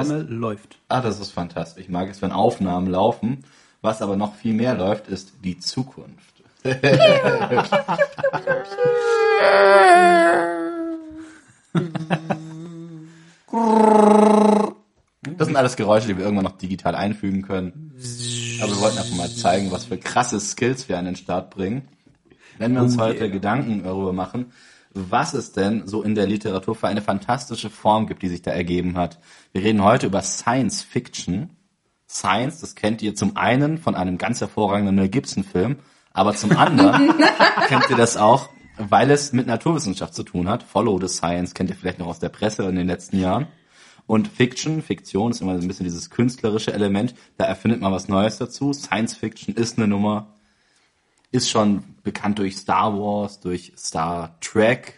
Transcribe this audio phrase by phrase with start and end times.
[0.00, 0.78] Aufnahme läuft.
[0.88, 1.84] Ah, das ist fantastisch.
[1.84, 3.44] Ich mag es, wenn Aufnahmen laufen.
[3.80, 6.42] Was aber noch viel mehr läuft, ist die Zukunft.
[15.36, 17.92] Das sind alles Geräusche, die wir irgendwann noch digital einfügen können.
[18.60, 21.82] Aber wir wollten einfach mal zeigen, was für krasse Skills wir an den Start bringen.
[22.58, 23.30] Wenn wir uns Oh heute.
[23.30, 24.52] Gedanken darüber machen,
[25.10, 28.50] was es denn so in der Literatur für eine fantastische Form gibt, die sich da
[28.50, 29.18] ergeben hat.
[29.52, 31.50] Wir reden heute über Science Fiction.
[32.08, 35.76] Science, das kennt ihr zum einen von einem ganz hervorragenden Mel Gibson-Film,
[36.12, 37.14] aber zum anderen
[37.68, 38.48] kennt ihr das auch,
[38.78, 40.62] weil es mit Naturwissenschaft zu tun hat.
[40.62, 43.46] Follow the Science kennt ihr vielleicht noch aus der Presse in den letzten Jahren.
[44.06, 48.08] Und Fiction, Fiktion ist immer so ein bisschen dieses künstlerische Element, da erfindet man was
[48.08, 48.72] Neues dazu.
[48.72, 50.37] Science Fiction ist eine Nummer,
[51.30, 54.94] ist schon bekannt durch Star Wars, durch Star Trek,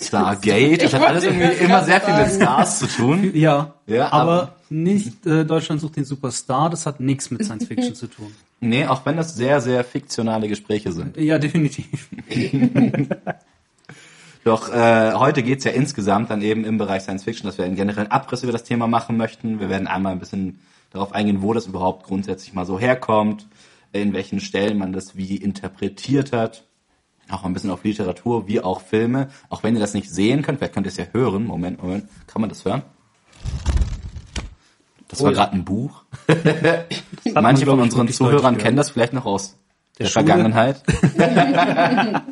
[0.00, 0.82] Stargate.
[0.82, 3.30] Das hat alles irgendwie immer sehr viel mit Stars zu tun.
[3.34, 7.66] Ja, Ja, aber, aber- nicht äh, Deutschland sucht den Superstar, das hat nichts mit Science
[7.66, 8.32] Fiction zu tun.
[8.62, 11.16] Nee, auch wenn das sehr, sehr fiktionale Gespräche sind.
[11.16, 12.10] Ja, definitiv.
[14.44, 17.74] Doch äh, heute geht's ja insgesamt dann eben im Bereich Science Fiction, dass wir einen
[17.76, 19.60] generellen Abriss über das Thema machen möchten.
[19.60, 23.46] Wir werden einmal ein bisschen darauf eingehen, wo das überhaupt grundsätzlich mal so herkommt,
[23.92, 26.64] in welchen Stellen man das wie interpretiert hat.
[27.30, 29.28] Auch ein bisschen auf Literatur, wie auch Filme.
[29.48, 31.44] Auch wenn ihr das nicht sehen könnt, vielleicht könnt ihr es ja hören.
[31.44, 32.08] Moment, Moment.
[32.26, 32.82] Kann man das hören?
[35.08, 35.38] Das Oh war ja.
[35.38, 36.04] gerade ein Buch.
[37.34, 39.56] Manche von unseren Zuhörern kennen das vielleicht noch aus
[39.98, 40.24] der, Schule.
[40.24, 40.82] Vergangenheit.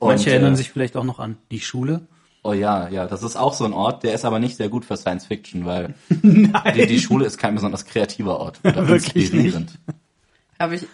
[0.00, 2.06] Manche Und, erinnern äh, sich vielleicht auch noch an die Schule.
[2.42, 4.84] Oh ja, ja, das ist auch so ein Ort, der ist aber nicht sehr gut
[4.84, 8.58] für Science Fiction, weil die, die Schule ist kein besonders kreativer Ort.
[8.64, 9.78] Oder Wirklich inspirierend.
[10.62, 10.86] Habe ich,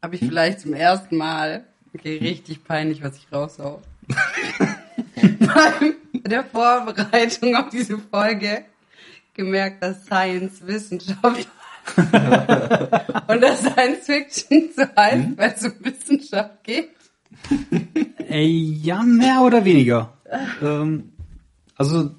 [0.00, 3.82] hab ich vielleicht zum ersten Mal, okay, richtig peinlich, was ich raushau.
[5.16, 8.66] Bei der Vorbereitung auf diese Folge
[9.34, 11.48] gemerkt, dass Science Wissenschaft
[11.96, 16.90] und dass Science Fiction so heißt, weil es um Wissenschaft geht.
[18.28, 20.12] Äh, ja, mehr oder weniger.
[20.62, 21.14] ähm,
[21.74, 22.14] also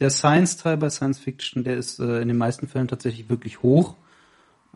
[0.00, 3.94] der Science-Teil bei Science Fiction, der ist äh, in den meisten Fällen tatsächlich wirklich hoch.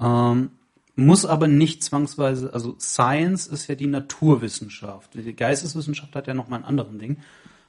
[0.01, 0.53] Ähm,
[0.99, 5.15] muss aber nicht zwangsweise, also Science ist ja die Naturwissenschaft.
[5.15, 7.19] Die Geisteswissenschaft hat ja noch mal einen anderen Ding.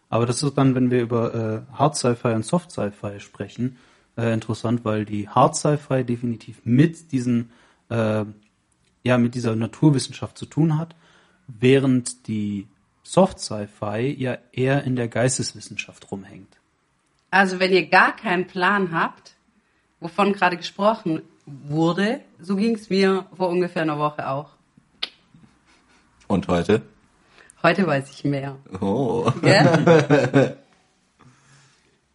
[0.10, 1.36] Aber das ist dann, wenn wir über
[1.72, 3.78] äh, Hard Sci-Fi und Soft Sci-Fi sprechen,
[4.18, 7.52] äh, interessant, weil die Hard Sci-Fi definitiv mit diesen,
[7.90, 8.26] äh,
[9.04, 10.96] ja, mit dieser Naturwissenschaft zu tun hat,
[11.48, 12.68] während die
[13.04, 16.58] Soft Sci-Fi ja eher in der Geisteswissenschaft rumhängt.
[17.30, 19.36] Also wenn ihr gar keinen Plan habt,
[20.00, 21.22] wovon gerade gesprochen
[21.68, 24.50] wurde, so ging es mir vor ungefähr einer Woche auch.
[26.28, 26.82] Und heute?
[27.64, 28.56] Heute weiß ich mehr.
[28.80, 29.32] Oh.
[29.42, 30.58] Gell?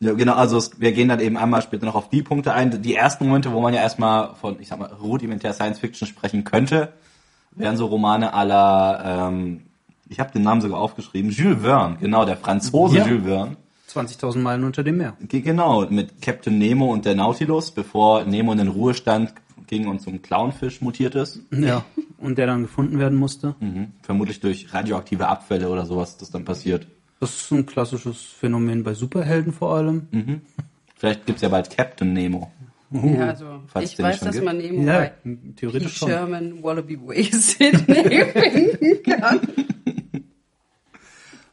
[0.00, 2.82] Ja, genau, also es, wir gehen dann eben einmal später noch auf die Punkte ein.
[2.82, 6.44] Die ersten Momente, wo man ja erstmal von, ich sag mal, rudimentär Science Fiction sprechen
[6.44, 6.92] könnte,
[7.52, 9.62] wären so Romane aller, ähm,
[10.10, 13.06] ich habe den Namen sogar aufgeschrieben, Jules Verne, genau, der Franzose Ja.
[13.06, 13.56] Jules Verne.
[13.94, 15.16] 20.000 Meilen unter dem Meer.
[15.28, 19.32] Ge- Genau, mit Captain Nemo und der Nautilus, bevor Nemo in den Ruhestand
[19.66, 21.40] ging und zum Clownfisch mutiert ist.
[21.50, 21.84] Ja.
[22.18, 23.54] Und der dann gefunden werden musste.
[23.60, 23.88] Mhm.
[24.02, 26.86] Vermutlich durch radioaktive Abfälle oder sowas, das dann passiert.
[27.20, 30.40] Das ist ein klassisches Phänomen bei Superhelden vor allem.
[30.96, 32.50] Vielleicht gibt's ja bald Captain Nemo.
[32.90, 34.44] ja, also Falls ich weiß, dass gibt.
[34.44, 35.12] man Nemo Ja, bei
[35.56, 36.08] theoretisch schon.
[36.10, 39.40] Sherman Wallaby Way Sydney finden kann.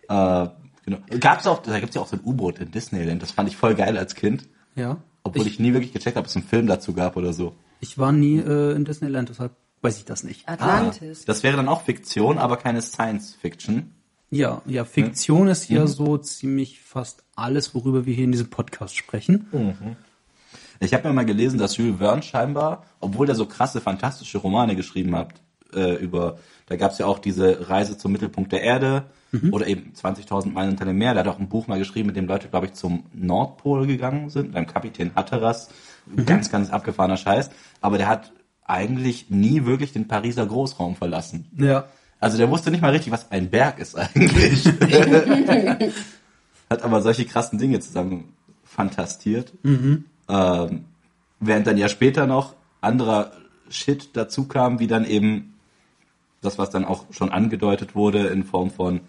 [0.10, 0.48] Äh,
[0.92, 1.20] genau.
[1.20, 3.22] Gab's auch, da gibt's ja auch so ein U-Boot in Disneyland.
[3.22, 4.48] Das fand ich voll geil als Kind.
[4.76, 4.98] Ja.
[5.24, 7.54] Obwohl ich, ich, nie wirklich gecheckt habe, ob es einen Film dazu gab oder so.
[7.80, 10.48] ich war nie äh, in Disneyland, deshalb weiß ich das nicht.
[10.48, 11.26] Atlantis.
[11.26, 13.94] Das wäre dann auch Fiktion, aber keine Science Fiction.
[14.30, 18.96] Ja, ja, Fiktion ist ja so ziemlich fast alles, worüber wir hier in diesem Podcast
[18.96, 19.48] sprechen.
[20.80, 24.78] Ich habe mir mal gelesen, dass Jules Verne scheinbar, obwohl er so krasse, fantastische Romane
[24.78, 25.34] geschrieben hat,
[25.74, 29.04] äh, über, da gab's ja auch diese Reise zum Mittelpunkt der Erde
[29.52, 31.14] oder eben 20.000 Meilen unter dem Meer.
[31.14, 34.30] Der hat auch ein Buch mal geschrieben, mit dem Leute, glaube ich, zum Nordpol gegangen
[34.30, 35.70] sind, beim Kapitän Hatteras.
[36.26, 37.50] Ganz, ganz abgefahrener Scheiß.
[37.80, 38.34] Aber der hat
[38.66, 41.48] eigentlich nie wirklich den Pariser Großraum verlassen.
[41.58, 41.86] Ja.
[42.20, 44.66] Also der wusste nicht mal richtig, was ein Berg ist eigentlich.
[46.70, 49.54] Hat aber solche krassen Dinge zusammen fantastiert.
[50.30, 50.86] Ähm,
[51.40, 53.32] während dann ja später noch anderer
[53.70, 55.56] Shit dazu kam, wie dann eben
[56.42, 59.02] das, was dann auch schon angedeutet wurde in Form von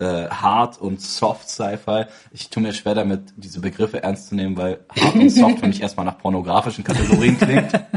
[0.00, 2.06] äh, Hard und Soft Sci-Fi.
[2.32, 5.66] Ich tue mir schwer damit, diese Begriffe ernst zu nehmen, weil Hard und Soft für
[5.68, 7.72] mich erstmal nach pornografischen Kategorien klingt.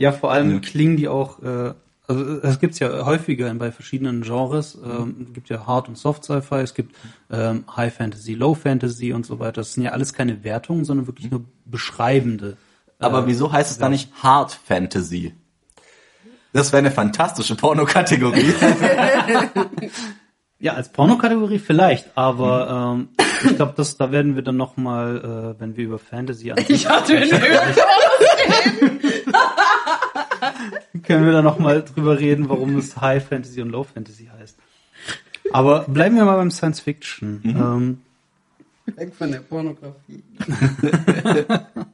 [0.00, 0.58] Ja, vor allem Ja.
[0.60, 1.74] klingen die auch, äh,
[2.06, 4.76] Also es gibt's ja häufiger bei verschiedenen Genres.
[4.82, 6.94] Ähm, es gibt ja Hard- und Soft-Sci-Fi, es gibt
[7.32, 9.54] ähm, High Fantasy, Low Fantasy und so weiter.
[9.60, 12.56] Das sind ja alles keine Wertungen, sondern wirklich nur beschreibende.
[13.00, 15.34] Aber wieso heißt es dann nicht Hard Fantasy?
[16.52, 18.54] Das wäre eine fantastische Pornokategorie.
[20.60, 23.08] Ja, als Pornokategorie vielleicht, aber ähm,
[23.44, 26.58] ich glaube, das da werden wir dann noch mal, äh, wenn wir über Fantasy an
[26.66, 27.28] Ich hatte eine
[31.04, 34.58] können wir da noch mal drüber reden, warum es High Fantasy und Low Fantasy heißt.
[35.52, 37.40] Aber bleiben wir mal beim Science Fiction.
[37.44, 37.98] Ähm,
[38.96, 40.24] Weg von der Pornografie.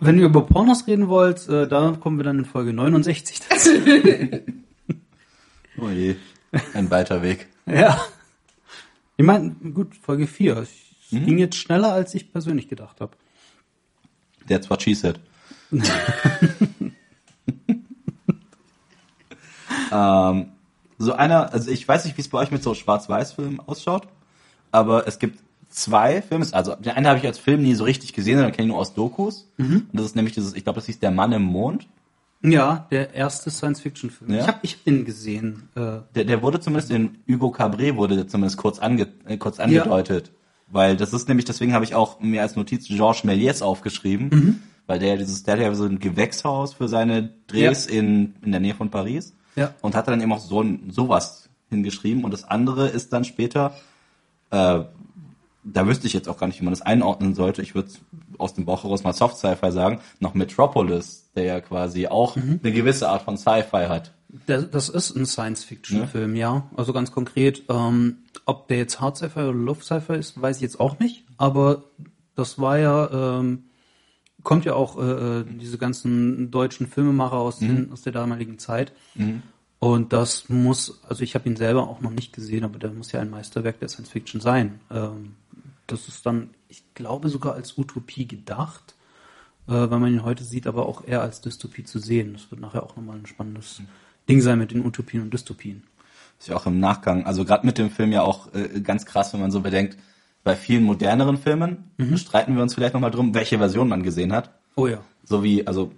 [0.00, 3.70] wenn ihr über Pornos reden wollt, äh, da kommen wir dann in Folge 69 dazu.
[5.78, 6.16] oh je,
[6.74, 7.48] ein weiter Weg.
[7.66, 8.00] ja.
[9.16, 10.56] Ich meine, gut, Folge 4.
[10.56, 10.70] Es
[11.10, 13.12] ging jetzt schneller, als ich persönlich gedacht habe.
[14.48, 15.20] That's what she said.
[19.92, 20.52] ähm,
[20.98, 24.08] so einer, also ich weiß nicht, wie es bei euch mit so Schwarz-Weiß-Filmen ausschaut,
[24.70, 25.38] aber es gibt
[25.68, 26.46] zwei Filme.
[26.52, 28.80] Also den einen habe ich als Film nie so richtig gesehen, sondern kenne ich nur
[28.80, 29.50] aus Dokus.
[29.76, 31.86] Und das ist nämlich dieses, ich glaube, das hieß Der Mann im Mond.
[32.42, 34.32] Ja, der erste Science-Fiction-Film.
[34.32, 34.40] Ja.
[34.40, 35.68] Ich habe ich hab den gesehen.
[35.76, 40.32] Äh, Der, der wurde zumindest in Hugo Cabret wurde zumindest kurz, ange, äh, kurz angedeutet.
[40.68, 44.98] Weil das ist nämlich, deswegen habe ich auch mir als Notiz Georges Méliès aufgeschrieben, weil
[44.98, 48.74] der dieses, der hat ja so ein Gewächshaus für seine Drehs in, in der Nähe
[48.74, 49.34] von Paris.
[49.54, 49.74] Ja.
[49.82, 52.24] Und hat dann eben auch so ein, sowas hingeschrieben.
[52.24, 53.74] Und das andere ist dann später,
[54.50, 54.80] äh,
[55.64, 57.60] da wüsste ich jetzt auch gar nicht, wie man das einordnen sollte.
[57.62, 57.90] Ich würde
[58.42, 62.72] aus dem Bauch heraus mal Soft Sci-Fi sagen, noch Metropolis, der ja quasi auch eine
[62.72, 64.12] gewisse Art von Sci-Fi hat.
[64.46, 66.66] Das, das ist ein Science-Fiction-Film, ja.
[66.74, 70.62] Also ganz konkret, ähm, ob der jetzt Hard Sci-Fi oder Luft Sci-Fi ist, weiß ich
[70.62, 71.24] jetzt auch nicht.
[71.36, 71.84] Aber
[72.34, 73.64] das war ja, ähm,
[74.42, 78.92] kommt ja auch äh, äh, diese ganzen deutschen Filmemacher aus, den, aus der damaligen Zeit.
[79.78, 83.12] Und das muss, also ich habe ihn selber auch noch nicht gesehen, aber der muss
[83.12, 84.80] ja ein Meisterwerk der Science-Fiction sein.
[84.90, 85.34] Ähm,
[85.88, 88.94] das ist dann, ich glaube, sogar als Utopie gedacht,
[89.68, 92.32] äh, weil man ihn heute sieht, aber auch eher als Dystopie zu sehen.
[92.32, 93.82] Das wird nachher auch nochmal ein spannendes
[94.26, 95.82] Ding sein mit den Utopien und Dystopien.
[96.38, 99.34] Ist ja auch im Nachgang, also gerade mit dem Film ja auch äh, ganz krass,
[99.34, 99.98] wenn man so bedenkt,
[100.44, 104.50] bei vielen moderneren Filmen streiten wir uns vielleicht nochmal drum, welche Version man gesehen hat.
[104.74, 105.04] Oh ja.
[105.24, 105.92] So wie, also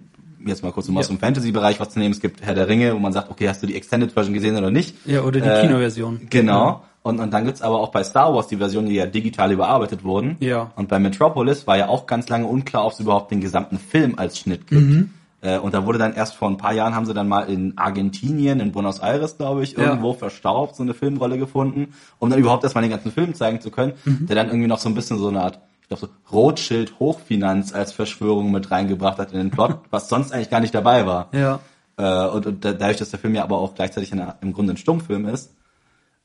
[0.49, 1.15] jetzt mal kurz um aus Ja.
[1.15, 2.11] dem Fantasy-Bereich was zu nehmen.
[2.13, 4.55] Es gibt Herr der Ringe, wo man sagt, okay, hast du die Extended Version gesehen
[4.57, 4.95] oder nicht?
[5.05, 6.21] Ja, oder die Äh, Kinoversion.
[6.29, 6.83] Genau.
[7.03, 10.03] Und, und dann gibt's aber auch bei Star Wars die Versionen, die ja digital überarbeitet
[10.03, 10.37] wurden.
[10.39, 10.71] Ja.
[10.75, 14.15] Und bei Metropolis war ja auch ganz lange unklar, ob es überhaupt den gesamten Film
[14.17, 14.81] als Schnitt gibt.
[14.81, 15.09] Mhm.
[15.41, 17.77] Äh, und da wurde dann erst vor ein paar Jahren haben sie dann mal in
[17.77, 19.83] Argentinien, in Buenos Aires, glaube ich, Ja.
[19.83, 23.69] irgendwo verstaubt so eine Filmrolle gefunden, um dann überhaupt erstmal den ganzen Film zeigen zu
[23.69, 24.25] können, Mhm.
[24.25, 27.71] der dann irgendwie noch so ein bisschen so eine Art, ich glaube so Rothschild Hochfinanz
[27.71, 31.29] als Verschwörung mit reingebracht hat in den Plot, was sonst eigentlich gar nicht dabei war.
[31.31, 31.59] Ja.
[31.97, 34.73] Äh, und, und da- dadurch, dass der Film ja aber auch gleichzeitig eine, im Grunde
[34.73, 35.53] ein Stummfilm ist,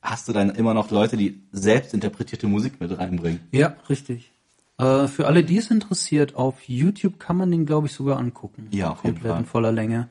[0.01, 3.41] hast du dann immer noch Leute, die selbst interpretierte Musik mit reinbringen.
[3.51, 4.31] Ja, richtig.
[4.79, 8.67] Äh, für alle, die es interessiert, auf YouTube kann man den, glaube ich, sogar angucken.
[8.71, 9.39] Ja, auf jeden Komplett Fall.
[9.41, 10.09] in voller Länge.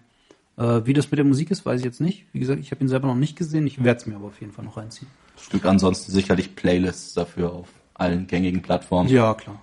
[0.57, 2.27] Äh, wie das mit der Musik ist, weiß ich jetzt nicht.
[2.33, 3.67] Wie gesagt, ich habe ihn selber noch nicht gesehen.
[3.67, 5.11] Ich werde es mir aber auf jeden Fall noch reinziehen.
[5.37, 7.67] Es gibt ansonsten sicherlich Playlists dafür auf
[8.01, 9.09] allen gängigen Plattformen.
[9.09, 9.61] Ja, klar.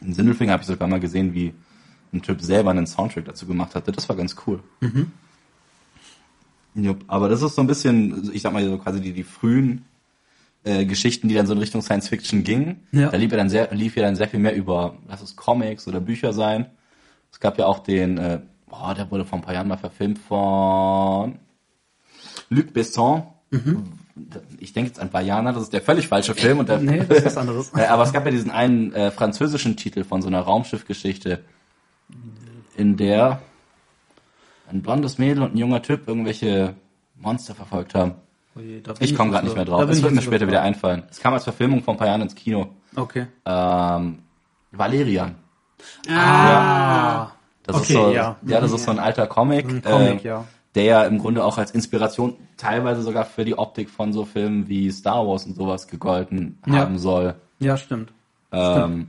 [0.00, 1.54] In Sindelfingen habe ich sogar mal gesehen, wie
[2.12, 3.92] ein Typ selber einen Soundtrack dazu gemacht hatte.
[3.92, 4.62] Das war ganz cool.
[6.74, 9.84] Jupp, aber das ist so ein bisschen, ich sag mal so quasi die, die frühen
[10.64, 12.86] äh, Geschichten, die dann so in Richtung Science Fiction gingen.
[12.92, 13.10] Ja.
[13.10, 15.86] Da lief ja dann sehr, lief ja dann sehr viel mehr über, lass es Comics
[15.88, 16.66] oder Bücher sein.
[17.32, 20.18] Es gab ja auch den, äh, boah, der wurde vor ein paar Jahren mal verfilmt
[20.18, 21.36] von
[22.48, 23.22] Luc Besson.
[24.58, 27.18] Ich denke jetzt an Bayana, das ist der völlig falsche Film und der, Nee, das
[27.18, 27.72] ist was anderes.
[27.76, 31.42] äh, aber es gab ja diesen einen äh, französischen Titel von so einer Raumschiffgeschichte,
[32.76, 33.40] in der
[34.70, 36.74] ein blondes Mädel und ein junger Typ irgendwelche
[37.16, 38.14] Monster verfolgt haben.
[38.56, 39.80] Oh je, Ich komme gerade nicht mehr drauf.
[39.80, 41.02] da bin Es ich wird mir später wieder einfallen.
[41.10, 42.68] Es kam als Verfilmung vor ein paar Jahren ins Kino.
[42.96, 43.26] Okay.
[43.44, 44.18] Ähm,
[44.72, 45.36] Valerian.
[46.08, 47.28] Ah.
[47.62, 48.36] Das Okay, ist so, ja.
[48.46, 48.60] ja.
[48.60, 50.44] das ist so ein alter Comic, Ein Comic, äh, ja.
[50.74, 54.68] Der ja im Grunde auch als Inspiration teilweise sogar für die Optik von so Filmen
[54.68, 56.74] wie Star Wars und sowas gegolten Ja.
[56.74, 57.34] haben soll.
[57.58, 58.12] Ja, stimmt.
[58.52, 59.08] Ähm,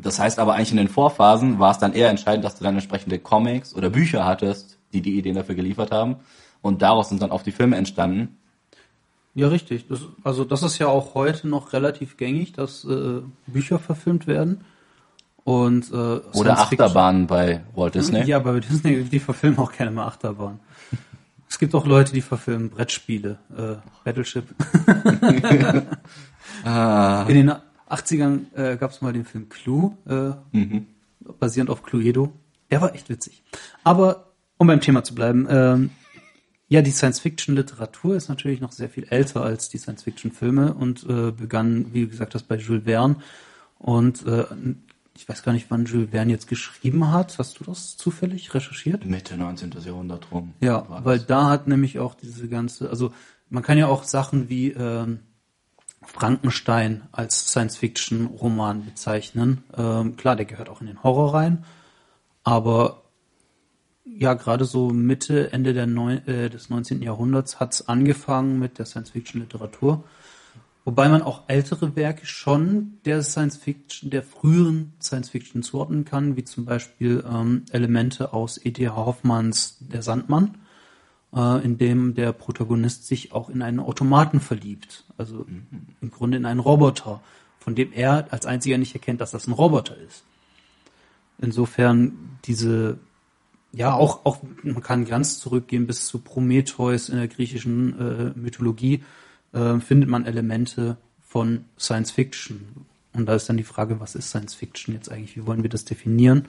[0.00, 2.74] das heißt aber eigentlich in den Vorphasen war es dann eher entscheidend, dass du dann
[2.74, 6.16] entsprechende Comics oder Bücher hattest, die die Ideen dafür geliefert haben.
[6.62, 8.36] Und daraus sind dann auch die Filme entstanden.
[9.34, 9.88] Ja, richtig.
[9.88, 14.64] Das, also das ist ja auch heute noch relativ gängig, dass äh, Bücher verfilmt werden.
[15.42, 18.22] Und äh, Oder Achterbahnen bei Walt Disney.
[18.24, 20.58] Ja, bei Disney, die verfilmen auch keine mehr Achterbahn.
[21.54, 24.46] Es gibt auch Leute, die verfilmen Brettspiele, äh, Battleship.
[26.64, 27.26] Ah.
[27.28, 27.52] In den
[27.88, 30.86] 80ern äh, gab es mal den Film Clue, äh, Mhm.
[31.38, 32.32] basierend auf Cluedo.
[32.72, 33.44] Der war echt witzig.
[33.84, 35.90] Aber um beim Thema zu bleiben, ähm,
[36.66, 41.86] ja, die Science-Fiction-Literatur ist natürlich noch sehr viel älter als die Science-Fiction-Filme und äh, begann,
[41.92, 43.16] wie du gesagt hast, bei Jules Verne.
[43.78, 44.44] Und äh,
[45.16, 47.38] ich weiß gar nicht, wann Jules Verne jetzt geschrieben hat.
[47.38, 49.04] Hast du das zufällig recherchiert?
[49.06, 49.72] Mitte 19.
[49.84, 50.54] Jahrhundert rum.
[50.60, 51.26] Ja, weil das.
[51.26, 53.12] da hat nämlich auch diese ganze, also
[53.48, 55.20] man kann ja auch Sachen wie ähm,
[56.02, 59.62] Frankenstein als Science-Fiction-Roman bezeichnen.
[59.76, 61.64] Ähm, klar, der gehört auch in den Horror rein,
[62.42, 63.02] aber
[64.04, 67.02] ja, gerade so Mitte, Ende der Neu äh, des 19.
[67.02, 70.04] Jahrhunderts hat's angefangen mit der Science-Fiction-Literatur.
[70.84, 76.66] Wobei man auch ältere Werke schon der Science-Fiction, der früheren Science-Fiction zuordnen kann, wie zum
[76.66, 78.94] Beispiel ähm, Elemente aus E.T.H.
[78.94, 80.58] Hoffmanns Der Sandmann,
[81.34, 85.04] äh, in dem der Protagonist sich auch in einen Automaten verliebt.
[85.16, 85.46] Also
[86.02, 87.22] im Grunde in einen Roboter,
[87.58, 90.24] von dem er als einziger nicht erkennt, dass das ein Roboter ist.
[91.38, 92.98] Insofern diese
[93.72, 99.02] ja, auch, auch, man kann ganz zurückgehen bis zu Prometheus in der griechischen äh, Mythologie,
[99.54, 102.86] äh, findet man Elemente von Science Fiction.
[103.12, 105.36] Und da ist dann die Frage, was ist Science Fiction jetzt eigentlich?
[105.36, 106.46] Wie wollen wir das definieren,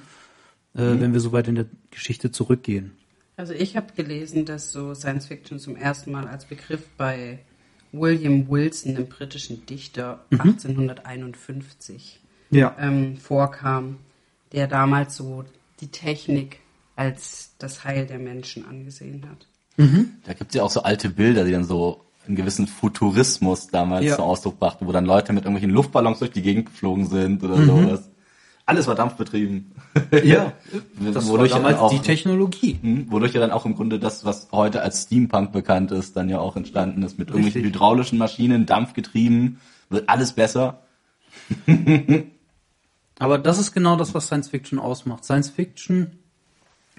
[0.73, 2.97] äh, wenn wir so weit in der Geschichte zurückgehen?
[3.37, 7.39] Also ich habe gelesen, dass so Science Fiction zum ersten Mal als Begriff bei
[7.91, 12.19] William Wilson, dem britischen Dichter, 1851
[12.51, 12.75] Ja.
[12.79, 13.97] ähm, vorkam,
[14.53, 15.43] der damals so
[15.81, 16.59] die Technik
[16.95, 19.47] als das Heil der Menschen angesehen hat.
[20.25, 24.15] Da gibt's ja auch so alte Bilder, die dann so einen gewissen Futurismus damals Ja.
[24.15, 27.55] zum Ausdruck brachten, wo dann Leute mit irgendwelchen Luftballons durch die Gegend geflogen sind oder
[27.57, 27.65] Mhm.
[27.67, 28.09] sowas.
[28.67, 29.71] Alles war dampfbetrieben.
[30.23, 30.53] Ja,
[30.99, 32.79] das war Wodurch ja damals dann auch- die Technologie.
[32.81, 36.29] Hm, Wodurch ja dann auch im Grunde das, was heute als Steampunk bekannt ist, dann
[36.29, 37.19] ja auch entstanden ist.
[37.19, 37.75] Mit irgendwelchen Richtig.
[37.75, 40.79] hydraulischen Maschinen, dampfgetrieben, wird alles besser.
[43.19, 45.23] Aber das ist genau das, was Science Fiction ausmacht.
[45.23, 46.11] Science Fiction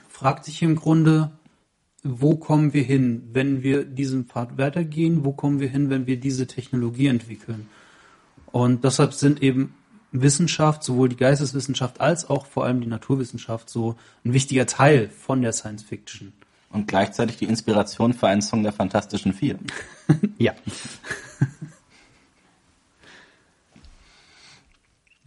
[0.08, 1.30] fragt sich im Grunde,
[2.08, 5.24] wo kommen wir hin, wenn wir diesen Pfad weitergehen?
[5.24, 7.68] Wo kommen wir hin, wenn wir diese Technologie entwickeln?
[8.46, 9.74] Und deshalb sind eben
[10.12, 15.42] Wissenschaft, sowohl die Geisteswissenschaft als auch vor allem die Naturwissenschaft so ein wichtiger Teil von
[15.42, 16.32] der Science Fiction.
[16.70, 19.58] Und gleichzeitig die Inspiration für einen Song der Fantastischen Vier.
[20.38, 20.52] Ja.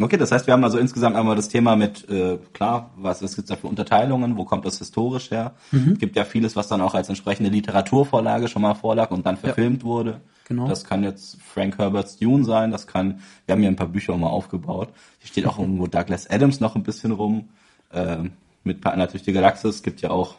[0.01, 3.35] Okay, das heißt, wir haben also insgesamt einmal das Thema mit, äh, klar, was, was
[3.35, 5.55] gibt's da für Unterteilungen, wo kommt das historisch her?
[5.71, 5.93] Mhm.
[5.93, 9.35] Es gibt ja vieles, was dann auch als entsprechende Literaturvorlage schon mal vorlag und dann
[9.35, 10.21] verfilmt wurde.
[10.45, 10.67] genau.
[10.67, 14.13] Das kann jetzt Frank Herbert's Dune sein, das kann, wir haben hier ein paar Bücher
[14.13, 14.89] auch mal aufgebaut.
[15.19, 17.49] Hier steht auch irgendwo Douglas Adams noch ein bisschen rum,
[17.91, 18.31] ähm,
[18.63, 20.35] mit Partner durch die Galaxis, Es gibt ja auch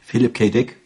[0.00, 0.48] Philip K.
[0.48, 0.83] Dick.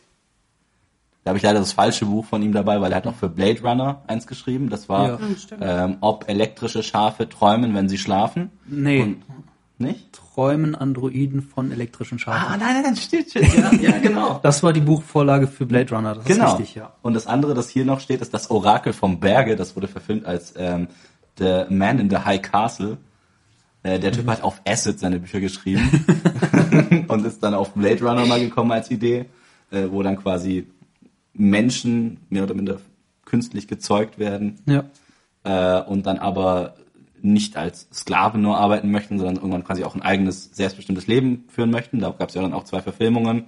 [1.28, 3.28] Da habe ich leider das falsche Buch von ihm dabei, weil er hat auch für
[3.28, 4.70] Blade Runner eins geschrieben.
[4.70, 5.18] Das war, Ja.
[5.18, 8.50] Hm, ähm, ob elektrische Schafe träumen, wenn sie schlafen.
[8.66, 9.16] Nee, Und,
[9.76, 10.10] nicht?
[10.34, 12.40] Träumen Androiden von elektrischen Schafen.
[12.48, 13.54] Ah, nein, nein, nein, steht, steht.
[13.58, 14.38] Ja, ja, genau.
[14.42, 16.46] Das war die Buchvorlage für Blade Runner, das Genau.
[16.46, 16.94] ist richtig, ja.
[17.02, 19.54] Und das andere, das hier noch steht, ist das Orakel vom Berge.
[19.54, 20.88] Das wurde verfilmt als ähm,
[21.38, 22.96] The Man in the High Castle.
[23.82, 26.06] Äh, der Typ hat auf Acid seine Bücher geschrieben
[27.08, 29.26] und ist dann auf Blade Runner mal gekommen als Idee,
[29.70, 30.66] äh, wo dann quasi
[31.38, 32.78] Menschen mehr oder minder
[33.24, 34.84] künstlich gezeugt werden Ja.
[35.44, 36.74] äh, und dann aber
[37.20, 41.70] nicht als Sklaven nur arbeiten möchten, sondern irgendwann quasi auch ein eigenes, selbstbestimmtes Leben führen
[41.70, 41.98] möchten.
[41.98, 43.44] Da gab es ja dann auch zwei Verfilmungen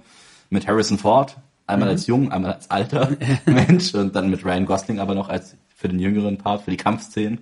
[0.49, 4.99] mit Harrison Ford, einmal als jung, einmal als alter Mensch und dann mit Ryan Gosling
[4.99, 7.39] aber noch als für den jüngeren Part, für die Kampfszenen.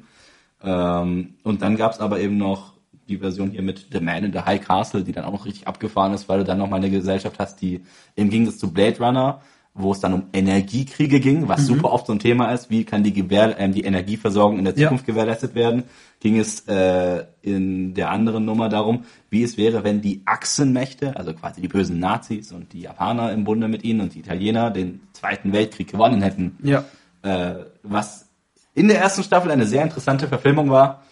[0.63, 2.74] Ähm, und dann gab es aber eben noch
[3.08, 5.68] die Version hier mit The Man in the High Castle, die dann auch noch richtig
[5.68, 7.82] abgefahren ist, weil du dann nochmal eine Gesellschaft hast, die
[8.15, 9.41] im Gegensatz zu Blade Runner,
[9.81, 13.01] wo es dann um Energiekriege ging, was super oft so ein Thema ist, wie kann
[13.03, 14.83] die, Gewähr ähm, die Energieversorgung in der Ja.
[14.88, 15.83] Zukunft gewährleistet werden,
[16.19, 21.33] ging es äh, in der anderen Nummer darum, wie es wäre, wenn die Achsenmächte, also
[21.33, 25.00] quasi die bösen Nazis und die Japaner im Bunde mit ihnen und die Italiener den
[25.13, 26.83] Zweiten Weltkrieg gewonnen hätten Ja.
[27.21, 28.27] äh, was
[28.75, 31.03] in der ersten Staffel eine sehr interessante Verfilmung war,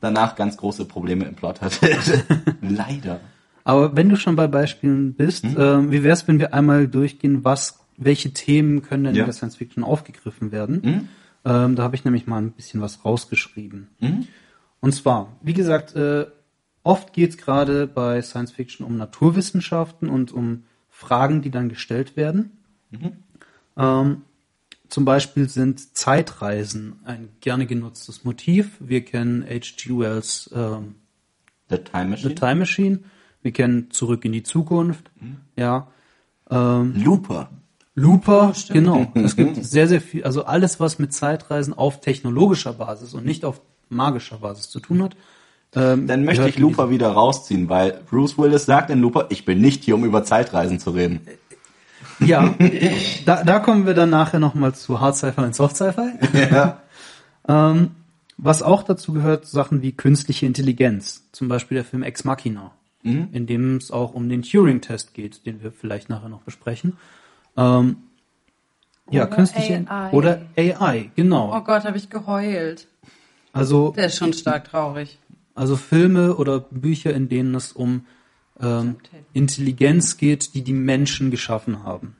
[0.00, 1.88] danach ganz große Probleme im Plot hatte.
[2.60, 3.20] Leider.
[3.64, 5.56] Aber wenn du schon bei Beispielen bist, Mhm.
[5.58, 9.22] ähm, wie wär's, wenn wir einmal durchgehen, was, welche Themen können denn Ja.
[9.22, 10.80] in der Science Fiction aufgegriffen werden?
[10.82, 11.08] Mhm.
[11.44, 13.88] Ähm, da habe ich nämlich mal ein bisschen was rausgeschrieben.
[14.00, 14.28] Mhm.
[14.80, 16.26] Und zwar, wie gesagt, äh,
[16.82, 22.52] oft geht's gerade bei Science Fiction um Naturwissenschaften und um Fragen, die dann gestellt werden.
[22.90, 23.12] Mhm.
[23.76, 24.22] Ähm,
[24.88, 28.76] zum Beispiel sind Zeitreisen ein gerne genutztes Motiv.
[28.80, 29.98] Wir kennen H.G.
[29.98, 30.94] Wells ähm,
[31.68, 32.34] The Time The Machine.
[32.34, 32.98] Time Machine.
[33.42, 35.10] Wir kennen Zurück in die Zukunft.
[35.20, 35.38] Mhm.
[35.56, 35.88] Ja.
[36.50, 37.50] Ähm, Looper.
[37.94, 39.06] Looper, genau.
[39.14, 43.44] Es gibt sehr, sehr viel, also alles, was mit Zeitreisen auf technologischer Basis und nicht
[43.44, 45.16] auf magischer Basis zu tun hat,
[45.76, 49.60] Ähm, Dann möchte ich Looper wieder rausziehen, weil Bruce Willis sagt in Looper, ich bin
[49.60, 51.20] nicht hier, um über Zeitreisen zu reden.
[52.20, 52.54] Ja,
[53.26, 56.12] da, da kommen wir dann nachher nochmal zu Hard Sci-Fi und Soft Sci-Fi.
[56.52, 56.80] Ja.
[57.48, 57.90] Ähm,
[58.36, 61.24] was auch dazu gehört, Sachen wie künstliche Intelligenz.
[61.32, 62.72] Zum Beispiel der Film Ex Machina,
[63.02, 66.96] in dem es auch um den Turing-Test geht, den wir vielleicht nachher noch besprechen.
[67.56, 67.96] Ähm,
[69.10, 70.12] ja, Oder künstliche AI.
[70.12, 71.54] oder AI, genau.
[71.54, 72.88] Oh Gott, habe ich geheult.
[73.52, 75.18] Also Der ist schon stark traurig.
[75.54, 78.06] Also Filme oder Bücher, in denen es um
[78.60, 78.96] ähm,
[79.32, 82.16] Intelligenz geht, die die Menschen geschaffen haben.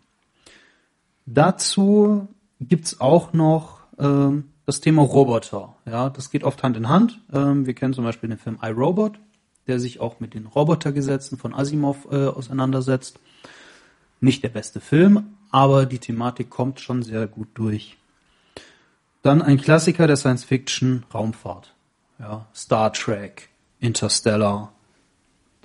[1.27, 2.29] Dazu
[2.61, 5.75] gibt's auch noch ähm, das Thema Roboter.
[5.87, 7.21] Ja, das geht oft Hand in Hand.
[7.33, 9.19] Ähm, wir kennen zum Beispiel den Film iRobot,
[9.67, 13.19] der sich auch mit den Robotergesetzen von Asimov äh, auseinandersetzt.
[14.25, 17.99] Nicht der beste Film, aber die Thematik kommt schon sehr gut durch.
[19.21, 21.75] Dann ein Klassiker der Science Fiction, Raumfahrt.
[22.19, 23.51] Ja, Star Trek,
[23.81, 24.73] Interstellar,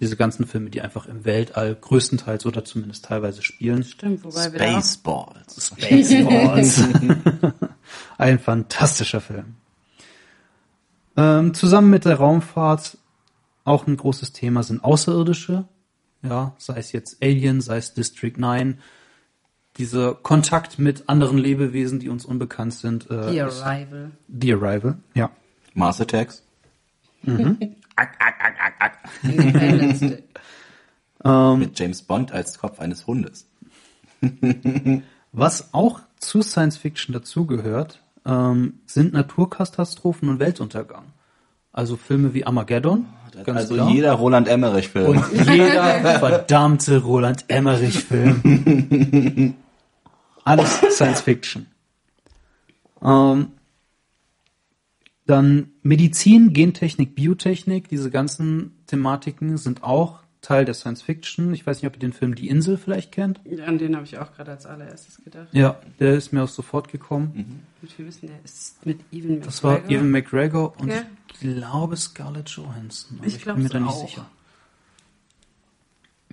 [0.02, 3.86] diese ganzen Filme, die einfach im Weltall größtenteils oder zumindest teilweise spielen.
[3.86, 5.68] Stimmt, wobei wir da Spaceballs.
[5.68, 6.84] Spaceballs.
[8.18, 9.56] Ein fantastischer Film.
[11.16, 12.98] Ähm, zusammen mit der Raumfahrt
[13.64, 15.64] auch ein großes Thema sind Außerirdische.
[16.22, 18.80] Ja, sei es jetzt Alien, sei es District 9.
[19.78, 23.10] Dieser Kontakt mit anderen Lebewesen, die uns unbekannt sind.
[23.10, 24.12] Äh, The ist Arrival.
[24.28, 25.32] The Arrival, ja.
[25.74, 26.44] Mars Attacks.
[29.24, 30.24] Independence Day.
[31.58, 33.48] Mit James Bond als Kopf eines Hundes.
[35.32, 41.14] Was auch zu Science Fiction dazugehört, ähm, sind Naturkatastrophen und Weltuntergang.
[41.72, 43.06] Also Filme wie Armageddon.
[43.46, 43.90] Also klar.
[43.90, 45.08] jeder Roland Emmerich-Film.
[45.08, 49.54] und jeder verdammte Roland Emmerich-Film.
[50.44, 51.68] Alles Science Fiction.
[53.04, 53.50] Ähm,
[55.26, 61.54] dann Medizin, Gentechnik, Biotechnik, diese ganzen Thematiken sind auch Teil der Science Fiction.
[61.54, 63.42] Ich weiß nicht, ob ihr den Film Die Insel vielleicht kennt.
[63.66, 65.48] An den habe ich auch gerade als allererstes gedacht.
[65.52, 67.66] Ja, der ist mir auch sofort gekommen.
[67.82, 69.98] Mit wir wissen, der ist mit Evan Das war McGregor.
[69.98, 71.02] Evan McGregor und Ja.
[71.34, 73.20] ich glaube Scarlett Johansson.
[73.24, 74.08] Ich ich bin mir da nicht auch.
[74.08, 74.30] sicher.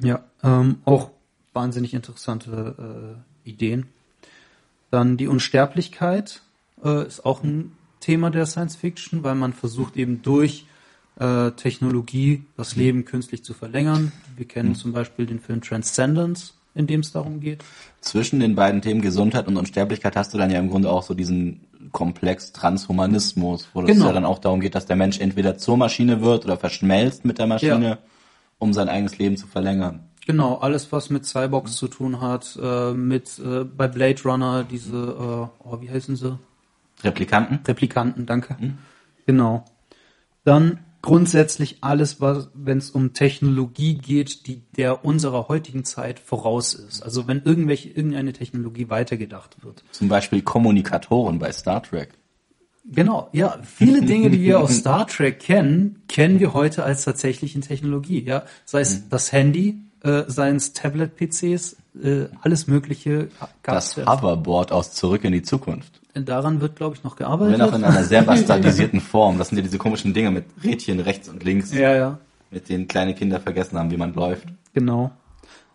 [0.00, 1.10] Ja, ähm, auch
[1.52, 3.88] wahnsinnig interessante äh, Ideen.
[4.90, 6.42] Dann die Unsterblichkeit
[6.84, 10.66] äh, ist auch ein Thema der Science Fiction, weil man versucht eben durch
[11.18, 14.12] äh, Technologie das Leben künstlich zu verlängern.
[14.36, 17.64] Wir kennen zum Beispiel den Film Transcendence, in dem es darum geht.
[18.00, 21.14] Zwischen den beiden Themen Gesundheit und Unsterblichkeit hast du dann ja im Grunde auch so
[21.14, 21.60] diesen
[21.92, 24.06] Komplex Transhumanismus, wo es Genau.
[24.06, 27.38] ja dann auch darum geht, dass der Mensch entweder zur Maschine wird oder verschmelzt mit
[27.38, 27.98] der Maschine, Ja.
[28.58, 30.00] um sein eigenes Leben zu verlängern.
[30.26, 34.96] Genau, alles was mit Cyborgs zu tun hat, äh, mit äh, bei Blade Runner diese,
[34.96, 36.36] äh, oh, wie heißen sie?
[37.04, 37.60] Replikanten?
[37.66, 38.56] Replikanten, danke.
[39.26, 39.64] Genau.
[40.44, 46.74] Dann grundsätzlich alles, was, wenn es um Technologie geht, die der unserer heutigen Zeit voraus
[46.74, 47.00] ist.
[47.00, 49.84] Also wenn irgendwelche, irgendeine Technologie weitergedacht wird.
[49.92, 52.08] Zum Beispiel Kommunikatoren bei Star Trek.
[52.84, 57.60] Genau, ja, viele Dinge, die wir aus Star Trek kennen, kennen wir heute als tatsächliche
[57.60, 58.24] Technologie.
[58.24, 63.28] Ja, sei es das Handy, äh, seien es Tablet-PCs, äh, alles Mögliche.
[63.62, 63.96] Das.
[63.96, 66.00] Hoverboard aus Zurück in die Zukunft.
[66.24, 67.60] Daran wird, glaube ich, noch Wenn gearbeitet.
[67.60, 69.38] auch in einer sehr bastardisierten Form.
[69.38, 72.18] Das sind ja diese komischen Dinge mit Rädchen rechts und links, ja, ja,
[72.50, 74.46] mit denen kleine Kinder vergessen haben, wie man läuft.
[74.72, 75.10] genau.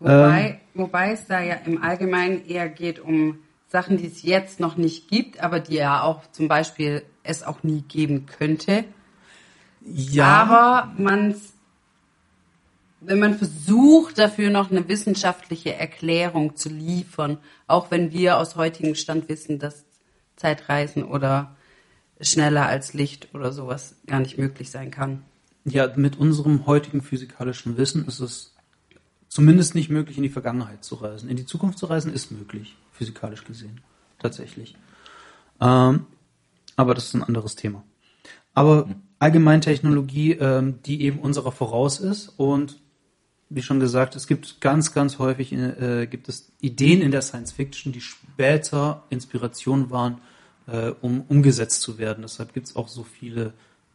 [0.00, 4.76] Wobei, wobei es da ja im Allgemeinen eher geht um Sachen, die es jetzt noch
[4.76, 8.82] nicht gibt, aber die ja auch zum Beispiel es auch nie geben könnte.
[9.84, 11.52] Ja, Aber man's,
[13.00, 18.94] wenn man versucht, dafür noch eine wissenschaftliche Erklärung zu liefern, auch wenn wir aus heutigem
[18.96, 19.84] Stand wissen, dass
[20.42, 21.56] Zeitreisen oder
[22.20, 25.22] schneller als Licht oder sowas gar nicht möglich sein kann.
[25.64, 28.54] ja, mit unserem heutigen physikalischen Wissen ist es
[29.28, 31.28] zumindest nicht möglich, in die Vergangenheit zu reisen.
[31.28, 33.80] In die Zukunft zu reisen ist möglich, physikalisch gesehen,
[34.18, 34.76] tatsächlich.
[35.60, 36.06] Ähm,
[36.76, 37.84] aber das ist ein anderes Thema.
[38.54, 42.80] Aber allgemein Technologie, ähm, die eben unserer voraus ist und
[43.54, 47.52] wie schon gesagt, es gibt ganz, ganz häufig äh, gibt es Ideen in der Science
[47.52, 50.20] Fiction, die später Inspiration waren,
[50.66, 52.22] äh, um umgesetzt zu werden.
[52.22, 53.52] Deshalb gibt es auch so viele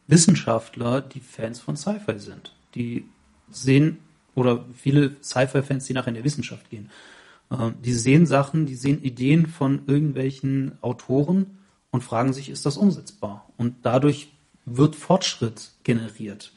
[0.08, 2.56] Wissenschaftler, die Fans von Sci-Fi sind.
[2.76, 3.06] Die
[3.50, 4.00] sehen,
[4.36, 6.90] oder viele Sci-Fi-Fans, die nachher in der Wissenschaft gehen,
[7.52, 11.58] äh, die sehen Sachen, die sehen Ideen von irgendwelchen Autoren
[11.92, 13.50] und fragen sich, ist das umsetzbar?
[13.58, 14.32] Und dadurch
[14.66, 16.52] wird Fortschritt generiert.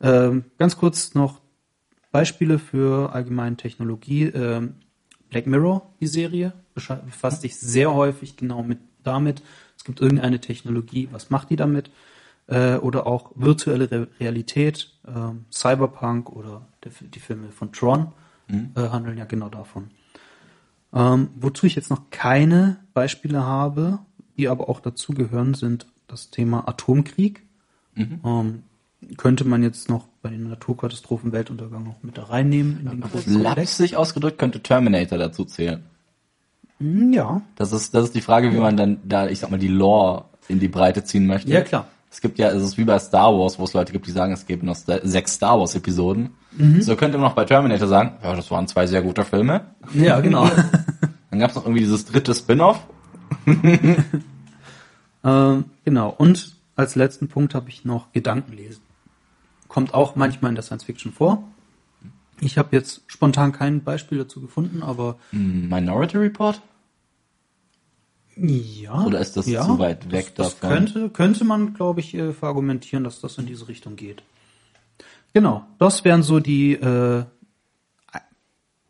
[0.00, 1.40] Ähm, ganz kurz noch
[2.12, 4.24] Beispiele für allgemeine Technologie.
[4.26, 4.76] Ähm,
[5.30, 9.42] Black Mirror, die Serie, befasst sich sehr häufig genau mit damit.
[9.76, 11.90] Es gibt irgendeine Technologie, was macht die damit?
[12.46, 18.08] äh, oder auch virtuelle Re Realität, ähm, Cyberpunk oder der, die Filme von Tron
[18.48, 19.90] äh, handeln ja genau davon.
[20.92, 24.00] Ähm, wozu ich jetzt noch keine Beispiele habe,
[24.36, 27.42] die aber auch dazugehören, sind das Thema Atomkrieg.
[27.96, 28.62] Ähm,
[29.16, 33.34] könnte man jetzt noch bei den Naturkatastrophen Weltuntergang noch mit da reinnehmen in den großen
[33.34, 33.56] Komplex?
[33.56, 35.84] Lapsig ausgedrückt könnte Terminator dazu zählen.
[36.80, 39.58] Hm, Ja, Das ist, das ist die Frage, wie man dann da, ich sag mal,
[39.58, 41.50] die Lore in die Breite ziehen möchte.
[41.50, 41.86] Ja, klar.
[42.10, 44.32] Es gibt ja, es ist wie bei Star Wars, wo es Leute gibt, die sagen,
[44.32, 46.30] es gäbe noch se- sechs Star Wars Episoden.
[46.80, 49.62] So könnte man noch bei Terminator sagen, ja, das waren zwei sehr gute Filme.
[49.94, 50.48] ja, genau.
[51.30, 52.78] Dann gab es noch irgendwie dieses dritte Spin-off.
[55.24, 56.14] ähm, genau.
[56.16, 58.82] Und als letzten Punkt habe ich noch Gedankenlesen.
[59.68, 61.42] Kommt auch manchmal in der Science Fiction vor.
[62.40, 66.60] Ich habe jetzt spontan kein Beispiel dazu gefunden, aber Minority Report?
[68.36, 69.04] ja.
[69.04, 70.76] Oder ist das ja, zu weit weg das, das davon?
[70.76, 74.22] Könnte, könnte man, glaube ich, äh, verargumentieren, dass das in diese Richtung geht.
[75.32, 75.66] Genau.
[75.78, 77.24] Das wären so die äh,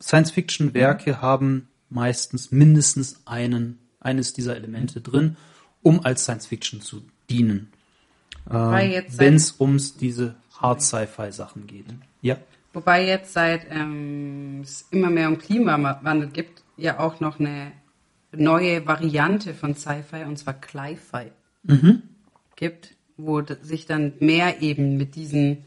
[0.00, 5.36] Science-Fiction-Werke haben meistens mindestens einen, eines dieser Elemente drin,
[5.82, 7.70] um als Science-Fiction zu dienen.
[8.50, 11.86] Jetzt Wenn es ums diese Hard-Sci-Fi-Sachen geht.
[12.20, 12.36] Ja.
[12.74, 17.72] Wobei jetzt seit ähm, es immer mehr um Klimawandel gibt, ja auch noch eine
[18.32, 21.30] neue Variante von Sci-Fi, und zwar Cli-Fi,
[22.56, 25.64] gibt, wo sich dann mehr eben mit diesen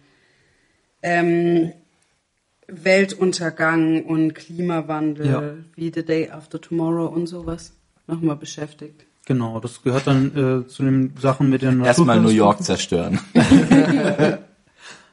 [1.01, 1.71] ähm,
[2.67, 5.53] Weltuntergang und Klimawandel Ja.
[5.75, 7.73] wie The Day After Tomorrow und sowas
[8.07, 9.05] nochmal beschäftigt.
[9.25, 13.19] Genau, das gehört dann äh, zu den Sachen mit den Erstmal New York zerstören.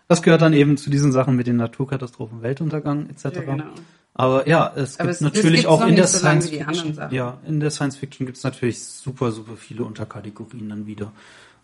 [0.08, 3.24] Das gehört dann eben zu diesen Sachen mit den Naturkatastrophen, Weltuntergang etc.
[3.24, 3.64] Ja, genau.
[4.16, 6.94] Aber ja, es Aber gibt es- natürlich auch in der so Science Fiction.
[6.94, 7.14] Sachen.
[7.14, 11.12] Ja, in der Science Fiction gibt es natürlich super, super viele Unterkategorien dann wieder.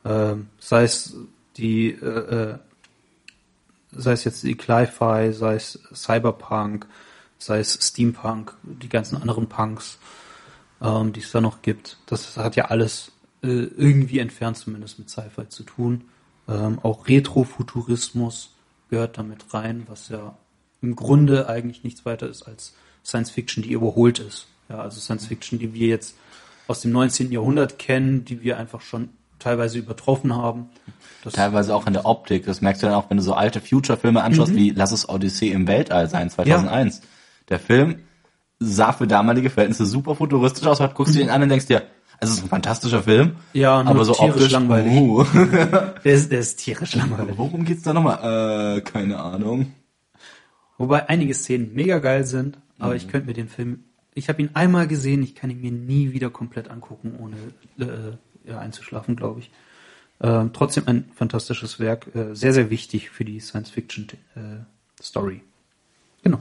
[0.05, 1.15] Ähm, sei es
[1.59, 2.07] die, äh,
[2.53, 2.59] äh,
[3.93, 6.87] sei es jetzt die Cli-Fi, sei es Cyberpunk,
[7.39, 9.99] sei es Steampunk, die ganzen anderen Punks,
[10.81, 11.99] ähm, die es da noch gibt.
[12.07, 16.03] Das hat ja alles äh, irgendwie entfernt zumindest mit Sci-Fi zu tun.
[16.49, 18.55] Ähm, auch Retrofuturismus
[18.89, 20.37] gehört damit rein, was ja
[20.83, 22.75] im Grunde eigentlich nichts weiter ist als
[23.05, 24.47] Science Fiction, die überholt ist.
[24.69, 26.17] Ja, also Science Fiction, die wir jetzt
[26.69, 27.33] aus dem 19.
[27.33, 30.69] Jahrhundert kennen, die wir einfach schon teilweise übertroffen haben.
[31.25, 32.47] Das, Teilweise auch in der Optik.
[32.47, 35.51] Das merkst du dann auch, wenn du so alte Future-Filme anschaust, wie Lass es Odyssee
[35.51, 37.03] im Weltall sein, 2001.
[37.49, 38.01] Der Film
[38.59, 40.79] sah für damalige Verhältnisse super futuristisch aus.
[40.95, 41.83] Guckst du ihn an und denkst dir,
[42.21, 43.33] es ist ein fantastischer Film.
[43.55, 44.93] Ja, aber so tierisch optisch langweilig.
[44.93, 45.25] Uh.
[46.05, 47.33] der, ist, der ist tierisch langweilig.
[47.37, 48.77] Worum geht's da nochmal?
[48.77, 49.73] Äh, keine Ahnung.
[50.77, 54.51] Wobei einige Szenen mega geil sind, aber ich könnte mir den Film, ich habe ihn
[54.55, 57.37] einmal gesehen, ich kann ihn mir nie wieder komplett angucken, ohne
[57.79, 58.13] äh,
[58.53, 59.51] einzuschlafen, glaube ich.
[60.23, 65.41] Ähm, trotzdem ein fantastisches Werk, äh, sehr, sehr wichtig für die Science-Fiction-Story.
[66.23, 66.41] Genau.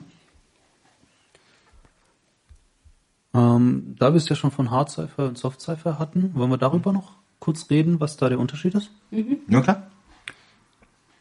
[3.34, 6.58] Ähm, da wir es ja schon von Hard Sci-Fi und Soft Sci-Fi hatten, wollen wir
[6.58, 8.92] darüber noch kurz reden, was da der Unterschied ist?
[9.48, 9.88] Ja, klar.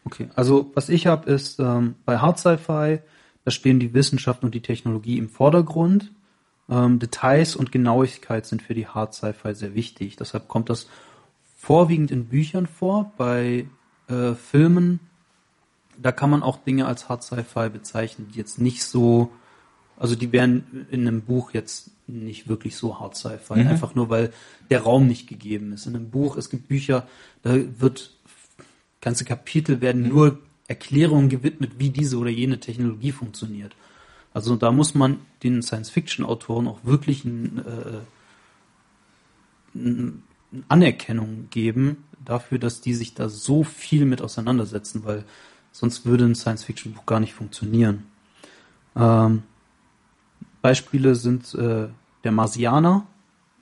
[0.05, 3.01] Okay, also was ich habe ist ähm, bei Hard Sci-Fi,
[3.44, 6.12] da stehen die Wissenschaft und die Technologie im Vordergrund.
[6.71, 10.16] Ähm, Details und Genauigkeit sind für die Hard Sci-Fi sehr wichtig.
[10.16, 10.88] Deshalb kommt das
[11.57, 13.12] vorwiegend in Büchern vor.
[13.16, 13.66] Bei
[14.09, 15.01] äh, Filmen,
[16.01, 19.31] da kann man auch Dinge als Hard Sci-Fi bezeichnen, die jetzt nicht so,
[19.99, 24.33] also die wären in einem Buch jetzt nicht wirklich so Hard Sci-Fi, einfach nur weil
[24.71, 25.87] der Raum nicht gegeben ist.
[25.87, 27.07] In einem Buch, es gibt Bücher,
[27.43, 28.17] da wird
[29.01, 33.75] ganze Kapitel werden nur Erklärungen gewidmet, wie diese oder jene Technologie funktioniert.
[34.33, 38.01] Also da muss man den Science-Fiction-Autoren auch wirklich ein, äh,
[39.79, 40.23] ein
[40.69, 45.25] Anerkennung geben dafür, dass die sich da so viel mit auseinandersetzen, weil
[45.73, 48.05] sonst würde ein Science-Fiction-Buch gar nicht funktionieren.
[48.95, 49.43] Ähm,
[50.68, 51.88] Beispiele sind äh,
[52.24, 53.07] der Marsianer,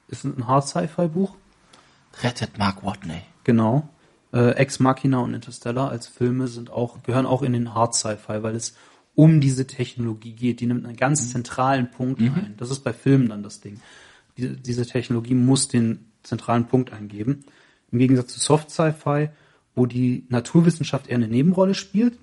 [0.08, 1.36] ist ein Hard Sci-Fi-Buch.
[2.20, 3.22] Rettet Mark Watney.
[3.44, 3.88] Genau.
[4.32, 8.42] Äh, Ex Machina und Interstellar als Filme sind auch, gehören auch in den Hard Sci-Fi,
[8.42, 8.74] weil es
[9.14, 10.58] um diese Technologie geht.
[10.58, 12.54] Die nimmt einen ganz zentralen Punkt ein.
[12.56, 13.80] Das ist bei Filmen dann das Ding.
[14.36, 17.44] Diese, diese Technologie muss den zentralen Punkt eingeben.
[17.92, 19.28] Im Gegensatz zu Soft Sci-Fi,
[19.76, 22.18] wo die Naturwissenschaft eher eine Nebenrolle spielt.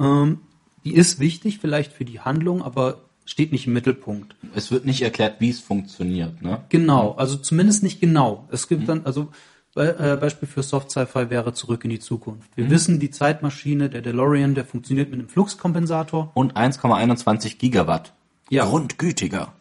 [0.00, 0.40] Ähm,
[0.84, 4.36] die ist wichtig vielleicht für die Handlung, aber steht nicht im Mittelpunkt.
[4.54, 6.62] Es wird nicht erklärt, wie es funktioniert, ne?
[6.68, 8.46] Genau, also zumindest nicht genau.
[8.50, 9.28] Es gibt dann, also
[9.74, 12.48] Be äh, Beispiel für Soft Sci-Fi wäre Zurück in die Zukunft.
[12.56, 16.30] Wir wissen, die Zeitmaschine, der DeLorean, der funktioniert mit einem Fluxkompensator.
[16.34, 18.12] Und 1,21 Gigawatt.
[18.50, 18.66] Ja.
[18.66, 19.52] Grundgütiger.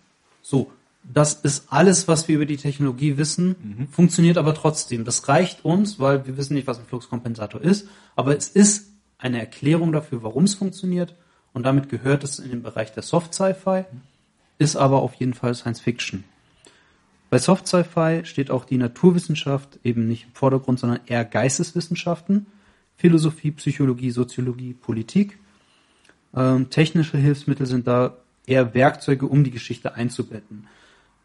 [0.43, 0.69] So,
[1.04, 5.04] das ist alles, was wir über die Technologie wissen, funktioniert aber trotzdem.
[5.04, 9.39] Das reicht uns, weil wir wissen nicht, was ein Fluxkompensator ist, aber es ist eine
[9.39, 11.15] Erklärung dafür, warum es funktioniert
[11.54, 13.86] und damit gehört es in den Bereich der Soft Sci-Fi,
[14.58, 16.24] ist aber auf jeden Fall Science Fiction.
[17.30, 22.46] Bei Soft Sci-Fi steht auch die Naturwissenschaft eben nicht im Vordergrund, sondern eher Geisteswissenschaften,
[22.96, 25.39] Philosophie, Psychologie, Soziologie, Politik.
[26.36, 30.68] Ähm, technische Hilfsmittel sind da eher Werkzeuge, um die Geschichte einzubetten.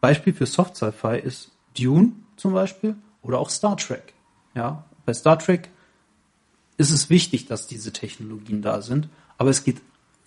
[0.01, 4.13] Beispiel für Soft Sci-Fi ist Dune zum Beispiel oder auch Star Trek.
[4.55, 5.69] Ja, bei Star Trek
[6.77, 9.81] ist es wichtig, dass diese Technologien da sind, aber es geht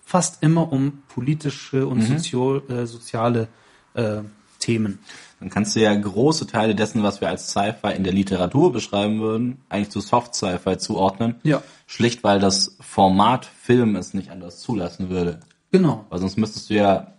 [0.04, 3.48] fast immer um politische und sozio äh, soziale
[3.94, 4.18] äh,
[4.58, 4.98] Themen.
[5.40, 9.20] Dann kannst du ja große Teile dessen, was wir als Sci-Fi in der Literatur beschreiben
[9.20, 11.36] würden, eigentlich zu Soft Sci-Fi zuordnen.
[11.42, 11.62] Ja.
[11.86, 15.40] Schlicht, weil das Format Film es nicht anders zulassen würde.
[15.72, 16.06] Genau.
[16.10, 17.14] Weil sonst müsstest du ja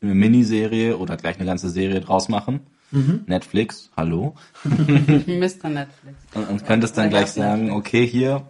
[0.00, 2.60] eine Miniserie oder gleich eine ganze Serie draus machen.
[2.90, 4.34] Netflix, hallo.
[4.64, 5.68] Mr.
[5.68, 6.16] Netflix.
[6.34, 8.48] Und, und könntest dann gleich sagen, okay, hier,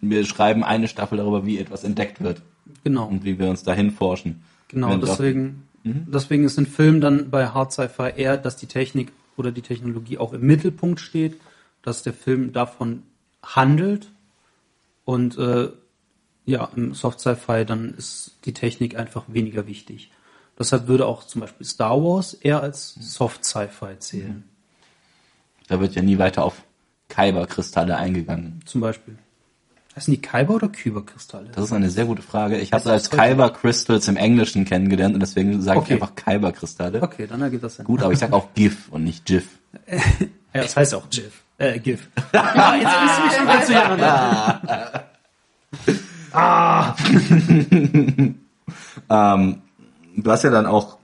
[0.00, 2.40] wir schreiben eine Staffel darüber, wie etwas entdeckt wird
[2.84, 3.06] Genau.
[3.06, 4.42] und wie wir uns dahin forschen.
[4.68, 8.66] Genau, Wenn doch- deswegen, deswegen ist ein Film dann bei Hard Sci-Fi eher, dass die
[8.66, 11.40] Technik oder die Technologie auch im Mittelpunkt steht,
[11.82, 13.02] dass der Film davon
[13.42, 14.10] handelt
[15.04, 15.70] und äh,
[16.46, 20.10] ja, im Soft Sci-Fi dann ist die Technik einfach weniger wichtig.
[20.58, 24.44] Deshalb würde auch zum Beispiel Star Wars eher als Soft Sci-Fi zählen.
[25.68, 26.62] Da wird ja nie weiter auf
[27.08, 28.60] Kyber-Kristalle eingegangen.
[28.66, 29.16] Zum Beispiel.
[29.96, 31.50] Heißen die Kyber oder Kyberkristalle?
[31.52, 32.58] Das ist eine sehr gute Frage.
[32.58, 35.94] Ich habe als Kyber Crystals im Englischen kennengelernt und deswegen sage Okay.
[35.96, 37.02] ich einfach Kyber Kristalle.
[37.02, 37.84] Okay, dann ergibt das Sinn.
[37.86, 39.46] Gut, aber ich sage auch GIF und nicht GIF.
[40.54, 41.42] Ja, das heißt auch GIF.
[41.58, 42.08] Äh, GIF.
[42.32, 45.06] ah, jetzt bist du mich schon ganz durcheinander.
[49.10, 49.62] Ähm,
[50.16, 50.98] du hast ja dann auch,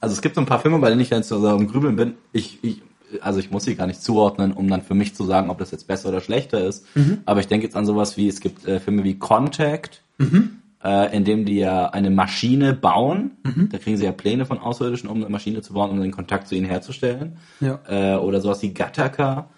[0.00, 2.14] also es gibt so ein paar Filme, bei denen ich dann so am Grübeln bin.
[2.32, 2.82] Ich, ich,
[3.20, 5.70] also ich muss sie gar nicht zuordnen, um dann für mich zu sagen, ob das
[5.70, 6.86] jetzt besser oder schlechter ist.
[7.26, 10.02] Aber ich denke jetzt an sowas wie, es gibt äh, Filme wie Contact,
[10.84, 13.32] äh, in dem die ja eine Maschine bauen.
[13.70, 16.48] Da kriegen sie ja Pläne von Außerirdischen, um eine Maschine zu bauen, um den Kontakt
[16.48, 17.36] zu ihnen herzustellen.
[17.60, 17.80] Ja.
[17.88, 19.48] Äh, oder sowas wie Gattaca,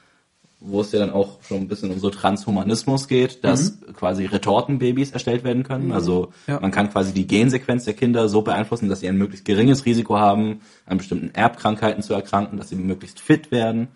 [0.67, 5.11] wo es ja dann auch schon ein bisschen um so Transhumanismus geht, dass quasi Retortenbabys
[5.13, 5.93] erstellt werden können.
[5.93, 6.59] Also Ja.
[6.61, 10.17] man kann quasi die Gensequenz der Kinder so beeinflussen, dass sie ein möglichst geringes Risiko
[10.19, 13.89] haben, an bestimmten Erbkrankheiten zu erkranken, dass sie möglichst fit werden.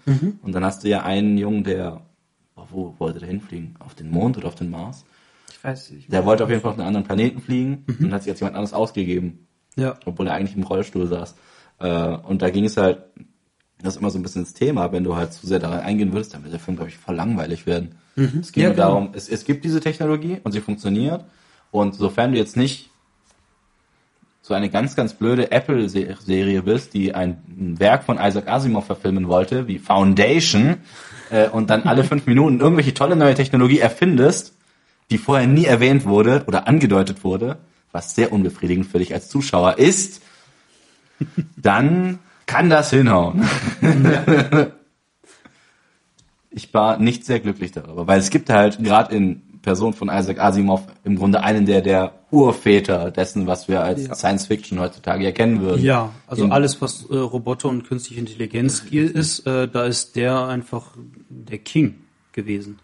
[0.43, 2.03] Und dann hast du ja einen Jungen, der,
[2.57, 3.75] oh, wo wollte der hinfliegen?
[3.79, 5.05] Auf den Mond oder auf den Mars?
[5.51, 6.13] Ich weiß nicht.
[6.13, 8.57] Der wollte auf jeden Fall auf einen anderen Planeten fliegen und hat sich als jemand
[8.57, 9.95] anderes ausgegeben Ja.
[10.05, 11.35] obwohl er eigentlich im Rollstuhl saß.
[11.81, 13.03] Äh, und da ging es halt,
[13.81, 16.12] das ist immer so ein bisschen das Thema, wenn du halt zu sehr daran eingehen
[16.12, 17.95] würdest, dann wird der Film, glaube ich, voll langweilig werden.
[18.41, 18.88] Es geht Ja, nur genau.
[18.88, 21.25] darum, es, es gibt diese Technologie und sie funktioniert.
[21.71, 22.91] Und sofern du jetzt nicht
[24.43, 27.43] so eine ganz, ganz blöde Apple-Serie bist, die ein
[27.79, 30.79] Werk von Isaac Asimov verfilmen wollte, wie Foundation,
[31.31, 34.55] äh, und dann alle fünf Minuten irgendwelche tolle neue Technologie erfindest,
[35.11, 37.59] die vorher nie erwähnt wurde oder angedeutet wurde,
[37.93, 40.23] was sehr unbefriedigend für dich als Zuschauer ist,
[41.57, 43.45] dann kann das hinhauen.
[46.51, 50.41] ich war nicht sehr glücklich darüber, weil es gibt halt gerade in Person von Isaac
[50.41, 54.15] Asimov im Grunde einen der der Urväter dessen, was wir als Ja.
[54.15, 55.83] Science Fiction heutzutage erkennen würden.
[55.83, 60.47] Ja, also In- alles, was äh, Roboter und künstliche Intelligenz ist, äh, da ist der
[60.47, 60.91] einfach
[61.29, 61.95] der King
[62.33, 62.79] gewesen.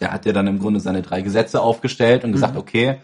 [0.00, 2.98] Der hat ja dann im Grunde seine drei Gesetze aufgestellt und gesagt, okay,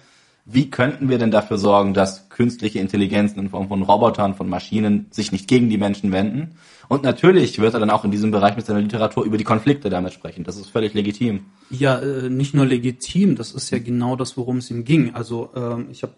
[0.49, 5.07] wie könnten wir denn dafür sorgen, dass künstliche Intelligenzen in Form von Robotern, von Maschinen
[5.11, 6.53] sich nicht gegen die Menschen wenden?
[6.87, 9.91] Und natürlich wird er dann auch in diesem Bereich mit seiner Literatur über die Konflikte
[9.91, 10.45] damit sprechen.
[10.45, 11.47] Das ist völlig legitim.
[11.69, 15.17] Ja, äh, nicht nur legitim, das ist ja genau das, worum es ihm ging.
[15.17, 16.13] Also ähm, ich habe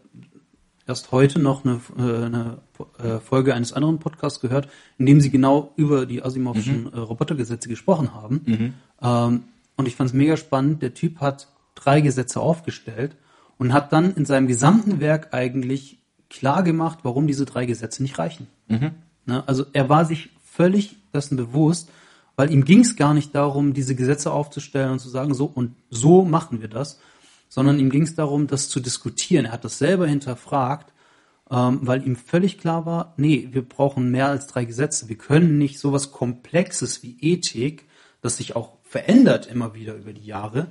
[0.87, 2.59] erst heute noch eine, äh, eine
[2.99, 7.71] äh, Folge eines anderen Podcasts gehört, in dem sie genau über die Asimovschen äh, Robotergesetze
[7.71, 8.75] gesprochen haben.
[9.01, 9.45] Ähm,
[9.77, 10.83] und ich fand es mega spannend.
[10.83, 13.17] Der Typ hat drei Gesetze aufgestellt
[13.59, 15.99] und hat dann in seinem gesamten Werk eigentlich
[16.31, 18.47] klar gemacht, warum diese drei Gesetze nicht reichen.
[19.27, 19.47] Ne?
[19.47, 21.91] Also er war sich völlig dessen bewusst,
[22.37, 25.75] weil ihm ging es gar nicht darum, diese Gesetze aufzustellen und zu sagen, so und
[25.91, 27.01] so machen wir das,
[27.49, 29.47] sondern ihm ging es darum, das zu diskutieren.
[29.47, 30.93] Er hat das selber hinterfragt,
[31.51, 35.09] ähm, weil ihm völlig klar war, nee, wir brauchen mehr als drei Gesetze.
[35.09, 37.87] Wir können nicht sowas Komplexes wie Ethik,
[38.21, 40.69] das sich auch verändert immer wieder über die Jahre,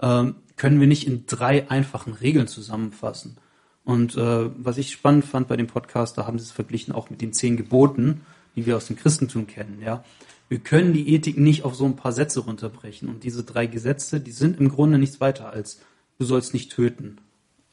[0.00, 3.36] ähm, können wir nicht in drei einfachen Regeln zusammenfassen.
[3.84, 7.10] Und äh, was ich spannend fand bei dem Podcast, da haben sie es verglichen auch
[7.10, 8.22] mit den zehn Geboten,
[8.56, 9.80] die wir aus dem Christentum kennen.
[9.80, 10.02] Ja,
[10.48, 13.08] wir können die Ethik nicht auf so ein paar Sätze runterbrechen.
[13.08, 15.80] Und diese drei Gesetze, die sind im Grunde nichts weiter als
[16.18, 17.18] du sollst nicht töten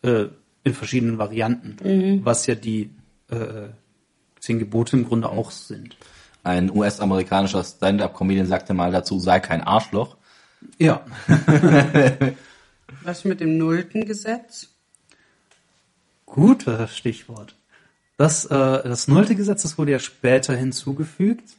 [0.02, 0.26] äh,
[0.64, 2.92] in verschiedenen Varianten, was ja die
[3.30, 3.70] äh,
[4.40, 5.98] zehn Gebote im Grunde auch sind.
[6.44, 10.18] Ein US-amerikanischer Stand-up-Comedian sagte mal dazu, sei kein Arschloch.
[10.78, 11.06] Ja.
[13.04, 14.70] Was mit dem nullten Gesetz?
[16.26, 17.56] Gutes Stichwort.
[18.18, 21.56] Das, äh, das nullte Gesetz, das wurde ja später hinzugefügt.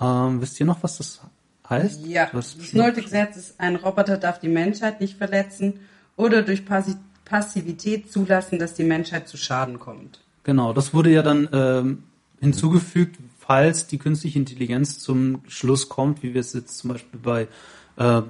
[0.00, 1.20] Ähm, wisst ihr noch, was das
[1.68, 2.06] heißt?
[2.06, 5.80] Ja, Was, das nullte Gesetz ist, ein Roboter darf die Menschheit nicht verletzen
[6.16, 10.20] oder durch Passi Passivität zulassen, dass die Menschheit zu Schaden kommt.
[10.44, 12.04] Genau, das wurde ja dann ähm,
[12.40, 17.48] hinzugefügt, falls die künstliche Intelligenz zum Schluss kommt, wie wir es jetzt zum Beispiel bei,
[17.96, 18.22] äh,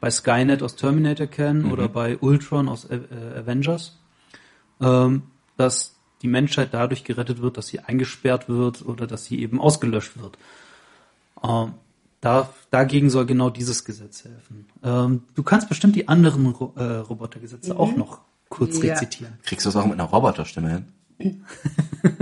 [0.00, 3.00] bei Skynet aus Terminator kennen oder bei Ultron aus äh,
[3.36, 3.98] Avengers,
[4.80, 5.22] ähm,
[5.56, 10.18] dass die Menschheit dadurch gerettet wird, dass sie eingesperrt wird oder dass sie eben ausgelöscht
[10.20, 10.38] wird.
[11.42, 11.74] Ähm,
[12.20, 14.66] da, dagegen soll genau dieses Gesetz helfen.
[14.82, 18.92] Ähm, du kannst bestimmt die anderen Ro äh, Robotergesetze auch noch kurz Ja.
[18.92, 19.34] rezitieren.
[19.44, 20.84] Kriegst du das auch mit einer Roboterstimme hin?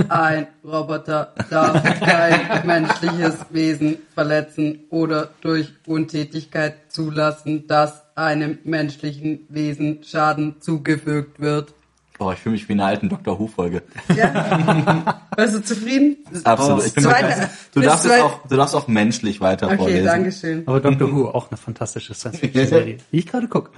[0.09, 10.03] Ein Roboter darf kein menschliches Wesen verletzen oder durch Untätigkeit zulassen, dass einem menschlichen Wesen
[10.03, 11.75] Schaden zugefügt wird.
[12.19, 13.83] Boah, ich fühle mich wie in einer alten Doctor Who-Folge.
[14.17, 15.21] Ja?
[15.37, 16.17] Bist du zufrieden?
[16.43, 16.85] Absolut.
[16.87, 17.51] Ich bin Zweite- begeistert.
[17.75, 20.05] du, darfst zwei- jetzt auch, du darfst auch menschlich weiter Okay, vorlesen.
[20.05, 20.63] danke schön.
[20.67, 23.71] Aber Doctor Who, auch eine fantastische Science-Fiction-Serie, die ich gerade gucke.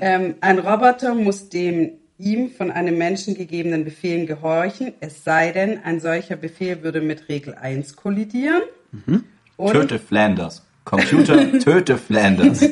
[0.00, 5.82] Ähm, ein Roboter muss dem ihm von einem Menschen gegebenen Befehlen gehorchen, es sei denn,
[5.84, 8.62] ein solcher Befehl würde mit Regel 1 kollidieren.
[9.56, 10.62] Und, Töte Flanders.
[10.84, 12.62] Computer, töte Flanders.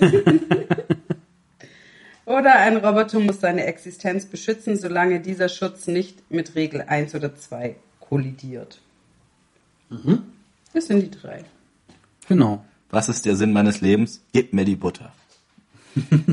[2.27, 7.35] oder ein Roboter muss seine Existenz beschützen, solange dieser Schutz nicht mit Regel 1 oder
[7.35, 8.81] 2 kollidiert.
[10.73, 11.45] Das sind die drei.
[12.29, 12.65] Genau.
[12.91, 14.21] Was ist der Sinn meines Lebens?
[14.33, 15.13] Gib mir die Butter.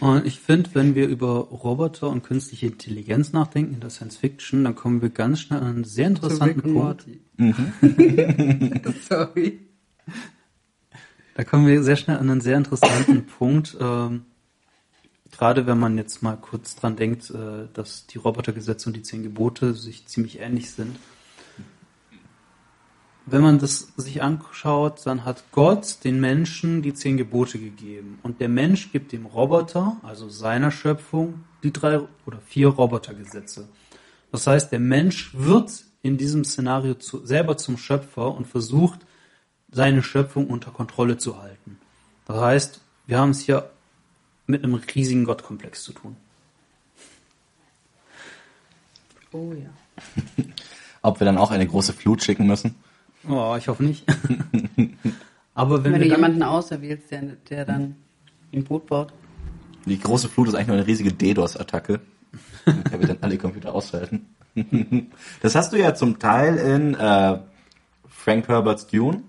[0.00, 4.64] Und ich finde, wenn wir über Roboter und künstliche Intelligenz nachdenken in der Science Fiction,
[4.64, 7.06] dann kommen wir ganz schnell an einen sehr interessanten Punkt.
[7.06, 7.20] Morty.
[9.08, 9.60] Sorry.
[11.34, 13.76] Da kommen wir sehr schnell an einen sehr interessanten Punkt.
[13.80, 14.24] Ähm,
[15.30, 19.22] gerade wenn man jetzt mal kurz dran denkt, äh, dass die Robotergesetze und die zehn
[19.22, 20.96] Gebote sich ziemlich ähnlich sind.
[23.26, 28.18] Wenn man das sich anschaut, dann hat Gott den Menschen die zehn Gebote gegeben.
[28.22, 33.68] Und der Mensch gibt dem Roboter, also seiner Schöpfung, die drei oder vier Robotergesetze.
[34.32, 39.00] Das heißt, der Mensch wird in diesem Szenario zu, selber zum Schöpfer und versucht,
[39.70, 41.78] seine Schöpfung unter Kontrolle zu halten.
[42.26, 43.70] Das heißt, wir haben es hier
[44.46, 46.16] mit einem riesigen Gottkomplex zu tun.
[49.32, 49.70] Oh ja.
[51.02, 52.74] Ob wir dann auch eine große Flut schicken müssen?
[53.28, 54.04] Oh, ich hoffe nicht.
[55.54, 57.96] Aber wenn, Wenn, wir du dann, jemanden auserwählst, der, der dann
[58.52, 59.12] ein Boot baut.
[59.84, 62.00] Die große Flut ist eigentlich nur eine riesige DDoS-Attacke.
[62.66, 64.26] Der wird dann alle Computer ausschalten.
[65.42, 67.38] Das hast du ja zum Teil in äh,
[68.08, 69.22] Frank Herbert's Dune,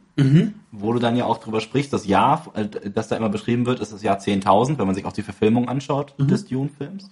[0.72, 3.80] wo du dann ja auch drüber sprichst, das Jahr, äh, das da immer beschrieben wird,
[3.80, 7.10] ist das Jahr 10.000, wenn man sich auch die Verfilmung anschaut des Dune-Films.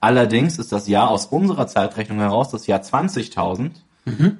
[0.00, 3.72] Allerdings ist das Jahr aus unserer Zeitrechnung heraus das Jahr 20.000,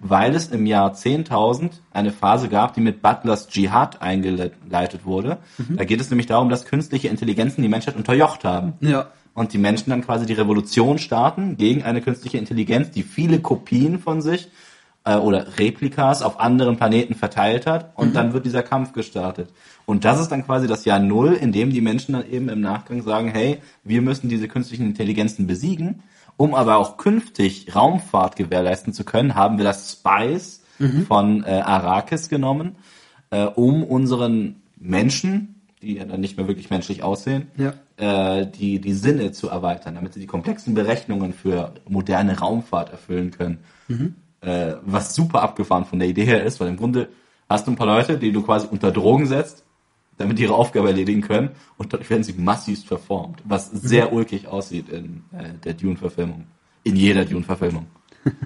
[0.03, 5.39] weil es im Jahr 10.000 eine Phase gab, die mit Butlers Dschihad eingeleitet wurde.
[5.69, 8.75] Da geht es nämlich darum, dass künstliche Intelligenzen die Menschheit unterjocht haben.
[8.81, 13.39] Ja, und die Menschen dann quasi die Revolution starten gegen eine künstliche Intelligenz, die viele
[13.39, 14.49] Kopien von sich
[15.05, 17.93] äh, oder Replikas auf anderen Planeten verteilt hat.
[17.97, 19.51] Und dann wird dieser Kampf gestartet.
[19.87, 22.61] Und das ist dann quasi das Jahr Null, in dem die Menschen dann eben im
[22.61, 26.03] Nachgang sagen, hey, wir müssen diese künstlichen Intelligenzen besiegen,
[26.39, 30.63] um aber auch künftig Raumfahrt gewährleisten zu können, haben wir das Spice
[31.09, 32.77] von äh, Arrakis genommen,
[33.31, 37.75] äh, um unseren Menschen, die ja dann nicht mehr wirklich menschlich aussehen, Ja.
[37.97, 43.33] äh, die, die Sinne zu erweitern, damit sie die komplexen Berechnungen für moderne Raumfahrt erfüllen
[43.33, 43.59] können.
[44.41, 47.09] Äh, was super abgefahren von der Idee her ist, weil im Grunde
[47.49, 49.65] hast du ein paar Leute, die du quasi unter Drogen setzt,
[50.19, 54.47] damit die ihre Aufgabe erledigen können und dadurch werden sie massivst verformt, was sehr ulkig
[54.49, 56.47] aussieht in äh, der Dune-Verfilmung.
[56.85, 57.87] In jeder Dune-Verfilmung.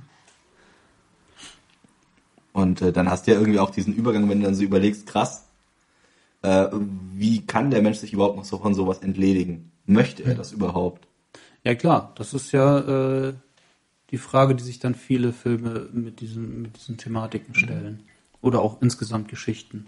[2.53, 5.07] Und äh, dann hast du ja irgendwie auch diesen Übergang, wenn du dann so überlegst,
[5.07, 5.47] krass,
[6.43, 6.69] äh,
[7.15, 9.73] wie kann der Mensch sich überhaupt noch so von sowas entledigen?
[9.87, 11.09] Möchte er das überhaupt?
[11.65, 13.35] ja klar, das ist ja äh,
[14.11, 18.03] die Frage, die sich dann viele Filme mit diesen, mit diesen Thematiken stellen.
[18.41, 19.87] Oder auch insgesamt Geschichten.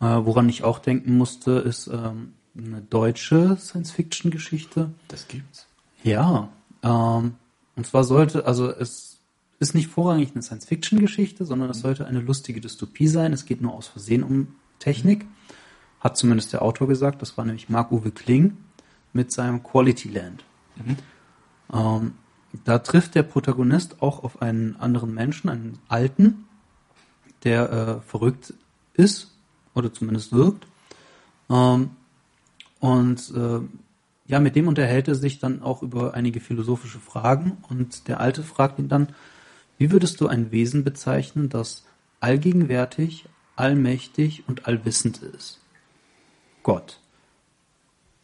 [0.00, 4.90] Äh, woran ich auch denken musste, ist ähm, eine deutsche Science-Fiction-Geschichte.
[5.08, 5.66] Das gibt's.
[6.02, 6.48] Ja,
[6.82, 7.34] ähm,
[7.76, 9.18] und zwar sollte, also es
[9.58, 13.32] ist nicht vorrangig eine Science-Fiction-Geschichte, sondern es sollte eine lustige Dystopie sein.
[13.32, 15.26] Es geht nur aus Versehen um Technik,
[16.00, 17.22] hat zumindest der Autor gesagt.
[17.22, 18.56] Das war nämlich Marc-Uwe Kling
[19.12, 20.44] mit seinem Quality Land.
[21.72, 22.14] Ähm,
[22.64, 26.44] da trifft der Protagonist auch auf einen anderen Menschen, einen Alten,
[27.42, 28.54] der äh, verrückt
[28.92, 29.33] ist
[29.74, 30.66] oder zumindest wirkt.
[31.50, 31.90] Ähm,
[32.80, 33.60] und äh,
[34.26, 38.42] ja, mit dem unterhält er sich dann auch über einige philosophische Fragen und der Alte
[38.42, 39.08] fragt ihn dann,
[39.78, 41.84] wie würdest du ein Wesen bezeichnen, das
[42.20, 45.60] allgegenwärtig, allmächtig und allwissend ist?
[46.62, 47.00] Gott.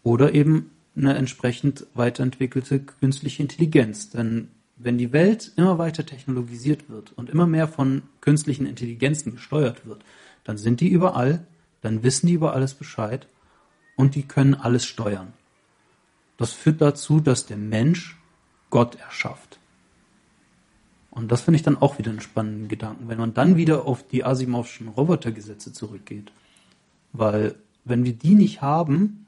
[0.02, 4.10] Oder eben eine entsprechend weiterentwickelte künstliche Intelligenz.
[4.10, 9.86] Denn wenn die Welt immer weiter technologisiert wird und immer mehr von künstlichen Intelligenzen gesteuert
[9.86, 10.02] wird,
[10.50, 11.46] dann sind die überall,
[11.80, 13.28] dann wissen die über alles Bescheid
[13.94, 15.32] und die können alles steuern.
[16.38, 18.18] Das führt dazu, dass der Mensch
[18.68, 19.60] Gott erschafft.
[21.12, 24.04] Und das finde ich dann auch wieder einen spannenden Gedanken, wenn man dann wieder auf
[24.08, 26.32] die Asimovschen Robotergesetze zurückgeht.
[27.12, 29.26] Weil wenn wir die nicht haben,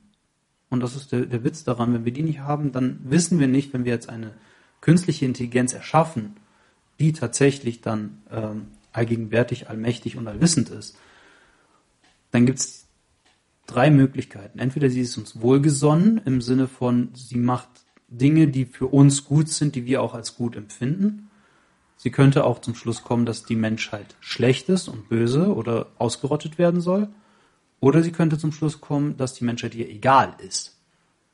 [0.71, 3.47] und das ist der, der Witz daran, wenn wir die nicht haben, dann wissen wir
[3.47, 4.33] nicht, wenn wir jetzt eine
[4.81, 6.35] künstliche Intelligenz erschaffen,
[6.99, 10.97] die tatsächlich dann ähm, allgegenwärtig, allmächtig und allwissend ist,
[12.33, 12.89] dann gibt es
[13.67, 14.59] drei Möglichkeiten.
[14.59, 17.69] Entweder sie ist uns wohlgesonnen im Sinne von, sie macht
[18.09, 21.31] Dinge, die für uns gut sind, die wir auch als gut empfinden.
[21.97, 26.59] Sie könnte auch zum Schluss kommen, dass die Menschheit schlecht ist und böse oder ausgerottet
[26.59, 27.09] werden soll.
[27.81, 30.79] Oder sie könnte zum Schluss kommen, dass die Menschheit ihr egal ist,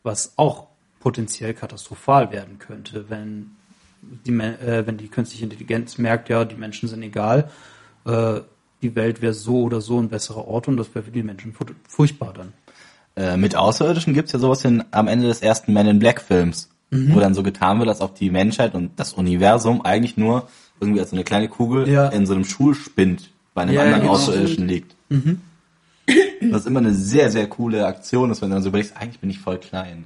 [0.02, 0.68] was auch
[1.00, 3.56] potenziell katastrophal werden könnte, wenn
[4.02, 7.50] die, äh, wenn die künstliche Intelligenz merkt, ja, die Menschen sind egal,
[8.04, 8.40] äh,
[8.82, 11.54] die Welt wäre so oder so ein besserer Ort und das wäre für die Menschen
[11.88, 12.52] furchtbar dann.
[13.16, 16.68] Äh, mit Außerirdischen gibt's ja sowas in, am Ende des ersten Men in Black Films,
[16.90, 17.14] mhm.
[17.14, 20.48] wo dann so getan wird, als ob die Menschheit und das Universum eigentlich nur
[20.80, 22.08] irgendwie als so eine kleine Kugel ja.
[22.08, 24.12] in so einem Schulspind bei einem ja, anderen genau.
[24.12, 24.94] Außerirdischen liegt.
[25.08, 25.40] Mhm.
[26.50, 29.30] Was immer eine sehr, sehr coole Aktion ist, wenn du dann so überlegst, eigentlich bin
[29.30, 30.04] ich voll klein.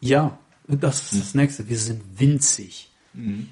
[0.00, 1.68] Ja, das ist das nächste.
[1.68, 2.90] Wir sind winzig.
[3.12, 3.48] Mhm.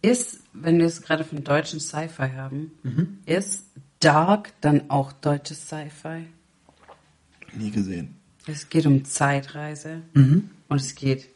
[0.00, 3.18] Ist, wenn wir es gerade von deutschen Sci-Fi haben, mhm.
[3.26, 3.66] ist
[4.00, 6.26] Dark dann auch deutsches Sci-Fi?
[7.52, 8.14] Nie gesehen.
[8.46, 10.50] Es geht um Zeitreise mhm.
[10.68, 11.28] und es geht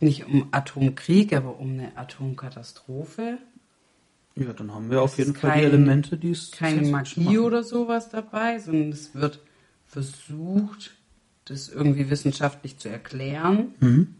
[0.00, 3.38] nicht um Atomkrieg, aber um eine Atomkatastrophe.
[4.36, 7.38] Ja, dann haben wir auf jeden Fall kein, die Elemente, die es keine Magie machen.
[7.38, 9.40] oder sowas dabei, sondern es wird
[9.86, 10.94] versucht,
[11.44, 13.74] das irgendwie wissenschaftlich zu erklären.
[13.80, 14.14] Mhm.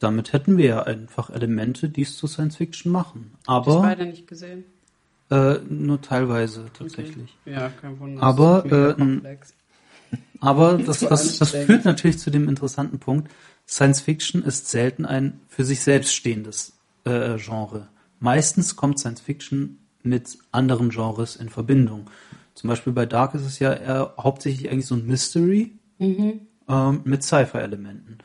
[0.00, 3.32] Damit hätten wir ja einfach Elemente, die es zu Science Fiction machen.
[3.46, 4.64] Aber das beide nicht gesehen.
[5.30, 7.36] Äh, nur teilweise tatsächlich.
[7.46, 7.54] Okay.
[7.54, 8.22] Ja, kein Wunder.
[8.22, 9.36] Aber äh,
[10.40, 13.30] aber das, das, das führt natürlich zu dem interessanten Punkt.
[13.68, 16.72] Science Fiction ist selten ein für sich selbst stehendes
[17.04, 17.88] äh, Genre.
[18.18, 22.08] Meistens kommt Science Fiction mit anderen Genres in Verbindung.
[22.54, 26.40] Zum Beispiel bei Dark ist es ja eher hauptsächlich eigentlich so ein Mystery mhm.
[26.68, 28.18] ähm, mit Sci-Fi-Elementen.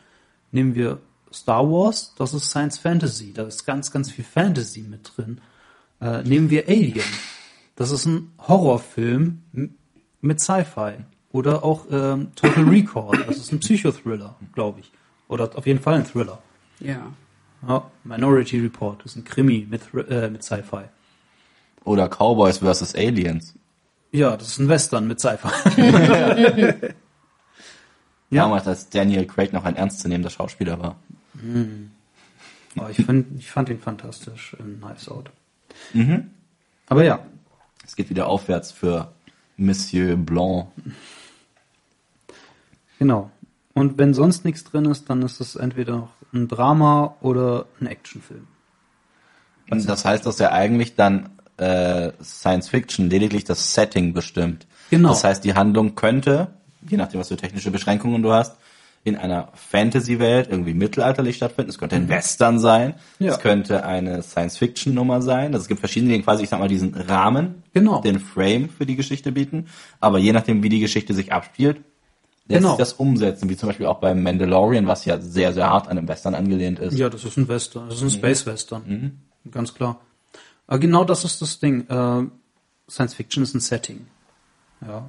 [0.51, 0.99] Nehmen wir
[1.35, 5.41] Star Wars, das ist Science Fantasy, da ist ganz, ganz viel Fantasy mit drin.
[6.01, 7.05] Äh, nehmen wir Alien,
[7.75, 9.41] das ist ein Horrorfilm
[10.21, 10.93] mit Sci-Fi.
[11.31, 14.91] Oder auch ähm, Total Recall, das ist ein Psychothriller, glaube ich.
[15.27, 16.41] Oder auf jeden Fall ein Thriller.
[16.79, 17.11] Ja.
[17.67, 20.83] Ja, Minority Report ist ein Krimi mit, äh, mit Sci-Fi.
[21.83, 22.95] Oder Cowboys vs.
[22.95, 23.55] Aliens.
[24.11, 25.81] Ja, das ist ein Western mit Sci-Fi.
[28.29, 28.43] ja.
[28.43, 30.95] Damals, als Daniel Craig noch ein ernstzunehmender Schauspieler war.
[31.41, 31.91] Mhm.
[32.77, 35.29] Oh, ich, find, ich fand ihn fantastisch in Nice Out.
[35.93, 36.31] Mhm.
[36.87, 37.19] Aber ja.
[37.85, 39.13] Es geht wieder aufwärts für
[39.57, 40.67] Monsieur Blanc.
[42.99, 43.31] Genau.
[43.73, 48.47] Und wenn sonst nichts drin ist, dann ist es entweder ein Drama oder ein Actionfilm.
[49.69, 54.67] Und das heißt, dass er eigentlich dann äh, Science Fiction lediglich das Setting bestimmt.
[54.89, 55.09] Genau.
[55.09, 56.49] Das heißt, die Handlung könnte,
[56.87, 58.55] je nachdem, was für technische Beschränkungen du hast,
[59.05, 61.69] in einer Fantasy-Welt irgendwie mittelalterlich stattfinden.
[61.69, 62.09] Es könnte ein mhm.
[62.09, 62.95] Western sein.
[63.19, 63.33] Ja.
[63.33, 65.53] Es könnte eine Science-Fiction-Nummer sein.
[65.53, 68.01] Also es gibt verschiedene, die quasi, ich sag mal, diesen Rahmen, genau.
[68.01, 69.67] den Frame für die Geschichte bieten.
[69.99, 71.77] Aber je nachdem, wie die Geschichte sich abspielt,
[72.47, 72.69] lässt genau.
[72.69, 75.99] sich das umsetzen, wie zum Beispiel auch beim Mandalorian, was ja sehr, sehr hart an
[75.99, 76.97] einem Western angelehnt ist.
[76.97, 78.11] Ja, das ist ein Western, das ist ein mhm.
[78.11, 78.83] Space-Western,
[79.43, 79.51] mhm.
[79.51, 80.01] ganz klar.
[80.65, 81.87] Aber genau das ist das Ding.
[81.87, 82.23] Äh,
[82.89, 84.07] Science Fiction ist ein Setting.
[84.81, 85.07] Ja.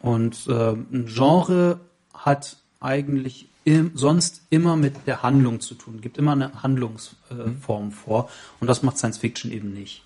[0.00, 1.80] Und äh, ein Genre
[2.12, 7.92] hat eigentlich im, sonst immer mit der Handlung zu tun, gibt immer eine Handlungsform äh,
[7.92, 8.30] vor.
[8.60, 10.04] Und das macht Science Fiction eben nicht.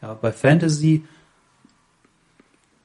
[0.00, 1.04] Ja, bei Fantasy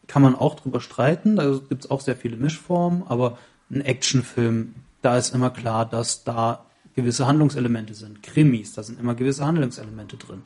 [0.08, 1.36] kann man auch drüber streiten.
[1.36, 3.38] Da gibt es auch sehr viele Mischformen, aber
[3.70, 6.66] ein Actionfilm, da ist immer klar, dass da
[6.96, 8.24] gewisse Handlungselemente sind.
[8.24, 10.42] Krimis, da sind immer gewisse Handlungselemente drin.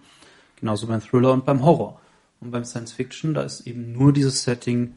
[0.59, 1.99] Genauso beim Thriller und beim Horror.
[2.41, 4.95] Und beim Science Fiction, da ist eben nur dieses Setting,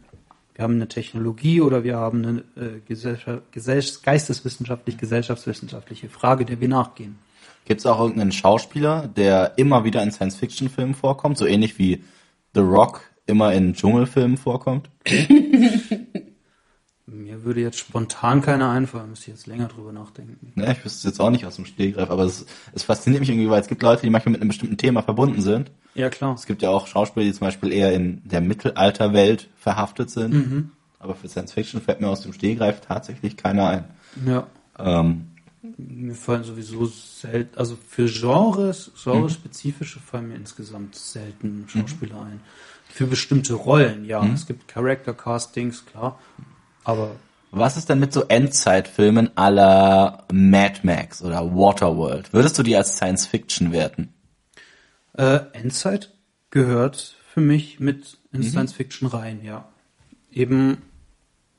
[0.55, 6.61] wir haben eine Technologie oder wir haben eine äh, gesellschaft, gesell geisteswissenschaftlich, gesellschaftswissenschaftliche Frage, der
[6.61, 7.19] wir nachgehen.
[7.65, 12.05] Gibt es auch irgendeinen Schauspieler, der immer wieder in Science-Fiction-Filmen vorkommt, so ähnlich wie
[12.55, 14.91] The Rock immer in Dschungelfilmen vorkommt?
[17.07, 20.53] Mir würde jetzt spontan keiner einfallen, müsste ich jetzt länger drüber nachdenken.
[20.55, 23.29] Ne, ich wüsste es jetzt auch nicht aus dem Stehgreif, aber es, es fasziniert mich
[23.29, 25.71] irgendwie, weil es gibt Leute, die manchmal mit einem bestimmten Thema verbunden sind.
[25.95, 26.35] Ja, klar.
[26.35, 30.71] Es gibt ja auch Schauspieler, die zum Beispiel eher in der Mittelalterwelt verhaftet sind.
[30.99, 33.85] Aber für Science Fiction fällt mir aus dem Stehgreif tatsächlich keiner ein.
[34.27, 34.47] Ja.
[34.79, 35.27] Ähm,
[35.77, 42.41] Mir fallen sowieso selten, also für Genres, genrespezifische fallen mir insgesamt selten Schauspieler ein.
[42.89, 44.25] Für bestimmte Rollen, ja.
[44.33, 46.19] Es gibt Character Castings, klar.
[46.85, 47.13] Aber
[47.51, 52.33] was ist denn mit so Endzeitfilmen aller Mad Max oder Waterworld?
[52.33, 54.15] Würdest du die als Science Fiction werten?
[55.17, 56.13] äh, Endzeit
[56.51, 59.69] gehört für mich mit in Science Fiction rein, ja.
[60.33, 60.79] Eben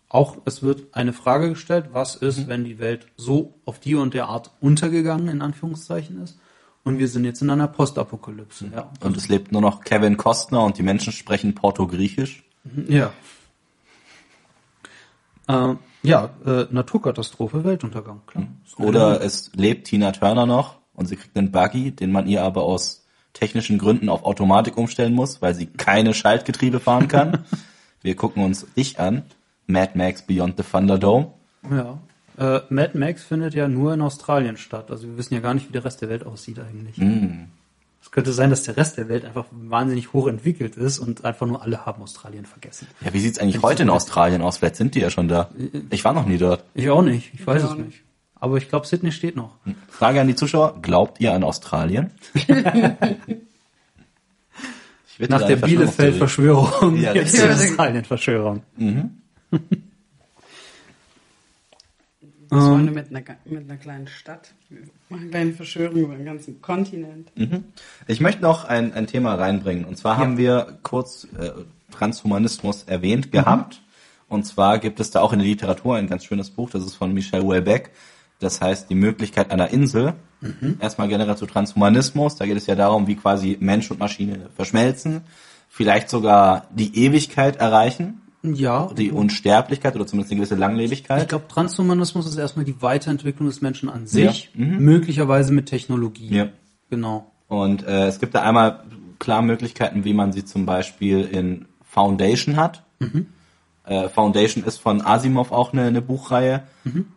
[0.09, 4.13] auch, es wird eine Frage gestellt, was ist, wenn die Welt so auf die und
[4.13, 6.37] der Art untergegangen, in Anführungszeichen ist,
[6.83, 8.91] und wir sind jetzt in einer Postapokalypse, ja.
[8.99, 12.43] Und es lebt nur noch Kevin Costner und die Menschen sprechen Portogriechisch.
[12.87, 13.11] Ja.
[15.47, 18.47] Äh, ja, äh, Naturkatastrophe, Weltuntergang, klar.
[18.77, 22.63] Oder es lebt Tina Turner noch und sie kriegt einen Buggy, den man ihr aber
[22.63, 27.45] aus technischen Gründen auf Automatik umstellen muss, weil sie keine Schaltgetriebe fahren kann.
[28.01, 29.23] Wir gucken uns dich an,
[29.67, 31.33] Mad Max Beyond the Thunderdome.
[31.71, 31.97] Ja.
[32.37, 34.91] Äh, Mad Max findet ja nur in Australien statt.
[34.91, 36.97] Also wir wissen ja gar nicht, wie der Rest der Welt aussieht eigentlich.
[38.05, 41.47] Es könnte sein, dass der Rest der Welt einfach wahnsinnig hoch entwickelt ist und einfach
[41.47, 42.87] nur alle haben Australien vergessen.
[43.01, 44.59] Ja, wie sieht's eigentlich heute in Australien aus?
[44.59, 45.49] Vielleicht sind die ja schon da.
[45.89, 46.63] Ich war noch nie dort.
[46.75, 48.03] Ich auch nicht, ich weiß Ich es nicht.
[48.35, 49.55] Aber ich glaube, Sydney steht noch.
[49.89, 52.11] Frage an die Zuschauer, glaubt ihr an Australien?
[55.27, 57.41] Nach der Bielefeld-Verschwörung, Ja, jetzt die.
[57.41, 58.61] Australien-Verschwörung.
[62.49, 62.85] Was Ähm.
[62.85, 64.53] wir mit einer, mit einer kleinen Stadt?
[64.69, 67.31] Wir machen eine kleine Verschwörung über den ganzen Kontinent.
[68.07, 69.85] Ich möchte noch ein, ein Thema reinbringen.
[69.85, 71.51] Und zwar haben wir kurz äh,
[71.91, 73.81] Transhumanismus erwähnt gehabt.
[74.27, 76.95] Und zwar gibt es da auch in der Literatur ein ganz schönes Buch, das ist
[76.95, 77.91] von Michel Houellebecq.
[78.39, 80.13] Das heißt, die Möglichkeit einer Insel.
[80.79, 82.35] Erstmal generell zu Transhumanismus.
[82.35, 85.21] Da geht es ja darum, wie quasi Mensch und Maschine verschmelzen.
[85.69, 88.21] Vielleicht sogar die Ewigkeit erreichen.
[88.53, 91.23] Ja, Die Unsterblichkeit oder zumindest eine gewisse Langlebigkeit.
[91.23, 96.29] ich glaube, Transhumanismus ist erstmal die Weiterentwicklung des Menschen an sich, möglicherweise mit Technologie.
[96.35, 96.49] Ja.
[96.89, 97.31] Genau.
[97.47, 98.83] Und äh, es gibt da einmal
[99.19, 102.83] klar Möglichkeiten, wie man sie zum Beispiel in Foundation hat.
[103.85, 106.63] Äh, Foundation ist von Asimov auch eine, eine Buchreihe.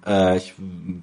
[0.07, 0.55] Äh, ich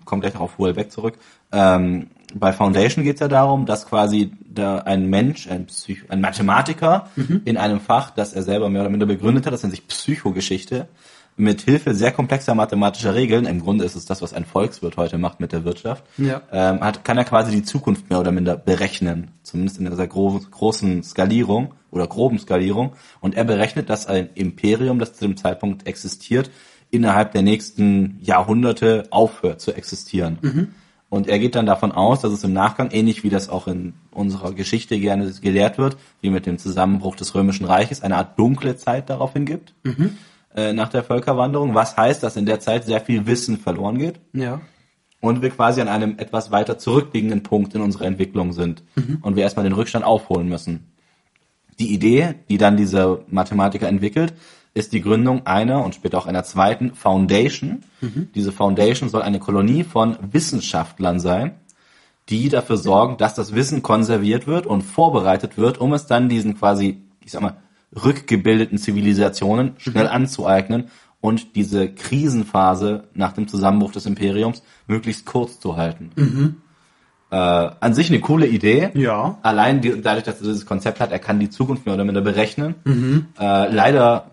[0.05, 1.17] komme gleich noch auf Huelbeck zurück.
[1.51, 2.07] Ähm,
[2.37, 7.07] bei Foundation geht es ja darum, dass quasi da ein Mensch, ein, Psych ein Mathematiker
[7.45, 10.87] in einem Fach, das er selber mehr oder minder begründet hat, das nennt sich Psychogeschichte,
[11.37, 15.17] mit Hilfe sehr komplexer mathematischer Regeln, im Grunde ist es das, was ein Volkswirt heute
[15.17, 16.41] macht mit der Wirtschaft, Ja.
[16.51, 20.39] ähm, hat, kann er quasi die Zukunft mehr oder minder berechnen, zumindest in dieser gro
[20.51, 22.93] großen Skalierung oder groben Skalierung.
[23.19, 26.51] Und er berechnet, dass ein Imperium, das zu dem Zeitpunkt existiert,
[26.89, 30.39] innerhalb der nächsten Jahrhunderte aufhört zu existieren.
[31.09, 33.93] Und er geht dann davon aus, dass es im Nachgang, ähnlich wie das auch in
[34.11, 38.75] unserer Geschichte gerne gelehrt wird, wie mit dem Zusammenbruch des Römischen Reiches, eine Art dunkle
[38.75, 39.73] Zeit daraufhin gibt,
[40.55, 41.75] äh, nach der Völkerwanderung.
[41.75, 44.61] Was heißt, dass in der Zeit sehr viel Wissen verloren geht Ja.
[45.21, 48.83] und wir quasi an einem etwas weiter zurückliegenden Punkt in unserer Entwicklung sind
[49.21, 50.91] und wir erstmal den Rückstand aufholen müssen.
[51.79, 54.33] Die Idee, die dann dieser Mathematiker entwickelt,
[54.75, 57.81] ist die Gründung einer und später auch einer zweiten Foundation.
[58.35, 61.55] Diese Foundation soll eine Kolonie von Wissenschaftlern sein,
[62.29, 66.57] die dafür sorgen, dass das Wissen konserviert wird und vorbereitet wird, um es dann diesen
[66.59, 67.57] quasi, ich sag mal,
[68.03, 70.89] rückgebildeten Zivilisationen schnell anzueignen
[71.21, 76.11] und diese Krisenphase nach dem Zusammenbruch des Imperiums möglichst kurz zu halten.
[77.31, 78.91] Äh, an sich eine coole Idee.
[78.93, 79.39] Ja.
[79.41, 82.21] Allein die, dadurch, dass er dieses Konzept hat, er kann die Zukunft mehr oder minder
[82.21, 82.75] berechnen.
[83.39, 84.31] Äh, leider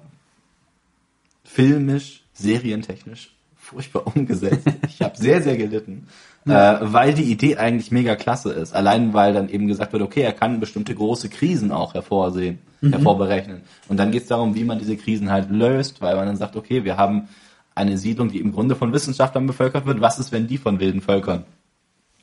[1.53, 4.66] filmisch, serientechnisch furchtbar umgesetzt.
[4.88, 6.07] Ich habe sehr, sehr gelitten,
[6.46, 6.50] äh,
[6.80, 8.74] weil die Idee eigentlich mega klasse ist.
[8.74, 13.62] Allein weil dann eben gesagt wird, okay, er kann bestimmte große Krisen auch hervorsehen, hervorberechnen.
[13.88, 16.57] Und dann geht es darum, wie man diese Krisen halt löst, weil man dann sagt,
[16.57, 17.28] okay, wir haben
[17.74, 20.00] eine Siedlung, die im Grunde von Wissenschaftlern bevölkert wird.
[20.00, 21.44] Was ist, wenn die von wilden Völkern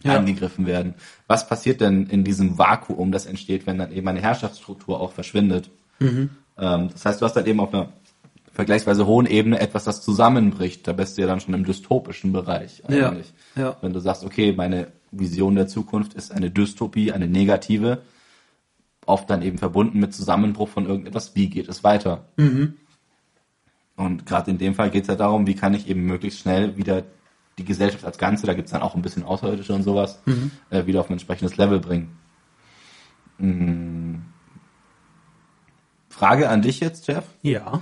[0.03, 0.17] Ja.
[0.17, 0.93] angegriffen werden?
[1.27, 5.69] Was passiert denn in diesem Vakuum, das entsteht, wenn dann eben eine Herrschaftsstruktur auch verschwindet?
[6.57, 7.87] Ähm, das heißt, du hast halt eben auf einer
[8.59, 10.85] vergleichsweise hohen Ebene etwas, das zusammenbricht.
[10.85, 13.33] Da bist du ja dann schon im dystopischen Bereich Ja, eigentlich.
[13.55, 13.77] ja.
[13.81, 18.01] Wenn du sagst, okay, meine Vision der Zukunft ist eine Dystopie, eine negative,
[19.05, 22.25] oft dann eben verbunden mit Zusammenbruch von irgendetwas, wie geht es weiter?
[23.95, 26.75] Und gerade in dem Fall geht es ja darum, wie kann ich eben möglichst schnell
[26.75, 27.03] wieder
[27.57, 30.51] die Gesellschaft als Ganze, da gibt's dann auch ein bisschen Außerirdische und sowas, Mhm.
[30.69, 32.17] äh, wieder auf ein entsprechendes Level bringen.
[33.37, 34.15] Mm.
[36.09, 37.23] Frage an dich jetzt, Jeff.
[37.41, 37.79] Ja.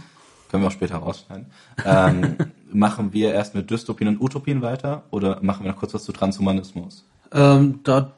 [0.50, 1.48] Können wir auch später rausschneiden.
[1.86, 2.38] Ähm,
[2.72, 6.12] machen wir erst mit Dystopien und Utopien weiter oder machen wir noch kurz was zu
[6.12, 7.06] Transhumanismus?
[7.34, 8.14] Ähm, da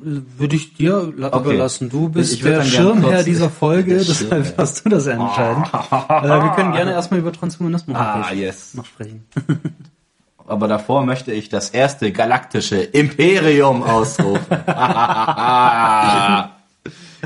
[0.00, 1.38] würde ich dir Okay.
[1.40, 1.88] überlassen.
[1.90, 5.64] Du bist der Schirmherr dieser Folge, deshalb hast du das entscheiden.
[5.64, 8.74] äh, wir können gerne erstmal über Transhumanismus Ah, yes.
[8.74, 9.24] noch sprechen.
[10.46, 14.46] Aber davor möchte ich das erste galaktische Imperium ausrufen.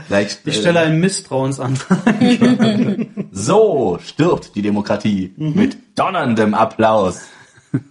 [0.08, 2.02] Gleich, Ich stelle einen Misstrauensantrag.
[3.34, 7.22] So stirbt die Demokratie mit donnerndem Applaus.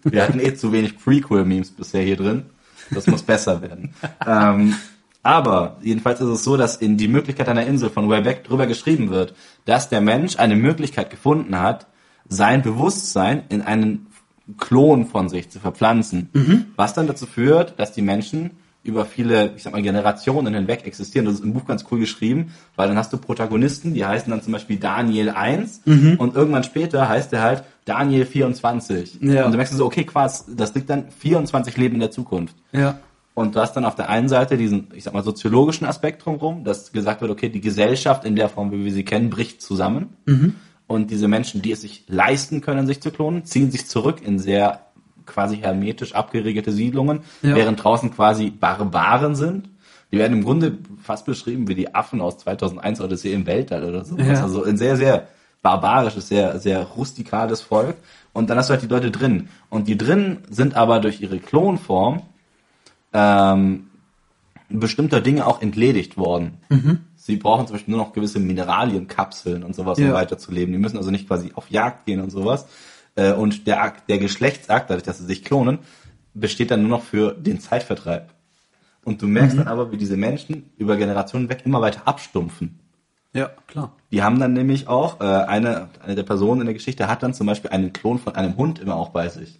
[0.03, 2.45] Wir hatten eh zu wenig Prequel-Memes bisher hier drin.
[2.91, 3.93] Das muss besser werden.
[4.27, 4.75] ähm,
[5.23, 9.09] aber jedenfalls ist es so, dass in die Möglichkeit einer Insel von Wayback drüber geschrieben
[9.09, 9.33] wird,
[9.65, 11.87] dass der Mensch eine Möglichkeit gefunden hat,
[12.27, 14.07] sein Bewusstsein in einen
[14.57, 16.29] Klon von sich zu verpflanzen.
[16.75, 18.51] Was dann dazu führt, dass die Menschen
[18.83, 21.25] über viele, ich sag mal, Generationen hinweg existieren.
[21.25, 24.41] Das ist im Buch ganz cool geschrieben, weil dann hast du Protagonisten, die heißen dann
[24.41, 25.81] zum Beispiel Daniel 1
[26.17, 29.19] und irgendwann später heißt er halt Daniel 24.
[29.21, 29.45] Ja.
[29.45, 32.55] Und du merkst so, okay, krass, das liegt dann 24 Leben in der Zukunft.
[32.71, 32.99] Ja.
[33.33, 36.63] Und du hast dann auf der einen Seite diesen, ich sag mal, soziologischen Aspekt drumherum,
[36.63, 40.17] dass gesagt wird, okay, die Gesellschaft in der Form, wie wir sie kennen, bricht zusammen.
[40.87, 44.39] Und diese Menschen, die es sich leisten können, sich zu klonen, ziehen sich zurück in
[44.39, 44.87] sehr
[45.25, 47.55] quasi hermetisch abgeriegelte Siedlungen, Ja.
[47.55, 49.69] während draußen quasi Barbaren sind.
[50.11, 54.03] Die werden im Grunde fast beschrieben wie die Affen aus 2001 Odyssee im Weltall oder
[54.03, 54.17] so.
[54.17, 54.43] Ja.
[54.43, 55.27] Also ein sehr, sehr
[55.61, 57.95] barbarisches, sehr, sehr rustikales Volk.
[58.33, 59.49] Und dann hast du halt die Leute drin.
[59.69, 62.23] Und die drin sind aber durch ihre Klonform
[63.13, 63.87] ähm,
[64.69, 66.57] bestimmter Dinge auch entledigt worden.
[67.15, 70.13] Sie brauchen zum Beispiel nur noch gewisse Mineralienkapseln und sowas, um Ja.
[70.13, 70.71] weiterzuleben.
[70.73, 72.65] Die müssen also nicht quasi auf Jagd gehen und sowas.
[73.21, 75.79] Äh, Und der Akt, der Geschlechtsakt, dadurch, dass sie sich klonen,
[76.33, 78.29] besteht dann nur noch für den Zeitvertreib.
[79.03, 82.79] Und du merkst dann aber, wie diese Menschen über Generationen weg immer weiter abstumpfen.
[83.33, 83.93] Ja, klar.
[84.11, 87.33] Die haben dann nämlich auch, äh, eine, eine der Personen in der Geschichte hat dann
[87.33, 89.59] zum Beispiel einen Klon von einem Hund immer auch bei sich.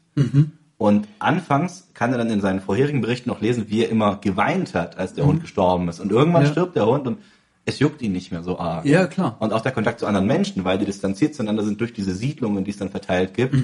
[0.77, 4.75] Und anfangs kann er dann in seinen vorherigen Berichten noch lesen, wie er immer geweint
[4.75, 5.99] hat, als der Hund gestorben ist.
[5.99, 6.51] Und irgendwann Ja.
[6.51, 7.19] stirbt der Hund und
[7.65, 8.85] es juckt ihn nicht mehr so arg.
[8.85, 9.35] Ja, klar.
[9.39, 12.63] Und auch der Kontakt zu anderen Menschen, weil die distanziert zueinander sind durch diese Siedlungen,
[12.63, 13.55] die es dann verteilt gibt,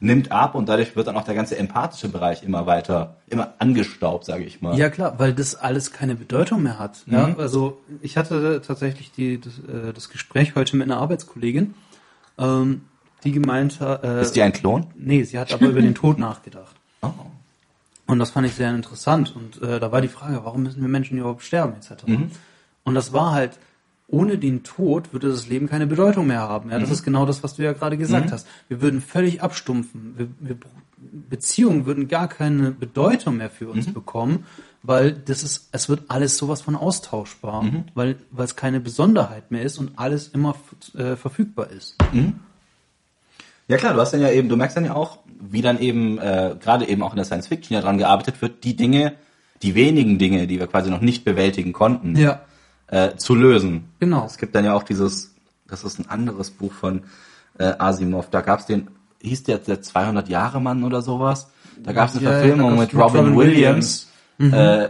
[0.00, 4.24] nimmt ab und dadurch wird dann auch der ganze empathische Bereich immer weiter, immer angestaubt,
[4.24, 4.78] sage ich mal.
[4.78, 7.02] Ja klar, weil das alles keine Bedeutung mehr hat.
[7.06, 11.74] Ja, also ich hatte tatsächlich die, das, äh, das Gespräch heute mit einer Arbeitskollegin,
[12.38, 12.82] ähm,
[13.24, 14.86] die gemeint hat, äh, Ist die ein Klon?
[14.96, 16.74] nee, sie hat aber über den Tod nachgedacht.
[17.02, 17.10] Oh.
[18.06, 19.34] Und das fand ich sehr interessant.
[19.36, 22.04] Und äh, da war die Frage, warum müssen wir Menschen überhaupt sterben, etc.
[22.84, 23.58] Und das war halt,
[24.08, 26.70] ohne den Tod würde das Leben keine Bedeutung mehr haben.
[26.70, 28.46] Ja, das ist genau das, was du ja gerade gesagt hast.
[28.68, 30.14] Wir würden völlig abstumpfen.
[30.16, 30.56] Wir, wir,
[31.28, 34.44] Beziehungen würden gar keine Bedeutung mehr für uns bekommen,
[34.82, 37.64] weil das ist, es wird alles sowas von austauschbar,
[37.94, 40.54] weil, weil es keine Besonderheit mehr ist und alles immer
[40.96, 41.96] äh, verfügbar ist.
[43.68, 46.18] Ja klar, du hast dann ja eben, du merkst dann ja auch, wie dann eben,
[46.18, 49.14] äh, gerade eben auch in der Science Fiction ja dran gearbeitet wird, die Dinge,
[49.62, 52.42] die wenigen Dinge, die wir quasi noch nicht bewältigen konnten, Ja.
[52.92, 53.84] Äh, zu lösen.
[54.00, 54.24] Genau.
[54.26, 55.34] Es gibt dann ja auch dieses,
[55.66, 57.02] das ist ein anderes Buch von
[57.58, 58.88] äh, Asimov, da gab's den,
[59.22, 61.48] hieß der der 200 Jahre Mann oder sowas?
[61.82, 64.56] Da gab's eine Ja, ja, Verfilmung da mit Robin, Robin Williams, Williams.
[64.56, 64.88] äh,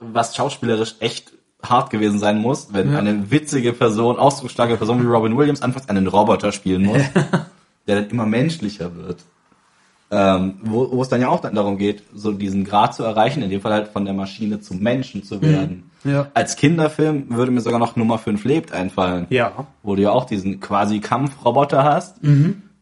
[0.00, 1.32] was schauspielerisch echt
[1.62, 2.98] hart gewesen sein muss, wenn Ja.
[2.98, 7.02] eine witzige Person, ausdrucksstarke Person wie Robin Williams anfangs einen Roboter spielen muss,
[7.86, 9.20] der dann immer menschlicher wird.
[10.12, 13.42] Ähm, wo, wo es dann ja auch dann darum geht, so diesen Grad zu erreichen,
[13.42, 15.89] in dem Fall halt von der Maschine zum Menschen zu werden.
[16.04, 16.28] Ja.
[16.34, 19.26] Als Kinderfilm würde mir sogar noch Nummer 5 lebt einfallen.
[19.30, 19.66] Ja.
[19.82, 22.22] Wo du ja auch diesen quasi Kampfroboter hast,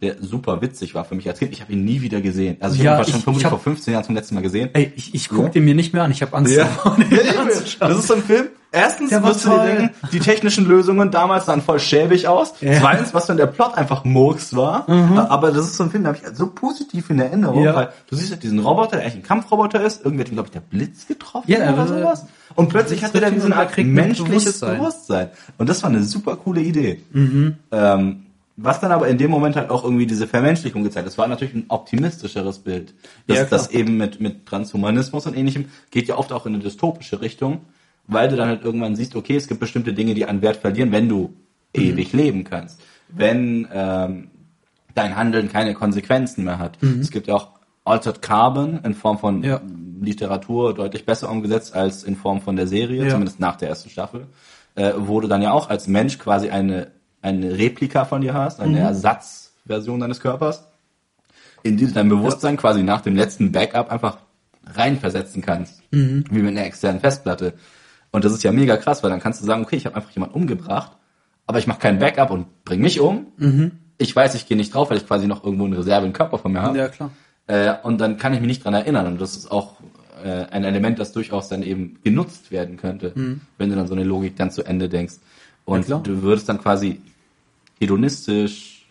[0.01, 1.53] der super witzig war für mich als Kind.
[1.53, 2.57] Ich habe ihn nie wieder gesehen.
[2.61, 4.70] Also ich Ja, habe ihn schon ich- vermutlich vor 15 Jahren zum letzten Mal gesehen.
[4.72, 5.49] Ey, ich, ich guck Ja.
[5.51, 6.11] den mir nicht mehr an.
[6.12, 6.96] Ich habe Angst davor.
[6.96, 7.90] den anzuschauen.
[7.90, 8.46] Das ist so ein Film.
[8.70, 12.53] Erstens wirst du dir denken, die technischen Lösungen damals sahen voll schäbig aus.
[12.61, 12.74] Ja.
[12.78, 14.86] Zweitens, was dann der Plot einfach Murks war.
[14.88, 17.74] Aber das ist so ein Film, da habe ich so positiv in Erinnerung, Ja.
[17.74, 20.05] weil du siehst halt diesen Roboter, der eigentlich ein Kampfroboter ist.
[20.05, 22.26] Irgendwie hat ihn, glaube ich, der Blitz getroffen Ja, oder äh, sowas.
[22.57, 24.78] Und plötzlich das hat er dann diesen Art menschliches Bewusstsein.
[24.78, 25.28] Bewusstsein.
[25.57, 27.03] Und das war eine super coole Idee.
[27.12, 27.57] Mhm.
[27.72, 28.26] Ähm,
[28.61, 31.06] was dann aber in dem Moment halt auch irgendwie diese Vermenschlichung gezeigt hat.
[31.06, 32.92] Das war natürlich ein optimistischeres Bild.
[33.28, 36.62] Das, Ja, das eben mit, mit Transhumanismus und ähnlichem geht ja oft auch in eine
[36.62, 37.61] dystopische Richtung,
[38.09, 40.90] weil du dann halt irgendwann siehst, okay, es gibt bestimmte Dinge, die an Wert verlieren,
[40.92, 41.34] wenn du
[41.76, 41.82] Mhm.
[41.82, 42.80] ewig leben kannst.
[43.09, 44.30] Wenn ähm,
[44.94, 46.78] dein Handeln keine Konsequenzen mehr hat.
[46.82, 47.50] Es gibt ja auch
[47.84, 49.44] Altered Carbon in Form von Mhm.
[49.44, 49.61] Ja.
[50.00, 53.11] Literatur deutlich besser umgesetzt als in Form von der Serie, Ja.
[53.11, 54.26] zumindest nach der ersten Staffel,
[54.74, 56.88] äh, wo du dann ja auch als Mensch quasi eine,
[57.22, 58.64] eine Replika von dir hast, Mhm.
[58.66, 60.64] eine Ersatzversion deines Körpers,
[61.62, 64.18] in die du dein Bewusstsein quasi nach dem letzten Backup einfach
[64.74, 65.82] reinversetzen kannst.
[65.92, 66.24] Mhm.
[66.30, 67.54] Wie mit einer externen Festplatte.
[68.10, 70.10] Und das ist ja mega krass, weil dann kannst du sagen, okay, ich habe einfach
[70.10, 70.92] jemanden umgebracht,
[71.46, 73.26] aber ich mache kein Backup und bring mich um.
[73.36, 73.72] Mhm.
[73.98, 76.38] Ich weiß, ich gehe nicht drauf, weil ich quasi noch irgendwo eine Reserve im Körper
[76.38, 76.78] von mir habe.
[76.78, 77.10] Ja, klar.
[77.46, 79.06] Äh, und dann kann ich mich nicht dran erinnern.
[79.06, 79.76] Und das ist auch
[80.22, 83.12] äh, ein Element, das durchaus dann eben genutzt werden könnte,
[83.56, 85.14] wenn du dann so eine Logik dann zu Ende denkst.
[85.68, 85.84] Und Mhm.
[85.84, 86.00] klar.
[86.02, 86.98] du würdest dann quasi
[87.78, 88.86] hedonistisch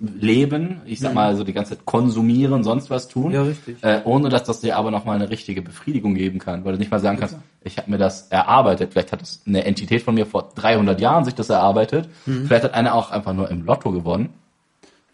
[0.00, 3.32] leben, ich sag mal so die ganze Zeit konsumieren, sonst was tun, Mhm.
[3.34, 3.82] Ja, richtig.
[3.82, 6.90] Äh, ohne dass das dir aber nochmal eine richtige Befriedigung geben kann, weil du nicht
[6.90, 10.24] mal sagen kannst, ich habe mir das erarbeitet, vielleicht hat es eine Entität von mir
[10.24, 12.46] vor 300 Jahren sich das erarbeitet, Mhm.
[12.46, 14.30] vielleicht hat einer auch einfach nur im Lotto gewonnen.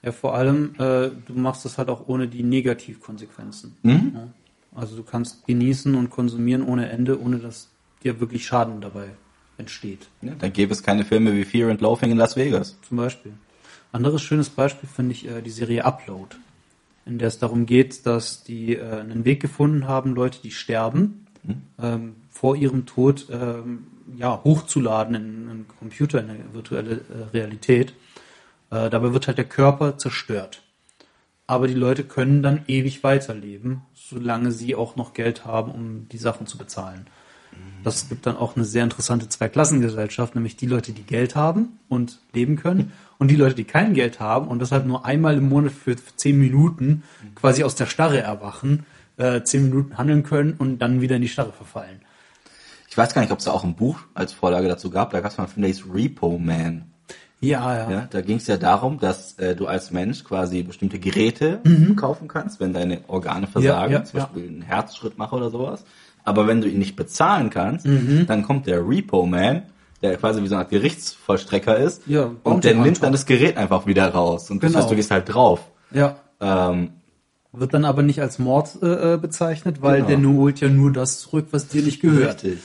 [0.05, 3.77] Ja, vor allem, äh, du machst das halt auch ohne die Negativkonsequenzen.
[3.83, 4.13] Mhm.
[4.15, 4.29] Ja.
[4.81, 7.71] Also du kannst genießen und konsumieren ohne Ende, ohne dass
[8.05, 9.09] dir wirklich Schaden dabei
[9.59, 10.09] entsteht.
[10.23, 12.77] Ja, dann gäbe es keine Filme wie Fear and Loathing in Las Vegas.
[12.87, 13.33] Zum Beispiel.
[13.93, 16.37] Anderes schönes Beispiel finde ich äh, die Serie Upload,
[17.07, 21.27] in der es darum geht, dass die äh, einen Weg gefunden haben, Leute, die sterben,
[21.81, 23.87] ähm, vor ihrem Tod ähm,
[24.17, 27.95] ja, hochzuladen in einen Computer, in eine virtuelle äh, Realität.
[28.71, 30.63] Äh, dabei wird halt der Körper zerstört.
[31.47, 36.19] Aber die Leute können dann ewig weiterleben, solange sie auch noch Geld haben, um die
[36.19, 37.07] Sachen zu bezahlen.
[37.85, 42.19] Das gibt dann auch eine sehr interessante Zweiklassengesellschaft, nämlich die Leute, die Geld haben und
[42.33, 45.73] leben können und die Leute, die kein Geld haben und deshalb nur einmal im Monat
[45.73, 47.05] für zehn Minuten
[47.37, 48.87] quasi aus der Starre erwachen,
[49.19, 52.01] äh, zehn Minuten handeln können und dann wieder in die Starre verfallen.
[52.89, 55.11] Ich weiß gar nicht, ob es da auch ein Buch als Vorlage dazu gab.
[55.11, 56.91] Da gab es mal einen Film, der hieß Repo Man.
[57.41, 57.91] Ja, ja.
[57.91, 61.61] Ja, da ging es ja darum, dass äh, du als Mensch quasi bestimmte Geräte
[61.97, 64.25] kaufen kannst, wenn deine Organe versagen, ja, zum ja.
[64.25, 65.85] Beispiel einen Herzschrittmacher oder sowas.
[66.27, 68.27] Aber wenn du ihn nicht bezahlen kannst, Mhm.
[68.27, 69.63] dann kommt der Repo Man,
[70.03, 73.57] der quasi wie so eine Art Gerichtsvollstrecker ist, Ja, und der nimmt dann das Gerät
[73.57, 74.51] einfach wieder raus.
[74.51, 74.83] Und das Genau.
[74.83, 75.61] heißt, du gehst halt drauf.
[75.93, 76.17] Ja.
[76.41, 76.91] Ähm,
[77.53, 80.09] Wird dann aber nicht als Mord äh, äh, bezeichnet, weil Genau.
[80.09, 82.45] der nur holt ja nur das zurück, was dir nicht gehört.
[82.45, 82.59] Richtig.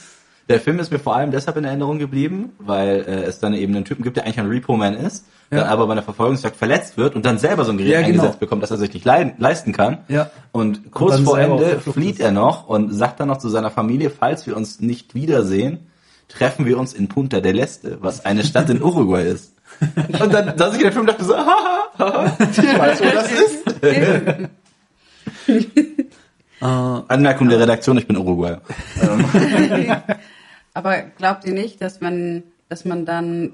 [0.50, 3.74] Der Film ist mir vor allem deshalb in Erinnerung geblieben, weil äh, es dann eben
[3.76, 5.60] einen Typen gibt, der eigentlich ein Repo-Man ist, Ja.
[5.62, 8.10] dann aber bei einer Verfolgungsjagd verletzt wird und dann selber so ein Gerät Ja, genau.
[8.22, 10.00] eingesetzt bekommt, das er sich nicht leiden, leisten kann.
[10.10, 10.30] Ja.
[10.52, 12.22] Und kurz dann vor Ende flieht ist.
[12.22, 15.88] er noch und sagt dann noch zu seiner Familie, falls wir uns nicht wiedersehen,
[16.28, 19.54] treffen wir uns in Punta del Este, was eine Stadt in Uruguay ist.
[20.20, 23.12] Und dann saß ich in der Film und dachte so, haha, haha, weißt du, wo
[23.14, 23.64] das ist?
[26.62, 28.62] Anmerkung der Redaktion, ich bin Uruguayer.
[30.74, 33.54] Aber glaubt ihr nicht, dass man, dass man dann,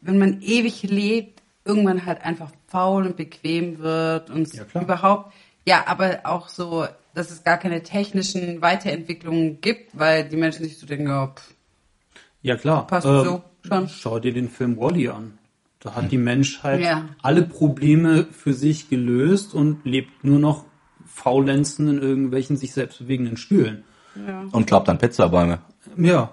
[0.00, 5.32] wenn man ewig lebt, irgendwann halt einfach faul und bequem wird und Ja, überhaupt,
[5.66, 10.78] ja, aber auch so, dass es gar keine technischen Weiterentwicklungen gibt, weil die Menschen sich
[10.78, 11.54] so denken, ja, pff,
[12.42, 12.86] Ja, klar.
[12.86, 13.88] Passt Ähm, so, schon.
[13.88, 15.38] Schau dir den Film Wally an.
[15.80, 17.08] Da hat die Menschheit Ja.
[17.22, 20.64] alle Probleme für sich gelöst und lebt nur noch
[21.06, 23.84] faulenzen in irgendwelchen sich selbst bewegenden Stühlen.
[24.52, 25.60] Und glaubt an Pizzabäume.
[25.96, 26.30] Ja.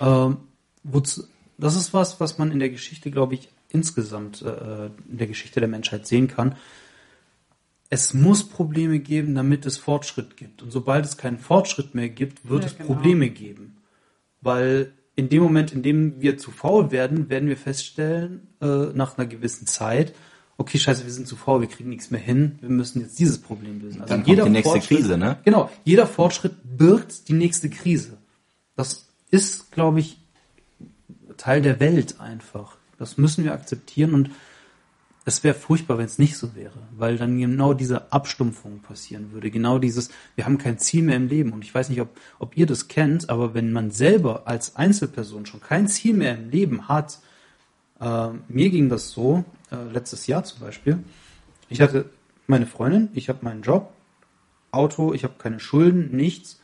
[0.00, 0.38] Ähm,
[0.84, 1.24] wozu,
[1.56, 5.60] das ist was, was man in der Geschichte, glaube ich, insgesamt äh, in der Geschichte
[5.60, 6.56] der Menschheit sehen kann.
[7.90, 10.62] Es muss Probleme geben, damit es Fortschritt gibt.
[10.62, 12.94] Und sobald es keinen Fortschritt mehr gibt, wird Ja, es genau.
[12.94, 13.78] Probleme geben.
[14.40, 19.18] Weil in dem Moment, in dem wir zu faul werden, werden wir feststellen, äh, nach
[19.18, 20.14] einer gewissen Zeit,
[20.58, 23.38] okay, scheiße, wir sind zu faul, wir kriegen nichts mehr hin, wir müssen jetzt dieses
[23.38, 24.02] Problem lösen.
[24.02, 25.38] Also Dann kommt die nächste Fortschritt- Krise, ne?
[25.44, 28.18] Genau, jeder Fortschritt birgt die nächste Krise.
[28.76, 30.18] Das ist, glaube ich,
[31.36, 32.76] Teil der Welt einfach.
[32.98, 34.30] Das müssen wir akzeptieren und
[35.24, 39.50] es wäre furchtbar, wenn es nicht so wäre, weil dann genau diese Abstumpfung passieren würde.
[39.50, 41.52] Genau dieses, wir haben kein Ziel mehr im Leben.
[41.52, 45.44] Und ich weiß nicht, ob, ob ihr das kennt, aber wenn man selber als Einzelperson
[45.44, 47.20] schon kein Ziel mehr im Leben hat,
[48.00, 50.98] äh, mir ging das so, äh, letztes Jahr zum Beispiel.
[51.68, 52.10] Ich hatte
[52.46, 53.92] meine Freundin, ich habe meinen Job,
[54.70, 56.60] Auto, ich habe keine Schulden, nichts.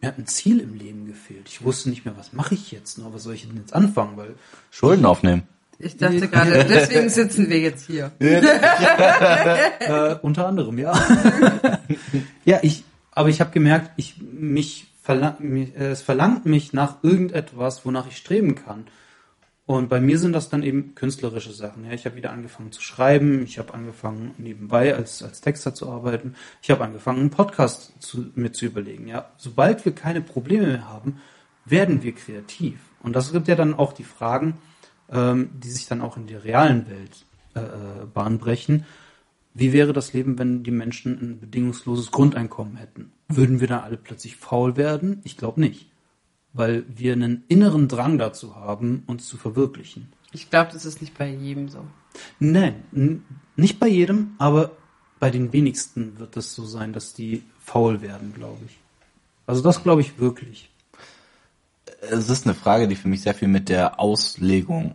[0.00, 1.46] Mir hat ein Ziel im Leben gefehlt.
[1.46, 4.16] Ich wusste nicht mehr, was mache ich jetzt noch, was soll ich denn jetzt anfangen,
[4.16, 4.34] weil
[4.70, 5.42] Schulden aufnehmen.
[5.78, 8.12] ich dachte gerade, deswegen sitzen wir jetzt hier.
[9.80, 10.92] Äh, unter anderem, ja.
[12.44, 16.96] ja, ich, aber ich habe gemerkt, ich mich verlang, mich, äh, es verlangt mich nach
[17.02, 18.86] irgendetwas, wonach ich streben kann.
[19.70, 21.84] Und bei mir sind das dann eben künstlerische Sachen.
[21.84, 25.88] Ja, ich habe wieder angefangen zu schreiben, ich habe angefangen nebenbei als als Texter zu
[25.88, 29.06] arbeiten, ich habe angefangen einen Podcast zu, mir zu überlegen.
[29.06, 31.20] Ja, sobald wir keine Probleme mehr haben,
[31.64, 32.80] werden wir kreativ.
[33.00, 34.54] Und das gibt ja dann auch die Fragen,
[35.08, 38.86] ähm, die sich dann auch in der realen Welt äh, äh, Bahn brechen.
[39.54, 43.12] Wie wäre das Leben, wenn die Menschen ein bedingungsloses Grundeinkommen hätten?
[43.28, 45.20] Würden wir dann alle plötzlich faul werden?
[45.22, 45.89] Ich glaube nicht.
[46.52, 50.12] Weil wir einen inneren Drang dazu haben, uns zu verwirklichen.
[50.32, 51.84] Ich glaube, das ist nicht bei jedem so.
[52.38, 53.22] Nein,
[53.56, 54.72] nicht bei jedem, aber
[55.20, 58.78] bei den wenigsten wird es so sein, dass die faul werden, glaube ich.
[59.46, 60.70] Also das glaube ich wirklich.
[62.00, 64.94] es ist eine Frage, die für mich sehr viel mit der Auslegung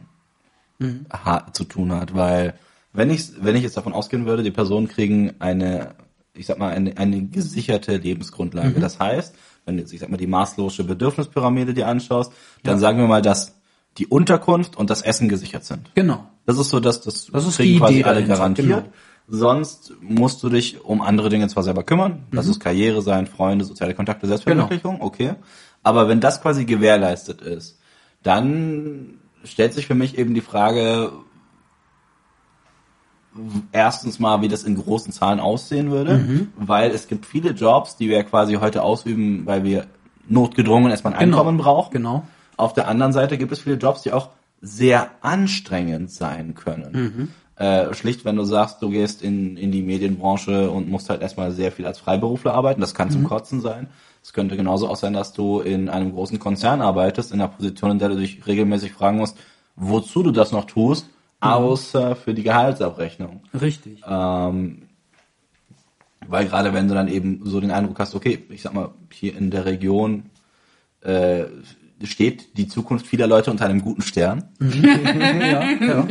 [1.12, 2.56] ha zu tun hat, weil
[2.92, 5.96] wenn ich wenn ich jetzt davon ausgehen würde, die Personen kriegen eine,
[6.34, 8.80] ich sag mal eine, eine gesicherte Lebensgrundlage.
[8.80, 9.36] Das heißt,
[9.66, 12.32] wenn du jetzt ich sag mal die maßlose Bedürfnispyramide dir anschaust,
[12.64, 13.60] dann sagen wir mal, dass
[13.98, 15.92] die Unterkunft und das Essen gesichert sind.
[15.96, 16.28] Genau.
[16.46, 18.68] Das ist so, dass das, Das ist kriegen quasi Idee alle dahinter, garantiert.
[18.68, 18.84] genau.
[19.28, 23.66] Sonst musst du dich um andere Dinge zwar selber kümmern, das ist Karriere sein, Freunde,
[23.66, 25.34] soziale Kontakte, Selbstverwirklichung, okay.
[25.82, 27.80] Aber wenn das quasi gewährleistet ist,
[28.22, 31.12] dann stellt sich für mich eben die Frage,
[33.72, 36.48] erstens mal, wie das in großen Zahlen aussehen würde, Mhm.
[36.58, 39.86] weil es gibt viele Jobs, die wir quasi heute ausüben, weil wir
[40.28, 41.38] notgedrungen erstmal ein Genau.
[41.40, 41.92] Einkommen brauchen.
[41.92, 42.24] Genau.
[42.58, 44.30] Auf der anderen Seite gibt es viele Jobs, die auch
[44.62, 47.34] sehr anstrengend sein können.
[47.58, 51.52] Äh, schlicht, wenn du sagst, du gehst in, in die Medienbranche und musst halt erstmal
[51.52, 53.88] sehr viel als Freiberufler arbeiten, das kann zum Kotzen sein.
[54.24, 57.92] Es könnte genauso auch sein, dass du in einem großen Konzern arbeitest, in einer Position,
[57.92, 59.38] in der du dich regelmäßig fragen musst,
[59.76, 61.08] wozu du das noch tust,
[61.40, 63.42] außer für die Gehaltsabrechnung.
[63.60, 64.02] Richtig.
[64.08, 64.84] Ähm,
[66.28, 69.36] weil gerade wenn du dann eben so den Eindruck hast, okay, ich sag mal, hier
[69.38, 70.30] in der Region
[71.02, 71.46] äh,
[72.04, 74.50] steht die Zukunft vieler Leute unter einem guten Stern.
[74.60, 76.08] ja, ja.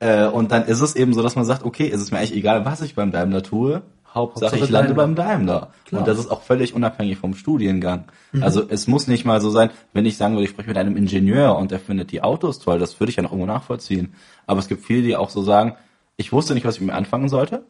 [0.00, 2.36] Äh, und dann ist es eben so, dass man sagt, okay, es ist mir eigentlich
[2.36, 3.82] egal, was ich beim Daimler tue.
[4.18, 5.02] Hauptsache, Hauptsache ich lande Daimler.
[5.06, 5.72] beim Daimler.
[5.86, 6.00] Klar.
[6.02, 8.04] Und das ist auch völlig unabhängig vom Studiengang.
[8.40, 10.96] Also es muss nicht mal so sein, wenn ich sagen würde, ich spreche mit einem
[10.96, 14.12] Ingenieur und der findet die Autos toll, das würde ich ja noch irgendwo nachvollziehen.
[14.46, 15.74] Aber es gibt viele, die auch so sagen,
[16.18, 17.64] ich wusste nicht, was ich mit mir anfangen sollte.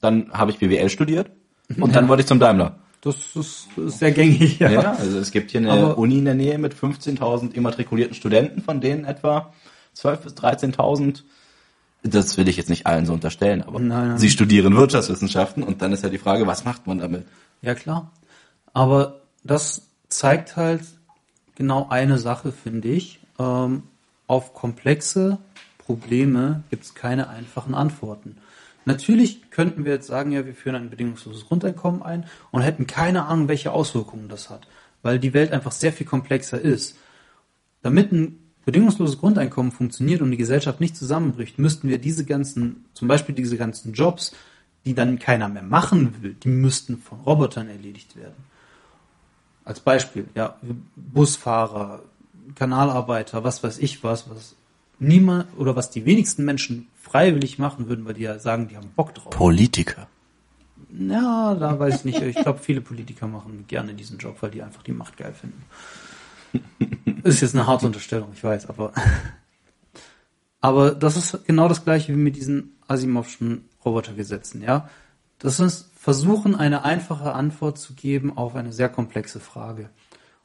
[0.00, 1.30] Dann habe ich BWL studiert
[1.80, 2.76] und dann wollte ich zum Daimler.
[3.02, 4.70] Das ist, ist sehr gängig, ja.
[4.70, 8.62] Ja, also es gibt hier eine Aber- Uni in der Nähe mit 15.000 immatrikulierten Studenten,
[8.62, 9.52] von denen etwa
[9.96, 11.22] 12.000 bis 13.000.
[12.08, 14.18] Das will ich jetzt nicht allen so unterstellen, aber Nein, nein.
[14.18, 17.26] sie studieren Wirtschaftswissenschaften und dann ist ja die Frage, was macht man damit?
[17.62, 18.10] Ja, klar.
[18.72, 20.82] Aber das zeigt halt
[21.54, 23.20] genau eine Sache, finde ich.
[23.38, 23.84] Ähm,
[24.26, 25.38] auf komplexe
[25.78, 28.36] Probleme gibt es keine einfachen Antworten.
[28.84, 33.26] Natürlich könnten wir jetzt sagen, ja, wir führen ein bedingungsloses Grundeinkommen ein und hätten keine
[33.26, 34.68] Ahnung, welche Auswirkungen das hat,
[35.02, 36.96] weil die Welt einfach sehr viel komplexer ist.
[37.82, 43.08] Damit ein bedingungsloses Grundeinkommen funktioniert und die Gesellschaft nicht zusammenbricht, müssten wir diese ganzen, zum
[43.08, 44.34] Beispiel diese ganzen Jobs,
[44.84, 48.34] die dann keiner mehr machen will, die müssten von Robotern erledigt werden.
[49.64, 50.56] Als Beispiel, ja,
[50.96, 52.02] Busfahrer,
[52.54, 54.56] Kanalarbeiter, was weiß ich was, was
[54.98, 58.90] niemand oder was die wenigsten Menschen freiwillig machen würden, weil die ja sagen, die haben
[58.94, 59.30] Bock drauf.
[59.30, 60.08] Politiker.
[60.98, 62.20] Ja, da weiß ich nicht.
[62.20, 65.62] Ich glaube, viele Politiker machen gerne diesen Job, weil die einfach die Macht geil finden.
[67.22, 68.92] Ist jetzt eine harte Unterstellung, ich weiß, aber.
[70.62, 74.88] Aber das ist genau das gleiche wie mit diesen Asimovschen Robotergesetzen, ja.
[75.38, 79.90] Das ist versuchen, eine einfache Antwort zu geben auf eine sehr komplexe Frage.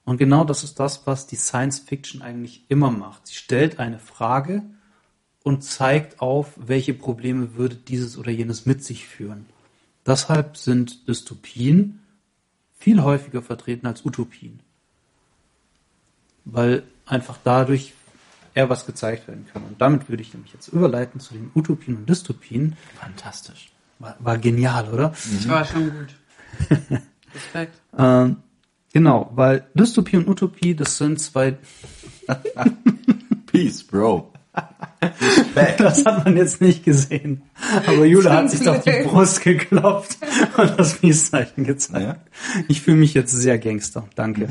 [0.03, 3.28] Und genau das ist das, was die Science Fiction eigentlich immer macht.
[3.28, 4.64] Sie stellt eine Frage
[5.43, 9.45] und zeigt auf, welche Probleme würde dieses oder jenes mit sich führen.
[10.05, 11.99] Deshalb sind Dystopien
[12.78, 14.62] viel häufiger vertreten als Utopien.
[16.46, 17.94] Weil einfach dadurch
[18.54, 19.64] eher was gezeigt werden kann.
[19.64, 22.76] Und damit würde ich nämlich jetzt überleiten zu den Utopien und Dystopien.
[23.00, 23.72] Fantastisch.
[24.00, 25.10] War, war genial, oder?
[25.10, 26.16] Das war schon gut.
[27.34, 27.82] Respekt.
[27.98, 28.38] Ähm,
[28.92, 31.58] genau, weil Dystopie und Utopie, das sind zwei
[33.46, 34.31] Peace, Bro.
[35.78, 37.43] Das hat man jetzt nicht gesehen.
[37.88, 40.18] Aber Jule hat sich auf die Brust geklopft
[40.58, 42.06] und das Peace-Zeichen gezeigt.
[42.06, 42.18] Ja.
[42.68, 44.08] Ich fühle mich jetzt sehr Gangster.
[44.16, 44.49] Danke.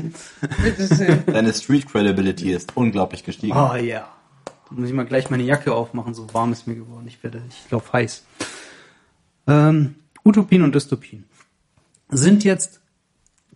[0.63, 1.23] Bitteschön.
[1.25, 3.53] Deine Street Credibility ist unglaublich gestiegen.
[3.53, 4.09] Oh ja.
[4.45, 7.05] Da muss ich mal gleich meine Jacke aufmachen, so warm ist mir geworden.
[7.07, 8.23] Ich werde, ich glaube heiß.
[9.47, 11.25] Ähm, Utopien und Dystopien
[12.09, 12.81] sind jetzt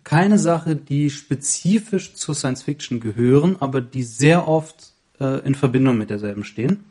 [0.04, 5.98] keine Sache, die spezifisch zur Science Fiction gehören, aber die sehr oft äh, in Verbindung
[5.98, 6.84] mit derselben stehen.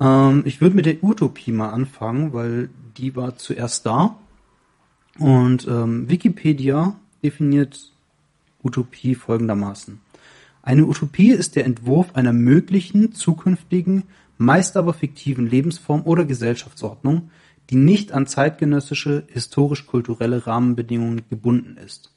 [0.00, 4.16] Ähm, ich würde mit der Utopie mal anfangen, weil die war zuerst da.
[5.18, 7.92] Und ähm, Wikipedia definiert
[8.62, 10.00] Utopie folgendermaßen.
[10.62, 14.04] Eine Utopie ist der Entwurf einer möglichen, zukünftigen,
[14.36, 17.30] meist aber fiktiven Lebensform oder Gesellschaftsordnung,
[17.70, 22.12] die nicht an zeitgenössische, historisch-kulturelle Rahmenbedingungen gebunden ist.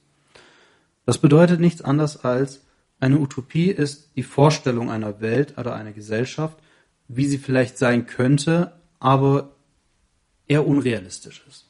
[1.06, 2.66] Das bedeutet nichts anderes als,
[3.00, 6.58] eine Utopie ist die Vorstellung einer Welt oder einer Gesellschaft,
[7.08, 9.52] wie sie vielleicht sein könnte, aber
[10.48, 11.66] eher unrealistisch ist.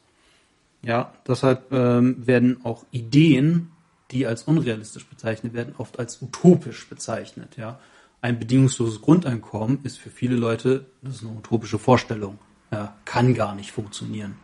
[0.82, 3.72] Ja, deshalb ähm, werden auch Ideen,
[4.12, 7.58] die als unrealistisch bezeichnet werden, oft als utopisch bezeichnet.
[7.58, 7.80] Ja,
[8.22, 12.40] ein bedingungsloses Grundeinkommen ist für viele Leute, das ist eine utopische Vorstellung.
[12.72, 14.36] Ja, kann gar nicht funktionieren.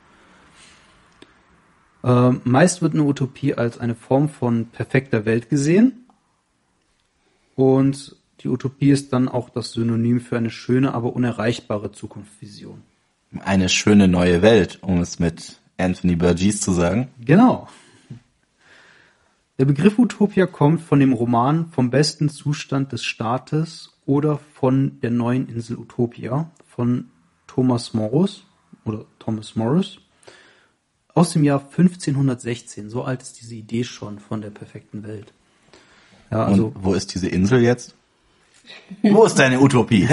[2.03, 6.04] Ähm, meist wird eine Utopie als eine Form von perfekter Welt gesehen.
[7.55, 12.81] Und die Utopie ist dann auch das Synonym für eine schöne, aber unerreichbare Zukunftsvision.
[13.39, 17.09] Eine schöne neue Welt, um es mit Anthony Burgess zu sagen.
[17.19, 17.67] Genau.
[19.57, 25.11] Der Begriff Utopia kommt von dem Roman Vom besten Zustand des Staates oder von der
[25.11, 27.09] neuen Insel Utopia von
[27.47, 28.43] Thomas Morris
[28.83, 29.97] oder Thomas Morris
[31.13, 32.89] aus dem Jahr 1516.
[32.89, 35.33] So alt ist diese Idee schon von der perfekten Welt.
[36.31, 37.95] Ja, also Und wo ist diese Insel jetzt?
[39.03, 40.07] wo ist deine Utopie?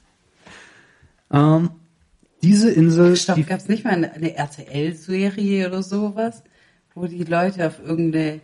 [1.32, 1.70] ähm,
[2.42, 3.16] diese Insel.
[3.16, 6.42] Stopp, gab es nicht mal eine, eine RTL-Serie oder sowas,
[6.94, 8.40] wo die Leute auf irgendeine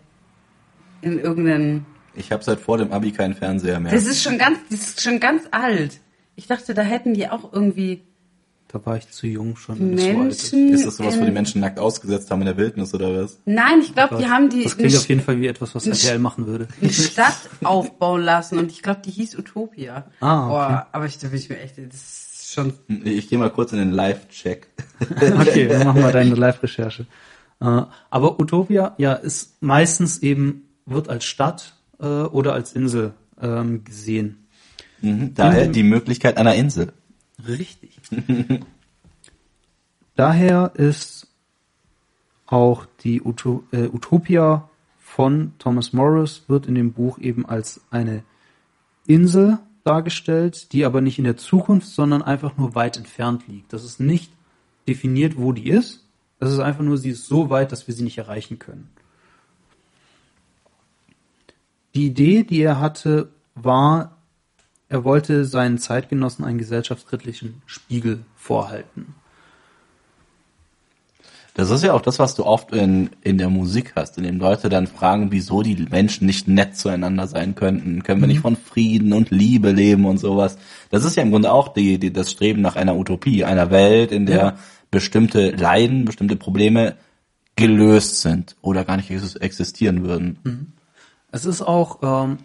[1.02, 1.86] in irgendeinen.
[2.14, 3.92] Ich habe seit vor dem Abi keinen Fernseher mehr.
[3.92, 6.00] Das ist schon ganz, das ist schon ganz alt.
[6.36, 8.02] Ich dachte, da hätten die auch irgendwie.
[8.70, 9.94] Da war ich zu jung schon.
[9.94, 10.74] Menschen.
[10.74, 13.38] Ist das sowas, wo die Menschen nackt ausgesetzt haben in der Wildnis oder was?
[13.46, 14.64] Nein, ich glaube, die haben die.
[14.64, 16.68] Das klingt auf jeden Fall wie etwas, was RTL machen würde.
[16.82, 20.04] Eine Stadt aufbauen lassen und ich glaube, die hieß Utopia.
[20.20, 20.48] Ah, okay.
[20.50, 22.74] Boah, aber ich, da bin ich mir echt, das ist schon.
[23.04, 24.68] Ich gehe mal kurz in den Live-Check.
[25.10, 27.06] okay, wir machen mal deine Live-Recherche.
[27.60, 33.84] Äh, aber Utopia, ja, ist meistens eben, wird als Stadt äh, oder als Insel ähm,
[33.84, 34.46] gesehen.
[35.00, 36.92] Mhm, daher die Möglichkeit einer Insel.
[37.46, 38.00] Richtig.
[40.16, 41.28] Daher ist
[42.46, 44.68] auch die äh, Utopia
[44.98, 48.24] von Thomas Morris wird in dem Buch eben als eine
[49.06, 53.72] Insel dargestellt, die aber nicht in der Zukunft, sondern einfach nur weit entfernt liegt.
[53.72, 54.32] Das ist nicht
[54.86, 56.04] definiert, wo die ist.
[56.38, 58.90] Das ist einfach nur, sie ist so weit, dass wir sie nicht erreichen können.
[61.94, 64.17] Die Idee, die er hatte, war,
[64.88, 69.14] er wollte seinen Zeitgenossen einen gesellschaftskritischen Spiegel vorhalten.
[71.58, 74.38] Das ist ja auch das, was du oft in, in der Musik hast, in dem
[74.38, 78.04] Leute dann fragen, wieso die Menschen nicht nett zueinander sein könnten.
[78.04, 78.42] Können wir nicht mhm.
[78.42, 80.56] von Frieden und Liebe leben und sowas?
[80.90, 84.12] Das ist ja im Grunde auch die, die, das Streben nach einer Utopie, einer Welt,
[84.12, 84.56] in der ja.
[84.92, 86.94] bestimmte Leiden, bestimmte Probleme
[87.56, 90.38] gelöst sind oder gar nicht existieren würden.
[90.44, 90.66] Mhm.
[91.32, 92.38] Es ist auch ähm,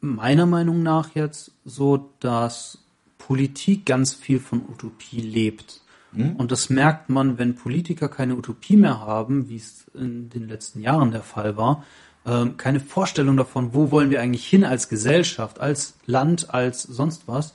[0.00, 2.78] meiner Meinung nach jetzt so, dass
[3.18, 5.80] Politik ganz viel von Utopie lebt.
[6.12, 6.36] Mhm.
[6.36, 10.80] Und das merkt man, wenn Politiker keine Utopie mehr haben, wie es in den letzten
[10.80, 11.84] Jahren der Fall war,
[12.26, 17.26] ähm, keine Vorstellung davon, wo wollen wir eigentlich hin als Gesellschaft, als Land, als sonst
[17.26, 17.54] was.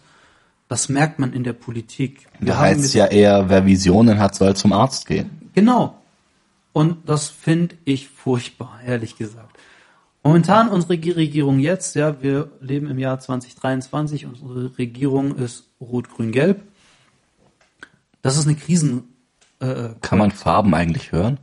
[0.67, 2.27] Das merkt man in der Politik.
[2.39, 5.49] Wir da heißt ja eher, wer Visionen hat, soll zum Arzt gehen.
[5.53, 5.99] Genau.
[6.71, 9.52] Und das finde ich furchtbar, ehrlich gesagt.
[10.23, 16.61] Momentan unsere Regierung jetzt, ja, wir leben im Jahr 2023, unsere Regierung ist rot-grün-gelb.
[18.21, 19.03] Das ist eine Krisen.
[19.59, 21.39] Äh, Kann man Farben eigentlich hören?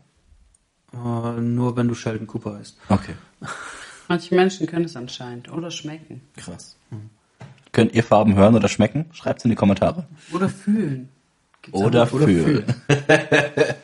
[0.94, 2.78] Äh, nur wenn du Sheldon Cooper heißt.
[2.88, 3.14] Okay.
[4.08, 6.22] Manche Menschen können es anscheinend oder schmecken.
[6.36, 6.76] Krass.
[6.90, 7.10] Mhm.
[7.72, 9.06] Könnt ihr Farben hören oder schmecken?
[9.12, 10.06] Schreibt es in die Kommentare.
[10.32, 11.10] Oder fühlen.
[11.62, 12.64] Gibt's oder, fühlen.
[12.64, 12.74] fühlen.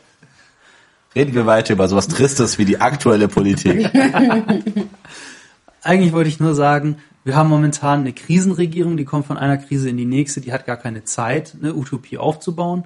[1.17, 3.89] Reden wir weiter über sowas Tristes wie die aktuelle Politik.
[5.81, 9.89] Eigentlich wollte ich nur sagen, wir haben momentan eine Krisenregierung, die kommt von einer Krise
[9.89, 12.83] in die nächste, die hat gar keine Zeit, eine Utopie aufzubauen.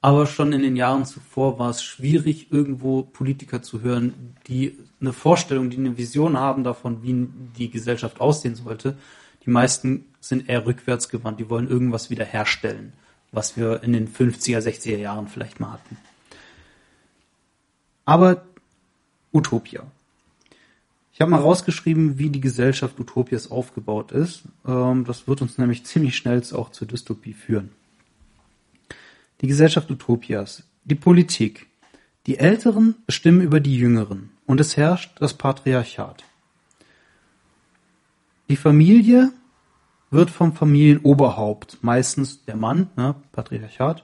[0.00, 5.12] Aber schon in den Jahren zuvor war es schwierig, irgendwo Politiker zu hören, die eine
[5.12, 8.96] Vorstellung, die eine Vision haben davon, wie die Gesellschaft aussehen sollte.
[9.46, 12.92] Die meisten sind eher rückwärts gewandt, die wollen irgendwas wiederherstellen,
[13.30, 15.96] was wir in den 50er, 60er Jahren vielleicht mal hatten.
[18.08, 18.46] Aber
[19.34, 19.82] Utopia.
[21.12, 24.44] Ich habe mal rausgeschrieben, wie die Gesellschaft Utopias aufgebaut ist.
[24.66, 27.68] Ähm, das wird uns nämlich ziemlich schnell auch zur Dystopie führen.
[29.42, 30.62] Die Gesellschaft Utopias.
[30.84, 31.66] Die Politik.
[32.24, 36.24] Die Älteren bestimmen über die Jüngeren und es herrscht das Patriarchat.
[38.48, 39.32] Die Familie
[40.10, 44.02] wird vom Familienoberhaupt, meistens der Mann, ne, Patriarchat,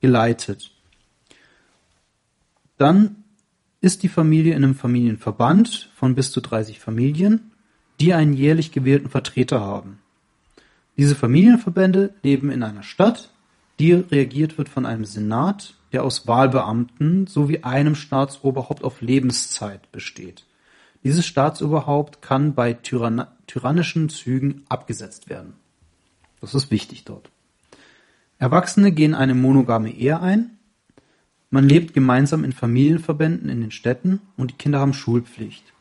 [0.00, 0.72] geleitet.
[2.78, 3.23] Dann
[3.84, 7.52] ist die Familie in einem Familienverband von bis zu 30 Familien,
[8.00, 9.98] die einen jährlich gewählten Vertreter haben.
[10.96, 13.28] Diese Familienverbände leben in einer Stadt,
[13.78, 20.46] die reagiert wird von einem Senat, der aus Wahlbeamten sowie einem Staatsoberhaupt auf Lebenszeit besteht.
[21.02, 25.52] Dieses Staatsoberhaupt kann bei tyrann tyrannischen Zügen abgesetzt werden.
[26.40, 27.28] Das ist wichtig dort.
[28.38, 30.56] Erwachsene gehen eine monogame Ehe ein,
[31.50, 35.72] man lebt gemeinsam in Familienverbänden in den Städten und die Kinder haben Schulpflicht.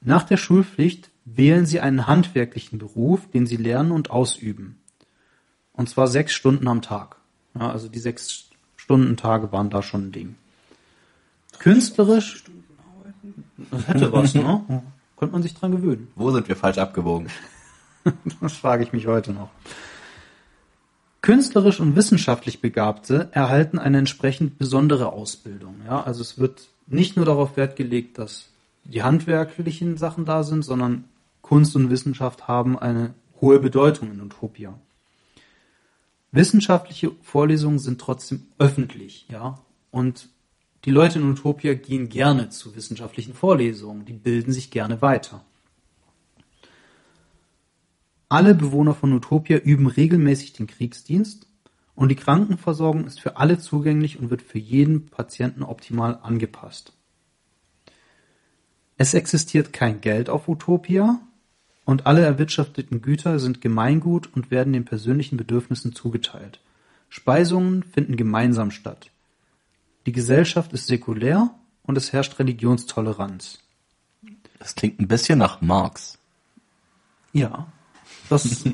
[0.00, 4.78] Nach der Schulpflicht wählen Sie einen handwerklichen Beruf, den Sie lernen und ausüben.
[5.72, 7.16] Und zwar sechs Stunden am Tag.
[7.54, 10.34] Ja, also die sechs Stunden Tage waren da schon ein Ding.
[11.58, 12.44] Künstlerisch,
[13.70, 14.64] das hätte was, ne?
[15.16, 16.08] Könnte man sich dran gewöhnen.
[16.16, 17.28] Wo sind wir falsch abgewogen?
[18.40, 19.50] Das frage ich mich heute noch.
[21.22, 25.76] Künstlerisch und wissenschaftlich Begabte erhalten eine entsprechend besondere Ausbildung.
[25.86, 28.48] Ja, also es wird nicht nur darauf Wert gelegt, dass
[28.84, 31.04] die handwerklichen Sachen da sind, sondern
[31.40, 34.76] Kunst und Wissenschaft haben eine hohe Bedeutung in Utopia.
[36.32, 39.58] Wissenschaftliche Vorlesungen sind trotzdem öffentlich, ja,
[39.92, 40.28] und
[40.84, 45.44] die Leute in Utopia gehen gerne zu wissenschaftlichen Vorlesungen, die bilden sich gerne weiter.
[48.32, 51.46] Alle Bewohner von Utopia üben regelmäßig den Kriegsdienst
[51.94, 56.94] und die Krankenversorgung ist für alle zugänglich und wird für jeden Patienten optimal angepasst.
[58.96, 61.20] Es existiert kein Geld auf Utopia
[61.84, 66.58] und alle erwirtschafteten Güter sind Gemeingut und werden den persönlichen Bedürfnissen zugeteilt.
[67.10, 69.10] Speisungen finden gemeinsam statt.
[70.06, 71.50] Die Gesellschaft ist säkulär
[71.82, 73.58] und es herrscht Religionstoleranz.
[74.58, 76.16] Das klingt ein bisschen nach Marx.
[77.34, 77.70] Ja,
[78.28, 78.64] das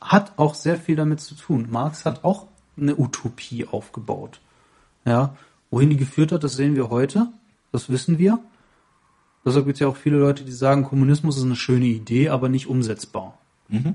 [0.00, 1.68] hat auch sehr viel damit zu tun.
[1.70, 2.46] Marx hat auch
[2.76, 4.40] eine Utopie aufgebaut.
[5.04, 5.36] Ja,
[5.70, 7.28] wohin die geführt hat, das sehen wir heute.
[7.72, 8.38] Das wissen wir.
[9.44, 12.48] Deshalb gibt es ja auch viele Leute, die sagen, Kommunismus ist eine schöne Idee, aber
[12.48, 13.38] nicht umsetzbar.
[13.68, 13.94] Mhm.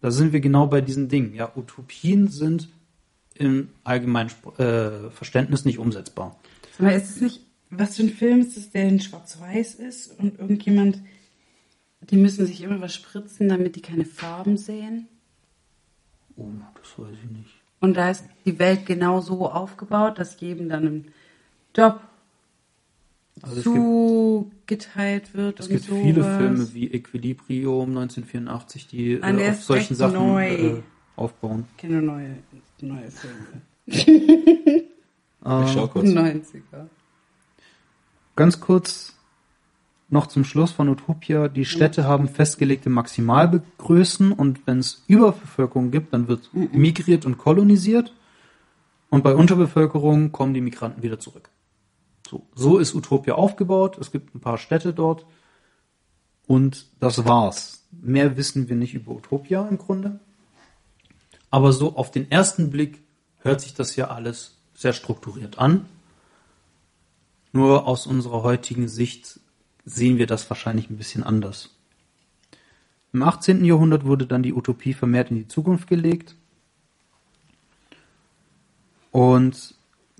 [0.00, 1.34] Da sind wir genau bei diesen Dingen.
[1.34, 2.68] Ja, Utopien sind
[3.34, 6.38] im allgemeinen äh, Verständnis nicht umsetzbar.
[6.72, 7.40] Sag mal, ist es nicht,
[7.70, 11.00] was für ein Film ist es, der in Schwarz-Weiß ist und irgendjemand,
[12.10, 15.08] die müssen sich immer was spritzen, damit die keine Farben sehen?
[16.36, 16.46] Oh,
[16.80, 17.50] das weiß ich nicht.
[17.80, 21.04] Und da ist die Welt genau so aufgebaut, dass jedem dann ein
[21.76, 22.00] Job
[23.42, 25.60] Also zugeteilt wird.
[25.60, 26.02] Es und gibt sowas.
[26.02, 30.48] viele Filme wie Equilibrium 1984, die der äh, ist auf solchen Sachen neu.
[30.48, 30.82] äh,
[31.16, 31.64] aufbauen.
[31.72, 32.36] Ich kenne neue,
[32.80, 33.62] neue Filme.
[35.44, 36.08] Ich schau kurz.
[36.08, 36.86] 90er.
[38.36, 39.18] Ganz kurz
[40.12, 41.48] noch zum Schluss von Utopia.
[41.48, 48.12] Die Städte haben festgelegte Maximalgrößen und wenn es Überbevölkerung gibt, dann wird migriert und kolonisiert.
[49.08, 51.48] Und bei Unterbevölkerung kommen die Migranten wieder zurück.
[52.28, 53.96] So, so ist Utopia aufgebaut.
[53.98, 55.24] Es gibt ein paar Städte dort.
[56.46, 57.84] Und das war's.
[57.90, 60.20] Mehr wissen wir nicht über Utopia im Grunde.
[61.50, 63.02] Aber so auf den ersten Blick
[63.38, 65.86] hört sich das ja alles sehr strukturiert an.
[67.52, 69.40] Nur aus unserer heutigen Sicht
[69.84, 71.70] sehen wir das wahrscheinlich ein bisschen anders.
[73.12, 73.64] Im 18.
[73.64, 76.34] Jahrhundert wurde dann die Utopie vermehrt in die Zukunft gelegt.
[79.10, 79.74] Und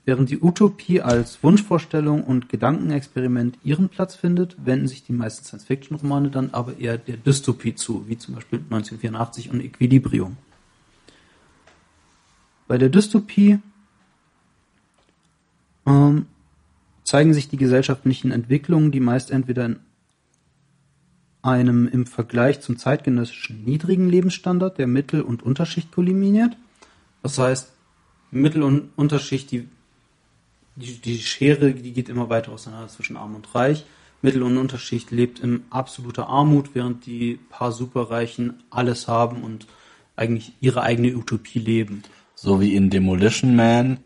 [0.05, 6.31] während die Utopie als Wunschvorstellung und Gedankenexperiment ihren Platz findet, wenden sich die meisten Science-Fiction-Romane
[6.31, 10.37] dann aber eher der Dystopie zu, wie zum Beispiel 1984 und Equilibrium.
[12.69, 13.59] Bei der Dystopie
[15.87, 16.27] ähm,
[17.05, 19.81] zeigen sich die gesellschaftlichen Entwicklungen, die meist entweder in
[21.43, 26.57] einem im Vergleich zum zeitgenössischen niedrigen Lebensstandard der Mittel- und Unterschicht kulminiert.
[27.23, 27.73] Das heißt,
[28.31, 29.69] Mittel- und Unterschicht, die,
[30.77, 33.85] die, die Schere, die geht immer weiter auseinander zwischen Arm und Reich.
[34.23, 39.67] Mittel- und Unterschicht lebt in absoluter Armut, während die paar Superreichen alles haben und
[40.15, 42.05] eigentlich ihre eigene Utopie leben.
[42.37, 43.99] So wie in Demolition Man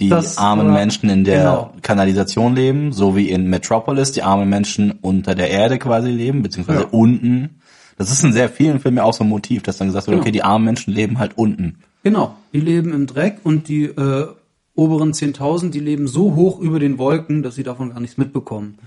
[0.00, 1.74] die Das armen war- Menschen in der genau.
[1.82, 6.80] Kanalisation leben, so wie in Metropolis die armen Menschen unter der Erde quasi leben, beziehungsweise
[6.82, 6.88] Ja.
[6.90, 7.60] unten.
[7.98, 10.14] Das ist in sehr vielen Filmen ja auch so ein Motiv, dass dann gesagt wird,
[10.14, 10.22] Genau.
[10.22, 11.78] okay, die armen Menschen leben halt unten.
[12.02, 14.26] Genau, die leben im Dreck und die äh,
[14.74, 18.78] oberen 10.000, die leben so hoch über den Wolken, dass sie davon gar nichts mitbekommen.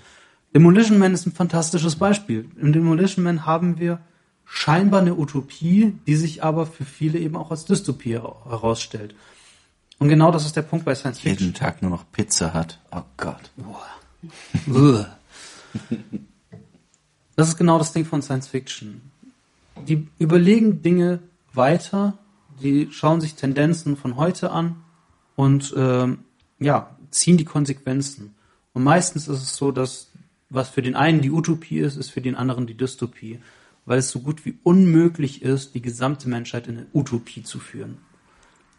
[0.56, 2.46] Demolition Man ist ein fantastisches Beispiel.
[2.60, 4.00] Im Demolition Man haben wir
[4.46, 9.16] scheinbar eine Utopie, die sich aber für viele eben auch als Dystopie herausstellt.
[10.04, 11.48] Und genau das ist der Punkt bei Science Fiction.
[11.48, 12.78] Jeden Tag nur noch Pizza hat.
[12.92, 13.52] Oh Gott.
[17.38, 19.00] Das ist genau das Ding von Science Fiction.
[19.88, 21.20] Die überlegen Dinge
[21.54, 22.18] weiter,
[22.62, 24.76] die schauen sich Tendenzen von heute an
[25.38, 26.26] und ähm,
[26.60, 28.36] ja, ziehen die Konsequenzen.
[28.74, 30.12] Und meistens ist es so, dass
[30.50, 33.40] was für den einen die Utopie ist, ist für den anderen die Dystopie,
[33.86, 38.00] weil es so gut wie unmöglich ist, die gesamte Menschheit in eine Utopie zu führen.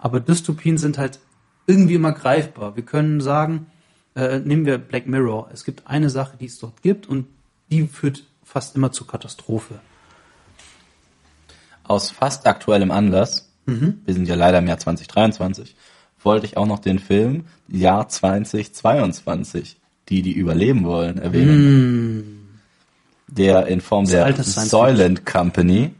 [0.05, 1.18] Aber Dystopien sind halt
[1.66, 2.76] irgendwie immer greifbar.
[2.76, 3.68] Wir können sagen,
[4.14, 5.48] äh, nehmen wir Black Mirror.
[5.51, 7.26] Es gibt eine Sache, die es dort gibt und
[7.70, 9.81] die führt fast immer zur Katastrophe.
[11.85, 14.02] Aus fast aktuellem Anlass, Mhm.
[14.05, 15.74] wir sind ja leider im Jahr 2023,
[16.22, 19.78] wollte ich auch noch den Film Jahr 2022,
[20.10, 22.60] die, die überleben wollen, erwähnen.
[23.26, 25.94] der in Form der Soylent Company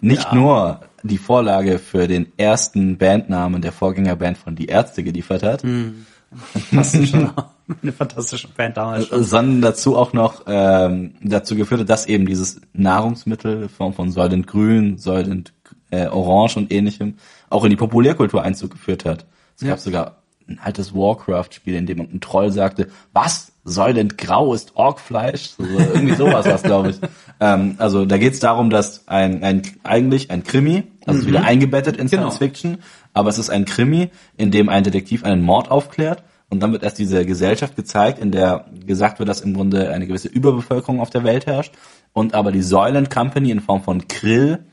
[0.00, 0.34] nicht Ja.
[0.34, 6.06] nur die Vorlage für den ersten Bandnamen der Vorgängerband von Die Ärzte geliefert hat, Hm.
[6.52, 7.32] Fantastische,
[7.82, 9.24] eine fantastische Band damals schon.
[9.24, 14.10] sondern dazu auch noch ähm, dazu geführt hat, dass eben dieses Nahrungsmittel in Form von
[14.12, 15.52] Soylent Grün, Soylent
[15.90, 17.14] äh, Orange und ähnlichem
[17.48, 19.26] auch in die Populärkultur Einzug geführt hat.
[19.56, 19.70] Es Ja.
[19.70, 20.19] gab sogar
[20.50, 23.52] ein altes Warcraft-Spiel, in dem ein Troll sagte, was?
[23.64, 25.50] Soylent Grau ist Orkfleisch?
[25.58, 27.00] Also irgendwie sowas was, glaube ich.
[27.42, 31.42] Ähm, also da geht es darum, dass ein, ein eigentlich ein Krimi, also ist wieder
[31.42, 32.24] eingebettet in Genau.
[32.24, 32.78] Science Fiction,
[33.14, 36.82] aber es ist ein Krimi, in dem ein Detektiv einen Mord aufklärt und dann wird
[36.82, 41.08] erst diese Gesellschaft gezeigt, in der gesagt wird, dass im Grunde eine gewisse Überbevölkerung auf
[41.08, 41.72] der Welt herrscht
[42.12, 44.66] und aber die Soylent Company in Form von Krill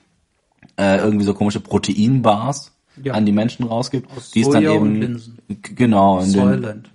[0.78, 3.14] äh, irgendwie so komische Proteinbars Ja.
[3.14, 5.22] an die Menschen rausgibt, Aus die es dann Soja eben
[5.62, 6.90] genau in den, Soylent.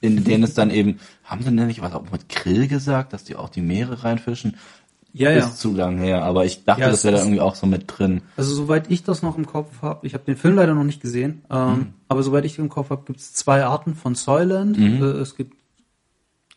[0.00, 3.24] in denen es dann eben haben sie denn nicht was auch mit Krill gesagt, dass
[3.24, 4.56] die auch die Meere reinfischen?
[5.12, 5.38] Ja, ja.
[5.38, 7.84] Ist zu lang her, aber ich dachte, Ja, das wäre da irgendwie auch so mit
[7.86, 8.20] drin.
[8.36, 11.00] Also soweit ich das noch im Kopf habe, ich habe den Film leider noch nicht
[11.00, 11.86] gesehen, ähm, Mhm.
[12.08, 14.78] aber soweit ich den im Kopf habe, gibt es zwei Arten von Soylent.
[14.78, 15.02] Mhm.
[15.02, 15.54] Äh, es gibt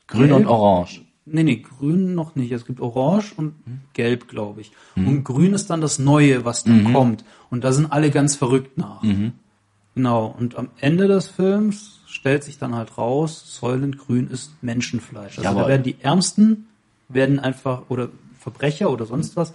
[0.07, 0.41] Grün Gelb?
[0.41, 1.01] und Orange.
[1.31, 2.51] Nee, nee, grün noch nicht.
[2.51, 3.79] Es gibt orange und Mhm.
[3.93, 4.71] gelb, glaube ich.
[4.95, 6.93] Und grün ist dann das Neue, was dann Mhm.
[6.93, 7.25] kommt.
[7.49, 9.03] Und da sind alle ganz verrückt nach.
[9.95, 10.35] Genau.
[10.37, 15.37] Und am Ende des Films stellt sich dann halt raus, Soylent Grün ist Menschenfleisch.
[15.37, 15.63] Also Jawohl.
[15.63, 16.67] da werden die Ärmsten,
[17.09, 18.09] werden einfach, oder
[18.39, 19.53] Verbrecher oder sonst was,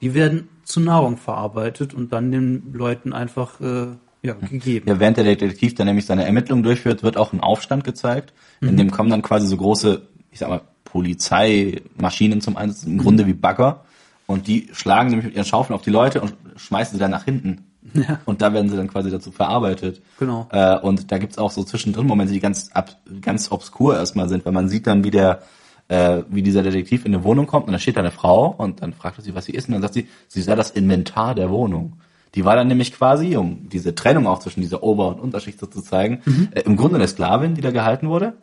[0.00, 3.86] die werden zu Nahrung verarbeitet und dann den Leuten einfach äh,
[4.22, 4.88] ja, gegeben.
[4.88, 8.32] Ja, während der Detektiv dann nämlich seine Ermittlungen durchführt, wird auch ein Aufstand gezeigt.
[8.60, 10.62] In dem kommen dann quasi so große, ich sag mal,
[10.94, 13.82] Polizeimaschinen zum Einsatz, im Grunde wie Bagger.
[14.26, 17.24] Und die schlagen nämlich mit ihren Schaufeln auf die Leute und schmeißen sie dann nach
[17.24, 17.66] hinten.
[17.94, 18.20] Ja.
[18.24, 20.00] Und da werden sie dann quasi dazu verarbeitet.
[20.20, 20.46] Genau.
[20.52, 24.46] Äh, und da gibt's auch so zwischendrin Momente, die ganz, ab, ganz obskur erstmal sind,
[24.46, 25.42] weil man sieht dann, wie der,
[25.88, 28.80] äh, wie dieser Detektiv in eine Wohnung kommt und da steht da eine Frau und
[28.80, 31.34] dann fragt er sie, was sie ist und dann sagt sie, sie sei das Inventar
[31.34, 31.94] der Wohnung.
[32.36, 35.66] Die war dann nämlich quasi, um diese Trennung auch zwischen dieser Ober- und Unterschicht so
[35.66, 36.22] zu zeigen,
[36.52, 38.34] äh, im Grunde eine Sklavin, die da gehalten wurde.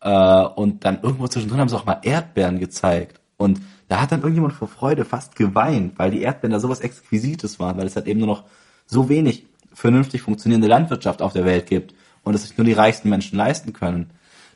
[0.00, 3.20] Äh, und dann irgendwo zwischendrin haben sie auch mal Erdbeeren gezeigt.
[3.36, 7.58] Und da hat dann irgendjemand vor Freude fast geweint, weil die Erdbeeren da sowas Exquisites
[7.58, 8.44] waren, weil es halt eben nur noch
[8.86, 13.08] so wenig vernünftig funktionierende Landwirtschaft auf der Welt gibt und es sich nur die reichsten
[13.08, 14.10] Menschen leisten können.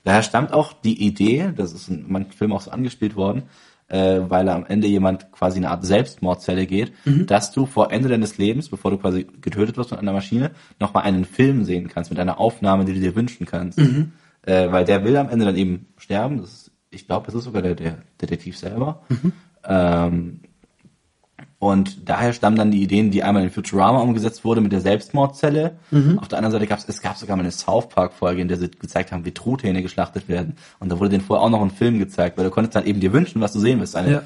[0.05, 3.45] Daher stammt auch die Idee, das ist in manchen Filmen auch so angespielt worden,
[3.89, 6.93] äh, weil am Ende jemand quasi eine Art Selbstmordzelle geht,
[7.27, 10.51] dass du vor Ende deines Lebens, bevor du quasi getötet wirst von einer Maschine,
[10.81, 13.79] nochmal einen Film sehen kannst mit einer Aufnahme, die du dir wünschen kannst.
[14.45, 16.43] Äh, weil der will am Ende dann eben sterben.
[16.43, 19.03] Ist, ich glaube, das ist sogar der, der Detektiv selber.
[19.65, 20.41] Ähm,
[21.59, 25.77] und daher stammen dann die Ideen, die einmal in Futurama umgesetzt wurde mit der Selbstmordzelle.
[26.19, 28.49] Auf der anderen Seite gab es, es gab sogar mal eine South Park Folge, in
[28.49, 30.57] der sie gezeigt haben, wie Truthähne geschlachtet werden.
[30.81, 32.99] Und da wurde denen vorher auch noch ein Film gezeigt, weil du konntest dann eben
[32.99, 33.95] dir wünschen, was du sehen willst.
[33.95, 34.23] Eine Ja.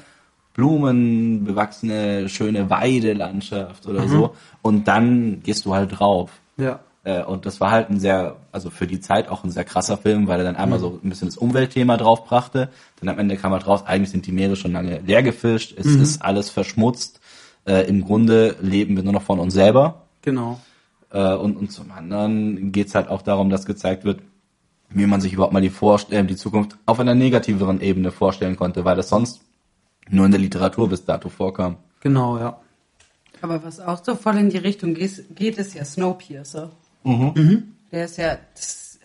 [0.55, 4.35] blumenbewachsene, schöne Weidelandschaft oder so.
[4.63, 6.31] Und dann gehst du halt drauf.
[6.57, 6.79] Ja.
[7.07, 9.97] Äh, Und das war halt ein sehr, also für die Zeit auch ein sehr krasser
[9.97, 12.67] Film, weil er dann einmal so ein bisschen das Umweltthema drauf brachte.
[12.99, 15.85] Dann am Ende kam halt raus, eigentlich sind die Meere schon lange leer gefischt, es
[15.85, 17.21] ist alles verschmutzt.
[17.65, 20.07] Äh, Im Grunde leben wir nur noch von uns selber.
[20.21, 20.59] Genau.
[21.09, 24.19] Äh, und, und zum anderen geht's halt auch darum, dass gezeigt wird,
[24.89, 28.57] wie man sich überhaupt mal die, Vorst äh, die Zukunft auf einer negativeren Ebene vorstellen
[28.57, 29.39] konnte, weil das sonst
[30.09, 31.77] nur in der Literatur bis dato vorkam.
[32.01, 32.59] Genau, ja.
[33.41, 36.71] Aber was auch so voll in die Richtung geht, geht ist ja Snowpiercer.
[37.07, 37.63] Mhm.
[37.91, 38.37] Der ist ja,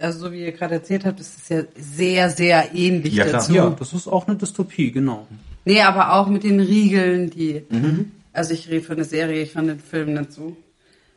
[0.01, 3.41] also so wie ihr gerade erzählt habt, das ist ja sehr, sehr ähnlich Ja, klar.
[3.41, 3.55] dazu.
[3.55, 5.27] Ja, das ist auch eine Dystopie, genau.
[5.65, 7.63] Nee, aber auch mit den Riegeln, die.
[7.71, 8.11] Mhm.
[8.33, 10.57] Also ich rede von der Serie, ich fand den Film so.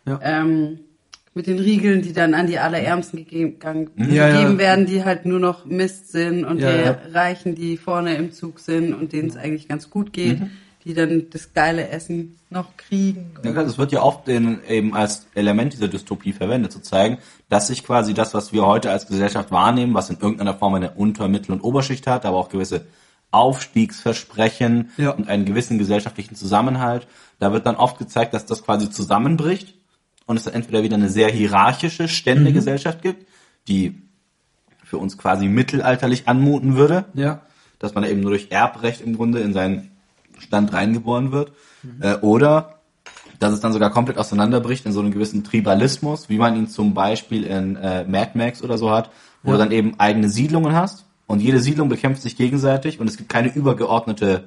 [0.06, 0.20] Ja.
[0.22, 0.80] Ähm,
[1.34, 4.57] mit den Riegeln, die dann an die Allerärmsten gegeben, gang- Ja, gegeben ja.
[4.57, 6.98] werden, die halt nur noch Mist sind und Ja, die ja.
[7.14, 10.52] Reichen, die vorne im Zug sind und denen es eigentlich ganz gut geht, Mhm.
[10.86, 13.32] Die dann das geile Essen noch kriegen.
[13.44, 17.18] Ja, klar, das wird ja oft in, eben als Element dieser Dystopie verwendet, zu zeigen,
[17.49, 20.91] dass sich quasi das, was wir heute als Gesellschaft wahrnehmen, was in irgendeiner Form eine
[20.91, 22.86] Unter-, Mittel- und Oberschicht hat, aber auch gewisse
[23.32, 25.10] Aufstiegsversprechen Ja.
[25.12, 27.07] und einen gewissen gesellschaftlichen Zusammenhalt,
[27.40, 29.74] da wird dann oft gezeigt, dass das quasi zusammenbricht
[30.26, 33.28] und es dann entweder wieder eine sehr hierarchische Ständegesellschaft gibt,
[33.68, 34.02] die
[34.84, 37.41] für uns quasi mittelalterlich anmuten würde, Ja.
[37.80, 39.91] dass man da eben nur durch Erbrecht im Grunde in seinen
[40.40, 41.52] Stand reingeboren wird.
[42.02, 42.80] Äh, oder
[43.40, 46.94] dass es dann sogar komplett auseinanderbricht in so einem gewissen Tribalismus, wie man ihn zum
[46.94, 49.12] Beispiel in äh, Mad Max oder so hat,
[49.44, 49.57] wo Ja.
[49.57, 53.30] du dann eben eigene Siedlungen hast und jede Siedlung bekämpft sich gegenseitig und es gibt
[53.30, 54.45] keine übergeordnete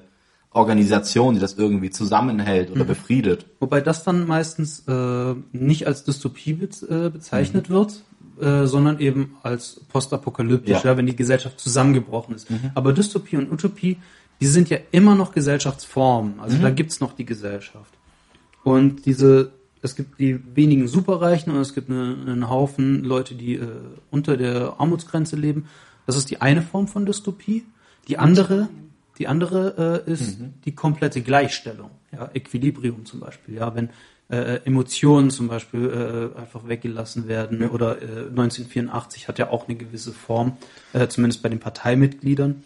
[0.50, 3.46] Organisation, die das irgendwie zusammenhält oder befriedet.
[3.60, 8.02] Wobei das dann meistens äh, nicht als Dystopie bez äh, bezeichnet wird,
[8.40, 10.92] äh, sondern eben als postapokalyptisch, Ja.
[10.92, 10.96] ja.
[10.96, 12.48] wenn die Gesellschaft zusammengebrochen ist.
[12.74, 13.98] Aber Dystopie und Utopie,
[14.40, 16.40] die sind ja immer noch Gesellschaftsformen.
[16.40, 17.92] Also da gibt's noch die Gesellschaft.
[18.62, 19.52] Und diese,
[19.82, 23.66] es gibt die wenigen Superreichen und es gibt eine, einen Haufen Leute, die äh,
[24.10, 25.66] unter der Armutsgrenze leben.
[26.06, 27.64] Das ist die eine Form von Dystopie.
[28.06, 28.68] Die andere,
[29.18, 31.90] die andere äh, ist die komplette Gleichstellung.
[32.12, 33.56] Ja, Equilibrium zum Beispiel.
[33.56, 33.90] Ja, wenn
[34.30, 39.76] äh, Emotionen zum Beispiel äh, einfach weggelassen werden oder äh, 1984 hat ja auch eine
[39.76, 40.56] gewisse Form,
[40.92, 42.62] äh, zumindest bei den Parteimitgliedern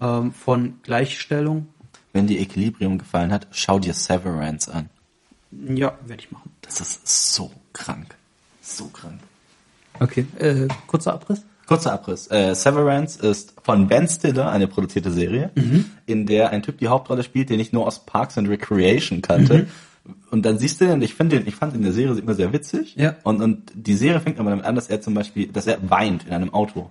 [0.00, 1.68] ähm, von Gleichstellung.
[2.12, 4.88] Wenn dir Equilibrium gefallen hat, schau dir Severance an.
[5.52, 6.50] Ja, werde ich machen.
[6.62, 8.14] Das ist so krank.
[8.62, 9.20] So krank.
[9.98, 10.26] Okay.
[10.38, 11.44] Äh, kurzer Abriss.
[11.66, 12.28] Kurzer Abriss.
[12.30, 15.52] Äh, Severance ist von Ben Stiller eine produzierte Serie,
[16.06, 19.68] in der ein Typ die Hauptrolle spielt, den ich nur aus Parks and Recreation kannte.
[20.30, 22.34] Und dann siehst du den, ich finde den, ich fand ihn in der Serie immer
[22.34, 22.96] sehr witzig.
[22.96, 23.16] Ja.
[23.22, 26.26] Und, und die Serie fängt aber damit an, dass er zum Beispiel, dass er weint
[26.26, 26.90] in einem Auto.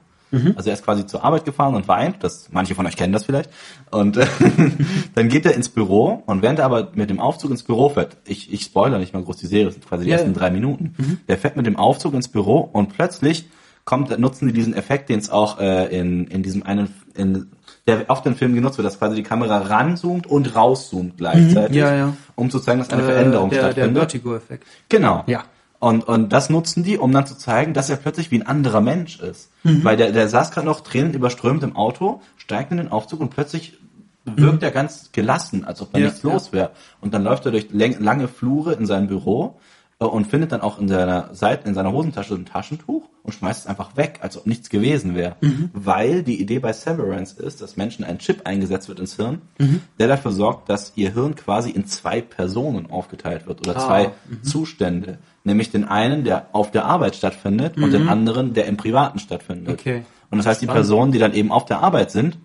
[0.56, 3.26] Also er ist quasi zur Arbeit gefahren und weint, das, manche von euch kennen das
[3.26, 3.50] vielleicht.
[3.92, 4.26] Und äh,
[5.16, 8.18] dann geht er ins Büro und während er aber mit dem Aufzug ins Büro fährt,
[8.28, 10.38] ich, ich spoilere nicht mal groß die Serie, das sind quasi die Ja, ersten ja.
[10.40, 13.50] drei Minuten, der fährt mit dem Aufzug ins Büro und plötzlich
[13.86, 17.48] kommt, nutzen die diesen Effekt, den es auch äh, in, in diesem einen, in,
[17.88, 21.96] der oft in Filmen genutzt wird, dass quasi die Kamera ranzoomt und rauszoomt gleichzeitig, Ja,
[21.96, 22.14] ja.
[22.36, 23.98] um zu zeigen, dass eine Veränderung äh, der, der stattfindet.
[24.02, 24.68] Vertigo-Effekt.
[24.90, 25.24] Genau.
[25.26, 25.44] Ja.
[25.80, 28.82] Und, und das nutzen die, um dann zu zeigen, dass er plötzlich wie ein anderer
[28.82, 29.50] Mensch ist.
[29.64, 29.84] Mhm.
[29.84, 33.30] Weil der, der saß gerade noch Tränen überströmt im Auto, steigt in den Aufzug und
[33.30, 33.78] plötzlich
[34.26, 36.04] wirkt er ganz gelassen, als ob da Mhm.
[36.04, 36.72] Ja, nichts los wäre.
[37.02, 39.58] Und dann läuft er durch lange Flure in sein Büro
[40.00, 43.62] äh, und findet dann auch in seiner Seite, in seiner Hosentasche ein Taschentuch und schmeißt
[43.62, 45.36] es einfach weg, als ob nichts gewesen wäre.
[45.42, 45.70] Mhm.
[45.74, 49.82] Weil die Idee bei Severance ist, dass Menschen ein Chip eingesetzt wird ins Hirn, Mhm.
[49.98, 54.12] der dafür sorgt, dass ihr Hirn quasi in zwei Personen aufgeteilt wird oder Ah, zwei
[54.44, 55.18] Zustände.
[55.50, 59.68] Nämlich den einen, der auf der Arbeit stattfindet und den anderen, der im Privaten stattfindet.
[59.68, 59.74] Mhm.
[59.74, 60.06] Okay.
[60.30, 60.68] Und das heißt, die.
[60.68, 62.38] Personen, die dann eben auf der Arbeit sind,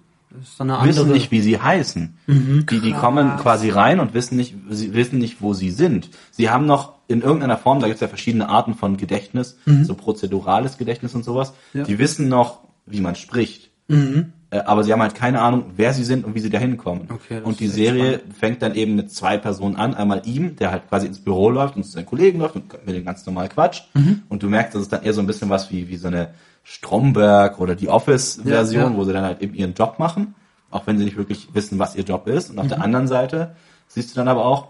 [0.59, 2.17] eine wissen nicht, wie sie heißen.
[2.27, 6.11] die, die kommen quasi rein und wissen nicht, sie wissen nicht, wo sie sind.
[6.33, 9.95] Sie haben noch in irgendeiner Form, da gibt es ja verschiedene Arten von Gedächtnis, so
[9.95, 11.85] prozedurales Gedächtnis und sowas, Ja.
[11.85, 13.71] die wissen noch, wie man spricht.
[13.89, 14.25] Äh,
[14.59, 17.09] aber sie haben halt keine Ahnung, wer sie sind und wie sie da hinkommen.
[17.11, 19.95] Okay, und die Serie fängt dann eben mit zwei Personen an.
[19.95, 22.95] Einmal ihm, der halt quasi ins Büro läuft und zu seinen Kollegen läuft und mit
[22.95, 23.89] dem ganz normal quatscht.
[23.95, 24.23] Mhm.
[24.29, 26.31] Und du merkst, das ist dann eher so ein bisschen was wie, wie so eine
[26.63, 28.97] Stromberg oder die Office-Version, Ja, ja.
[28.97, 30.35] wo sie dann halt eben ihren Job machen,
[30.71, 32.51] auch wenn sie nicht wirklich wissen, was ihr Job ist.
[32.51, 33.55] Und auf der anderen Seite
[33.89, 34.69] siehst du dann aber auch,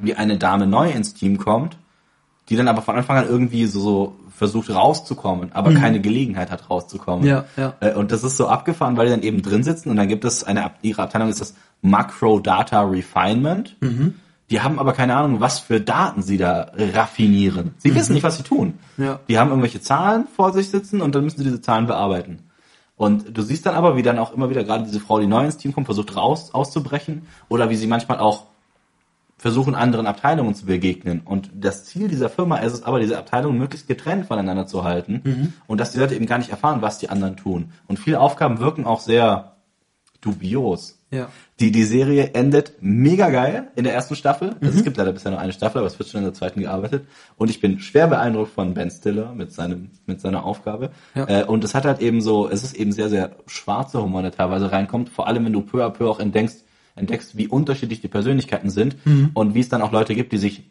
[0.00, 1.76] wie eine Dame neu ins Team kommt,
[2.48, 6.70] die dann aber von Anfang an irgendwie so, so versucht rauszukommen, aber keine Gelegenheit hat
[6.70, 7.26] rauszukommen.
[7.26, 7.74] Ja, ja.
[7.80, 10.24] Äh, Und das ist so abgefahren, weil die dann eben drin sitzen und dann gibt
[10.24, 13.76] es eine, ihre Abteilung ist das Macro Data Refinement.
[13.80, 14.14] Mhm.
[14.50, 17.74] Die haben aber keine Ahnung, was für Daten sie da raffinieren.
[17.78, 18.74] Sie wissen nicht, was sie tun.
[18.96, 19.04] Mhm.
[19.04, 19.20] Ja.
[19.28, 22.38] Die haben irgendwelche Zahlen vor sich sitzen und dann müssen sie diese Zahlen bearbeiten.
[22.96, 25.44] Und du siehst dann aber, wie dann auch immer wieder gerade diese Frau, die neu
[25.44, 28.46] ins Team kommt, versucht raus auszubrechen oder wie sie manchmal auch
[29.38, 31.22] versuchen, anderen Abteilungen zu begegnen.
[31.24, 35.54] Und das Ziel dieser Firma ist es aber, diese Abteilungen möglichst getrennt voneinander zu halten
[35.66, 37.72] und dass die Leute eben gar nicht erfahren, was die anderen tun.
[37.86, 39.56] Und viele Aufgaben wirken auch sehr
[40.20, 40.98] dubios.
[41.10, 41.28] Ja.
[41.58, 44.56] Die, die Serie endet mega geil in der ersten Staffel.
[44.60, 46.60] Also es gibt leider bisher nur eine Staffel, aber es wird schon in der zweiten
[46.60, 47.06] gearbeitet.
[47.36, 50.90] Und ich bin schwer beeindruckt von Ben Stiller mit seinem, mit seiner Aufgabe.
[51.14, 51.28] Ja.
[51.28, 54.32] Äh, und es hat halt eben so, es ist eben sehr, sehr schwarzer Humor, der
[54.32, 55.08] teilweise reinkommt.
[55.08, 56.64] Vor allem, wenn du peu à peu auch entdeckst,
[56.98, 58.96] entdeckst, wie unterschiedlich die Persönlichkeiten sind
[59.34, 60.64] und wie es dann auch Leute gibt, die sich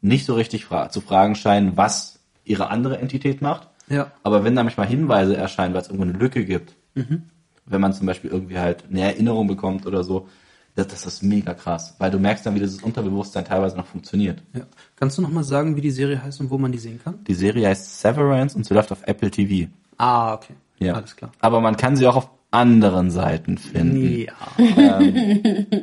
[0.00, 3.68] nicht so richtig fra zu fragen scheinen, was ihre andere Entität macht.
[3.88, 4.12] Ja.
[4.22, 6.74] Aber wenn da manchmal Hinweise erscheinen, weil es irgendwo eine Lücke gibt,
[7.66, 10.28] wenn man zum Beispiel irgendwie halt eine Erinnerung bekommt oder so,
[10.74, 14.42] das, das ist mega krass, weil du merkst dann, wie dieses Unterbewusstsein teilweise noch funktioniert.
[14.54, 14.62] ja.
[14.96, 17.22] Kannst du noch mal sagen, wie die Serie heißt und wo man die sehen kann?
[17.24, 19.70] Die Serie heißt Severance und sie läuft auf Apple TV.
[19.98, 20.54] Ah, okay.
[20.78, 20.94] Ja.
[20.94, 21.30] Alles klar.
[21.40, 24.24] Aber man kann sie auch auf anderen Seiten finden.
[24.58, 25.00] Ja.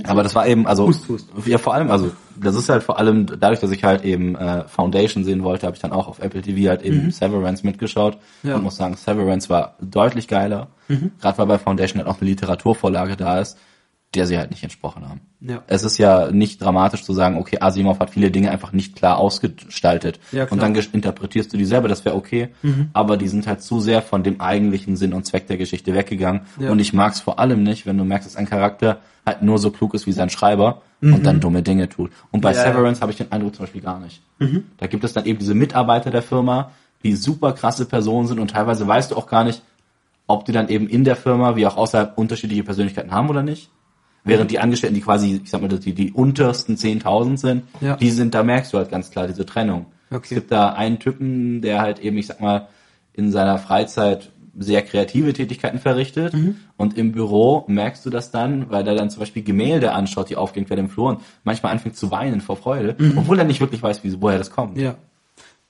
[0.06, 1.30] Aber das war eben, also Hust, hust.
[1.46, 4.64] ja vor allem, also das ist halt vor allem dadurch, dass ich halt eben äh,
[4.68, 8.50] Foundation sehen wollte, habe ich dann auch auf Apple TV halt eben Severance mitgeschaut Mhm.
[8.50, 8.54] Ja.
[8.54, 8.60] Mhm.
[8.60, 10.68] und muss sagen, Severance war deutlich geiler.
[11.22, 13.58] Gerade weil bei Foundation halt auch eine Literaturvorlage da ist,
[14.14, 15.22] der sie halt nicht entsprochen haben.
[15.40, 15.64] Ja.
[15.68, 19.18] Es ist ja nicht dramatisch zu sagen, okay, Asimov hat viele Dinge einfach nicht klar
[19.18, 20.20] ausgestaltet.
[20.32, 20.52] Ja, klar.
[20.52, 22.50] und dann interpretierst du die selber, das wäre okay.
[22.92, 26.42] Aber die sind halt zu sehr von dem eigentlichen Sinn und Zweck der Geschichte weggegangen.
[26.60, 26.72] Ja.
[26.72, 29.60] Und ich mag es vor allem nicht, wenn du merkst, dass ein Charakter halt nur
[29.60, 32.12] so klug ist wie sein Schreiber und dann dumme Dinge tut.
[32.32, 32.64] Und bei Ja.
[32.64, 34.22] Severance habe ich den Eindruck zum Beispiel gar nicht.
[34.78, 36.72] Da gibt es dann eben diese Mitarbeiter der Firma,
[37.04, 39.64] die super krasse Personen sind und teilweise weißt du auch gar nicht,
[40.28, 43.70] ob die dann eben in der Firma wie auch außerhalb unterschiedliche Persönlichkeiten haben oder nicht.
[44.24, 47.96] Während die Angestellten, die quasi, ich sag mal, die, die untersten 10.000 sind, Ja.
[47.96, 49.88] die sind, da merkst du halt ganz klar diese Trennung.
[50.12, 50.20] Okay.
[50.24, 52.68] Es gibt da einen Typen, der halt eben, ich sag mal,
[53.14, 56.34] in seiner Freizeit sehr kreative Tätigkeiten verrichtet
[56.76, 60.36] und im Büro merkst du das dann, weil er dann zum Beispiel Gemälde anschaut, die
[60.36, 63.82] aufgehängt werden im Flur und manchmal anfängt zu weinen vor Freude, obwohl er nicht wirklich
[63.82, 64.78] weiß, wie, woher das kommt.
[64.78, 64.96] Ja.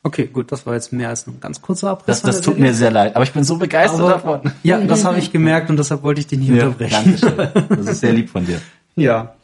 [0.03, 2.21] Okay, gut, das war jetzt mehr als ein ganz kurzer Abriss.
[2.21, 2.69] Das, das tut Serie.
[2.69, 4.51] mir sehr leid, aber ich bin so begeistert Aber, davon.
[4.63, 7.17] ja, das habe ich gemerkt und deshalb wollte ich dich nicht Ja, unterbrechen.
[7.21, 7.67] Dankeschön.
[7.69, 8.59] Das ist sehr lieb von dir.
[8.97, 9.35] Ja.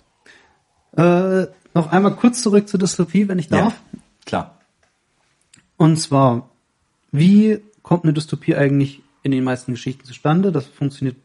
[0.97, 3.73] Äh, noch einmal kurz zurück zur Dystopie, wenn ich darf.
[3.93, 4.57] Ja, klar.
[5.77, 6.49] Und zwar,
[7.13, 10.51] wie kommt eine Dystopie eigentlich in den meisten Geschichten zustande?
[10.51, 11.15] Das funktioniert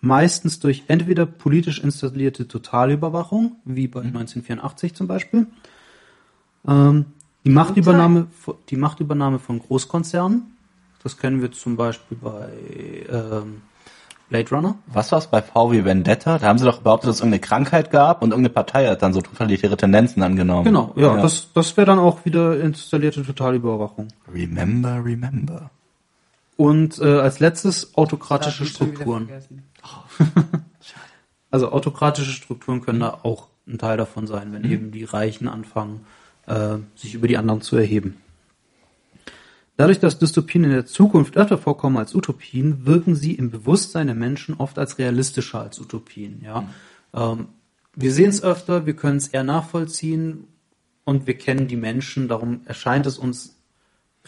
[0.00, 5.46] meistens durch entweder politisch installierte Totalüberwachung, wie bei 1984 zum Beispiel,
[6.66, 7.04] ähm,
[7.44, 8.26] die Machtübernahme,
[8.68, 10.56] die Machtübernahme von Großkonzernen.
[11.02, 12.48] Das kennen wir zum Beispiel bei
[13.10, 13.62] ähm,
[14.28, 14.74] Blade Runner.
[14.86, 16.38] Was war's bei VW Vendetta?
[16.38, 19.12] Da haben sie doch behauptet, dass es irgendeine Krankheit gab und irgendeine Partei hat dann
[19.12, 20.64] so totalitäre Tendenzen angenommen.
[20.64, 24.08] Genau, ja, das, das wäre dann auch wieder installierte Totalüberwachung.
[24.32, 25.70] Remember, remember.
[26.56, 29.28] Und äh, als letztes autokratische Strukturen.
[31.52, 36.06] Also autokratische Strukturen können da auch ein Teil davon sein, wenn eben die Reichen anfangen,
[36.46, 38.16] äh, sich über die anderen zu erheben.
[39.76, 44.16] Dadurch, dass Dystopien in der Zukunft öfter vorkommen als Utopien, wirken sie im Bewusstsein der
[44.16, 46.42] Menschen oft als realistischer als Utopien.
[46.44, 46.68] Ja,
[47.14, 47.48] ähm,
[47.94, 50.46] wir sehen es öfter, wir können es eher nachvollziehen
[51.04, 52.28] und wir kennen die Menschen.
[52.28, 53.56] Darum erscheint es uns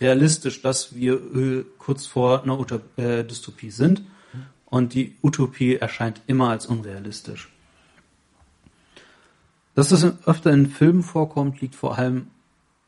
[0.00, 4.02] realistisch, dass wir äh, kurz vor einer Utop äh, Dystopie sind.
[4.66, 7.53] Und die Utopie erscheint immer als unrealistisch.
[9.74, 12.28] Dass das öfter in Filmen vorkommt, liegt vor allem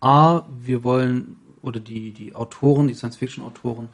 [0.00, 3.88] A, wir wollen, oder die, die Autoren, die Science-Fiction-Autoren,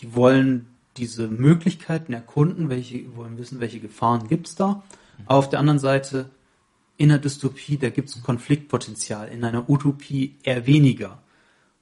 [0.00, 0.66] die wollen
[0.96, 4.82] diese Möglichkeiten erkunden, welche, wollen wissen, welche Gefahren gibt's da.
[5.26, 6.30] Aber auf der anderen Seite,
[6.96, 11.22] in der Dystopie, da gibt's Konfliktpotenzial, in einer Utopie eher weniger.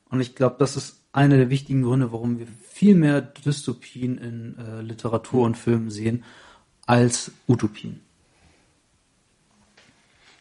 [0.08, 4.56] Und ich glaube, das ist einer der wichtigen Gründe, warum wir viel mehr Dystopien in
[4.58, 6.24] äh, Literatur und Filmen sehen
[6.86, 8.00] als Utopien.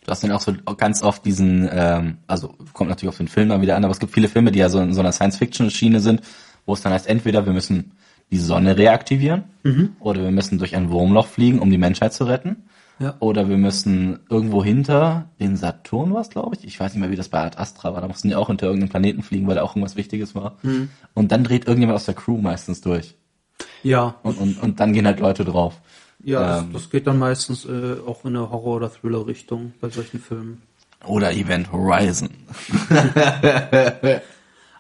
[0.07, 3.49] Du hast dann auch so ganz oft diesen, ähm, also kommt natürlich auf den Film
[3.49, 5.99] dann wieder an, aber es gibt viele Filme, die ja so in so einer Science-Fiction-Schiene
[5.99, 6.21] sind,
[6.65, 7.91] wo es dann heißt, entweder wir müssen
[8.31, 9.43] die Sonne reaktivieren
[9.99, 12.63] oder wir müssen durch ein Wurmloch fliegen, um die Menschheit zu retten.
[12.99, 13.15] Ja.
[13.19, 16.65] Oder wir müssen irgendwo hinter den Saturn was, glaube ich.
[16.65, 17.99] Ich weiß nicht mehr, wie das bei Ad Astra war.
[18.01, 20.57] Da mussten die auch hinter irgendeinen Planeten fliegen, weil da auch irgendwas Wichtiges war.
[21.13, 23.15] Und dann dreht irgendjemand aus der Crew meistens durch.
[23.83, 25.81] Ja, Und, und, und dann gehen halt Leute drauf.
[26.23, 26.73] Ja, Ähm.
[26.73, 30.61] das, das geht dann meistens äh, auch in eine Horror- oder Thriller-Richtung bei solchen Filmen.
[31.05, 32.29] Oder Event Horizon.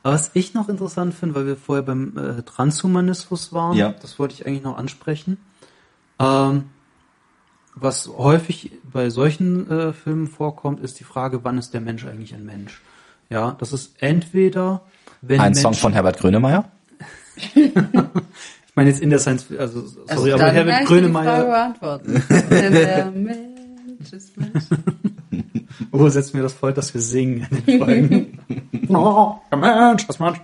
[0.03, 3.93] Aber was ich noch interessant finde, weil wir vorher beim äh, Transhumanismus waren, Ja.
[4.01, 5.37] das wollte ich eigentlich noch ansprechen.
[6.19, 6.65] Ähm,
[7.75, 12.33] was häufig bei solchen äh, Filmen vorkommt, ist die Frage, wann ist der Mensch eigentlich
[12.33, 12.81] ein Mensch?
[13.29, 14.81] Ja, das ist entweder,
[15.21, 16.71] wenn Ein Menschen, Song von Herbert Grönemeyer.
[18.77, 22.23] ich meine jetzt in der Science, also sorry, Also aber Herbert Grönemeyer, beantworten.
[22.51, 24.65] Denn der Mensch ist Mensch.
[25.91, 28.39] oh, setzt mir das voll, dass wir singen in den Folgen.
[28.89, 30.39] oh, der Mensch, das Mensch.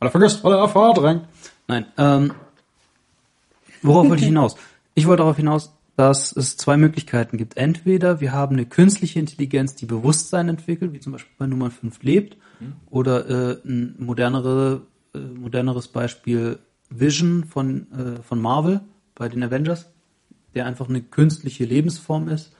[0.00, 1.26] Er vergisst, er verdrängt.
[1.68, 2.32] Nein, ähm,
[3.82, 4.56] worauf wollte ich hinaus?
[4.94, 7.58] Ich wollte darauf hinaus, dass es zwei Möglichkeiten gibt.
[7.58, 12.02] Entweder wir haben eine künstliche Intelligenz, die Bewusstsein entwickelt, wie zum Beispiel bei Nummer 5
[12.02, 12.38] lebt,
[12.88, 14.80] oder äh, ein modernere,
[15.14, 16.60] äh, moderneres Beispiel
[16.90, 18.80] Vision von, äh, von Marvel
[19.14, 19.86] bei den Avengers,
[20.54, 22.52] der einfach eine künstliche Lebensform ist,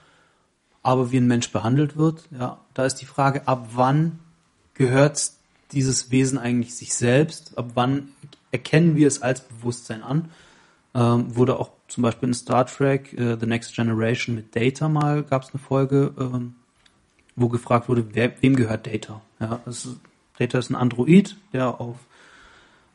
[0.83, 2.27] aber wie ein Mensch behandelt wird.
[2.31, 4.19] Ja, da ist die Frage, ab wann
[4.73, 5.31] gehört
[5.71, 7.57] dieses Wesen eigentlich sich selbst?
[7.57, 8.09] Ab wann
[8.51, 10.29] erkennen wir es als Bewusstsein an?
[10.93, 15.23] Ähm, wurde auch zum Beispiel in Star Trek äh, The Next Generation mit Data mal
[15.23, 16.55] gab es eine Folge, ähm,
[17.35, 19.21] wo gefragt wurde, wer, wem gehört Data?
[19.39, 19.87] Ja, ist,
[20.37, 21.97] Data ist ein Android, der auf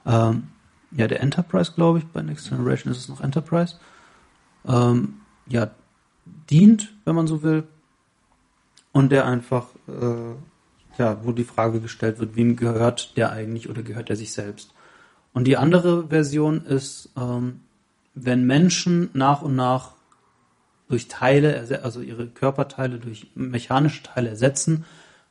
[0.04, 0.48] ähm,
[0.90, 3.76] ja der Enterprise, glaube ich, bei Next Generation ist es noch Enterprise,
[4.66, 5.70] ähm, ja
[6.50, 7.64] dient, wenn man so will,
[8.92, 10.34] und der einfach äh,
[10.98, 14.72] ja, wo die Frage gestellt wird, wem gehört der eigentlich oder gehört er sich selbst?
[15.32, 17.60] Und die andere Version ist, ähm,
[18.14, 19.92] wenn Menschen nach und nach
[20.88, 24.84] durch Teile, also ihre Körperteile durch mechanische Teile ersetzen,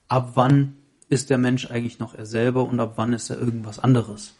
[0.07, 0.75] ab wann
[1.09, 4.35] ist der Mensch eigentlich noch er selber und ab wann ist er irgendwas anderes?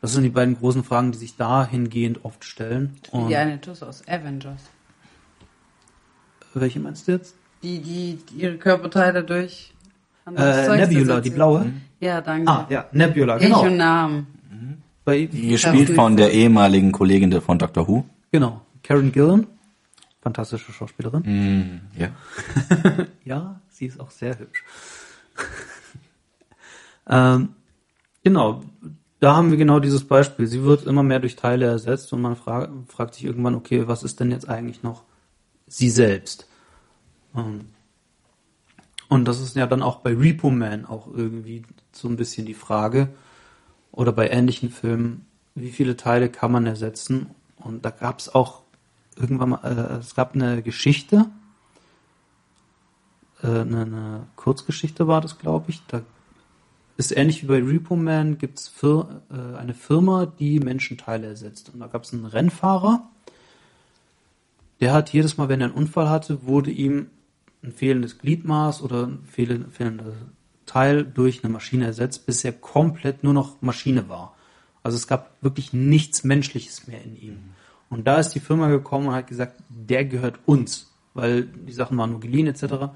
[0.00, 2.96] Das sind die beiden großen Fragen, die sich dahingehend oft stellen.
[3.10, 4.62] Und Die eine Tuss aus Avengers.
[6.54, 7.34] welche meinst du jetzt?
[7.62, 9.72] Die, die, die ihre Körperteile durch
[10.36, 11.72] Äh, Nebula, die blaue.
[12.00, 12.50] Ja, danke.
[12.50, 13.62] Ah, ja, Nebula, Ich genau.
[13.64, 14.26] und Namen.
[15.04, 18.04] Bei, Gespielt von der ehemaligen Kollegin von Doctor Who.
[18.30, 18.60] genau.
[18.82, 19.46] Karen Gillan,
[20.22, 21.22] fantastische Schauspielerin.
[21.22, 22.08] Mm, ja.
[23.24, 24.62] Ja, sie ist auch sehr hübsch.
[27.08, 27.50] ähm,
[28.22, 28.62] genau.
[29.20, 30.46] Da haben wir genau dieses Beispiel.
[30.46, 34.02] Sie wird immer mehr durch Teile ersetzt und man fra fragt sich irgendwann, okay, was
[34.02, 35.02] ist denn jetzt eigentlich noch
[35.66, 36.46] sie selbst?
[37.34, 37.66] Ähm,
[39.08, 41.62] und das ist ja dann auch bei Repo Man auch irgendwie
[41.92, 43.08] so ein bisschen die Frage
[43.90, 47.30] oder bei ähnlichen Filmen, wie viele Teile kann man ersetzen?
[47.56, 48.62] Und da gab es auch
[49.16, 51.26] irgendwann mal, äh, es gab eine Geschichte,
[53.42, 55.82] äh, eine, eine Kurzgeschichte war das, glaube ich.
[55.88, 56.02] Da
[56.98, 61.70] ist ähnlich wie bei Repo Man, gibt es Fir äh, eine Firma, die Menschenteile ersetzt.
[61.72, 63.08] Und da gab es einen Rennfahrer,
[64.80, 67.08] der hat jedes Mal, wenn er einen Unfall hatte, wurde ihm
[67.62, 70.14] ein fehlendes Gliedmaß oder ein fehlendes
[70.66, 74.36] Teil durch eine Maschine ersetzt, bis er komplett nur noch Maschine war.
[74.82, 77.38] Also es gab wirklich nichts Menschliches mehr in ihm.
[77.90, 81.96] Und da ist die Firma gekommen und hat gesagt, der gehört uns, weil die Sachen
[81.96, 82.90] waren nur geliehen etc.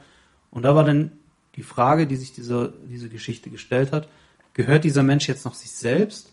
[0.50, 1.12] Und da war dann
[1.56, 4.08] die Frage, die sich diese, diese Geschichte gestellt hat,
[4.54, 6.32] gehört dieser Mensch jetzt noch sich selbst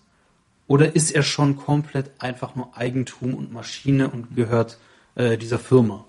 [0.68, 4.78] oder ist er schon komplett einfach nur Eigentum und Maschine und gehört
[5.16, 6.06] äh, dieser Firma?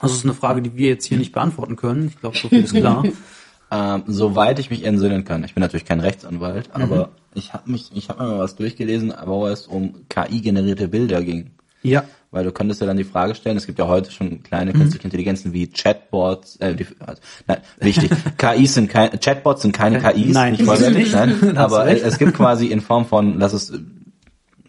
[0.00, 2.08] Es ist eine Frage, die wir jetzt hier nicht beantworten können.
[2.08, 3.04] Ich glaube, so viel ist klar.
[3.70, 6.82] ähm, soweit ich mich entsinnen kann, ich bin natürlich kein Rechtsanwalt, mhm.
[6.82, 10.88] aber ich habe mich, ich habe mir mal was durchgelesen, aber wo es um KI-generierte
[10.88, 11.50] Bilder ging.
[11.82, 12.04] Ja.
[12.30, 14.78] Weil du könntest ja dann die Frage stellen, es gibt ja heute schon kleine mhm.
[14.78, 20.00] künstliche Intelligenzen wie Chatbots, äh, die, also, nein, wichtig, KIs sind keine, Chatbots sind keine
[20.00, 20.64] KIs, nein, nicht.
[20.64, 23.78] vollständig, nein, aber es gibt quasi in Form von, das ist,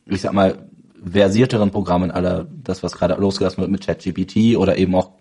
[0.05, 0.69] ich sag mal,
[1.03, 5.11] versierteren Programmen aller, das was gerade losgelassen wird mit ChatGPT oder eben auch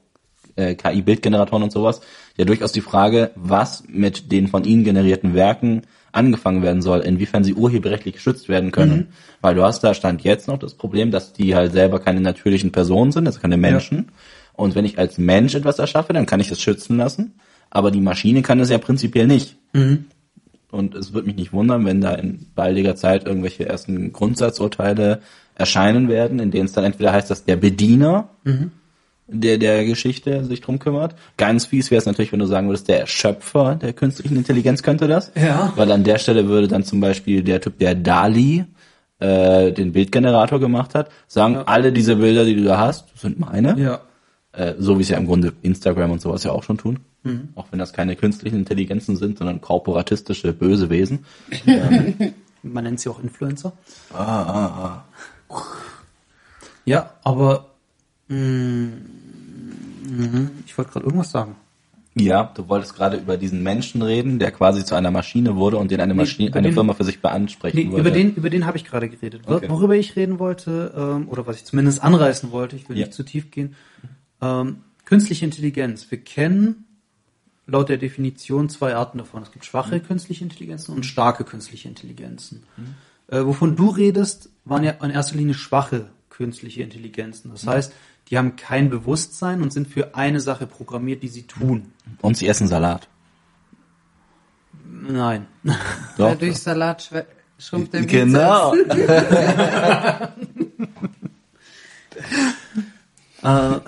[0.57, 2.01] äh, KI-Bildgeneratoren und sowas,
[2.37, 7.45] ja durchaus die Frage, was mit den von ihnen generierten Werken angefangen werden soll, inwiefern
[7.45, 8.97] sie urheberrechtlich geschützt werden können.
[8.97, 9.07] Mhm.
[9.41, 12.73] Weil du hast da stand jetzt noch das Problem, dass die halt selber keine natürlichen
[12.73, 13.97] Personen sind, also keine Menschen.
[13.99, 14.05] Ja.
[14.55, 17.35] Und wenn ich als Mensch etwas erschaffe, dann kann ich es schützen lassen.
[17.71, 19.57] Aber die Maschine kann es ja prinzipiell nicht.
[19.73, 20.07] Mhm.
[20.71, 25.21] Und es wird mich nicht wundern, wenn da in baldiger Zeit irgendwelche ersten Grundsatzurteile
[25.55, 28.73] erscheinen werden, in denen es dann entweder heißt, dass der Bediener mhm
[29.29, 31.15] der der Geschichte sich drum kümmert.
[31.37, 35.09] Ganz fies wäre es natürlich, wenn du sagen würdest, der Schöpfer der künstlichen Intelligenz könnte
[35.09, 35.33] das.
[35.35, 35.73] Ja.
[35.77, 38.65] Weil an der Stelle würde dann zum Beispiel der Typ, der Dali
[39.19, 41.63] äh, den Bildgenerator gemacht hat, sagen, ja.
[41.65, 43.79] alle diese Bilder, die du da hast, sind meine.
[43.79, 44.01] Ja.
[44.53, 47.01] Äh, so wie es ja im Grunde Instagram und sowas ja auch schon tun.
[47.23, 47.49] Mhm.
[47.55, 51.25] Auch wenn das keine künstlichen Intelligenzen sind, sondern korporatistische böse Wesen.
[51.67, 52.15] ähm,
[52.63, 53.73] Man nennt sie auch Influencer.
[54.13, 55.05] Ah, ah,
[55.49, 55.63] ah.
[56.85, 57.67] Ja, aber
[58.29, 59.16] mh, mm.
[60.67, 61.57] Ich wollte gerade irgendwas sagen.
[62.19, 65.91] Ja, du wolltest gerade über diesen Menschen reden, der quasi zu einer Maschine wurde und
[65.91, 68.01] den eine Maschine, nee, eine den, Firma für sich beansprechen nee, wollte.
[68.01, 69.43] Über den, über den habe ich gerade geredet.
[69.45, 69.69] Okay.
[69.69, 73.05] Worüber ich reden wollte, ähm, oder was ich zumindest anreißen wollte, ich will ja.
[73.05, 73.75] nicht zu tief gehen.
[74.41, 76.11] Ähm, künstliche Intelligenz.
[76.11, 76.87] Wir kennen
[77.67, 79.43] laut der Definition zwei Arten davon.
[79.43, 82.63] Es gibt schwache künstliche Intelligenzen und starke künstliche Intelligenzen.
[82.79, 82.95] Mhm.
[83.29, 87.51] Äh, wovon du redest, waren ja in erster Linie schwache künstliche Intelligenzen.
[87.51, 87.71] Das mhm.
[87.71, 87.93] heißt,
[88.29, 91.93] die haben kein Bewusstsein und sind für eine Sache programmiert, die sie tun.
[92.23, 93.09] Und sie essen Salat.
[94.85, 95.47] Nein.
[96.17, 96.31] Doch.
[96.31, 97.09] Ja, durch Salat
[97.59, 98.75] schrumpft der Genau.
[103.43, 103.81] äh,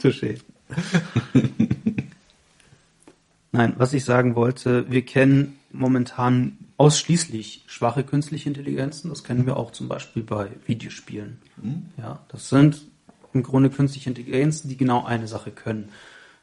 [0.00, 0.38] Touché.
[3.52, 9.10] Nein, was ich sagen wollte, wir kennen momentan ausschließlich schwache künstliche Intelligenzen.
[9.10, 11.38] Das kennen wir auch zum Beispiel bei Videospielen.
[11.56, 11.86] Mhm.
[11.96, 12.82] Ja, das sind
[13.32, 15.90] im Grunde künstliche Intelligenzen, die genau eine Sache können.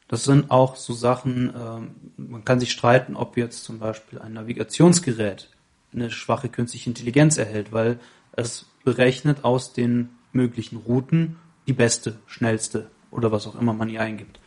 [0.08, 4.34] Das sind auch so Sachen, ähm, man kann sich streiten, ob jetzt zum Beispiel ein
[4.34, 5.48] Navigationsgerät
[5.92, 7.98] eine schwache künstliche Intelligenz erhält, weil
[8.32, 11.36] es berechnet aus den möglichen Routen
[11.66, 14.40] die beste, schnellste oder was auch immer man ihr eingibt.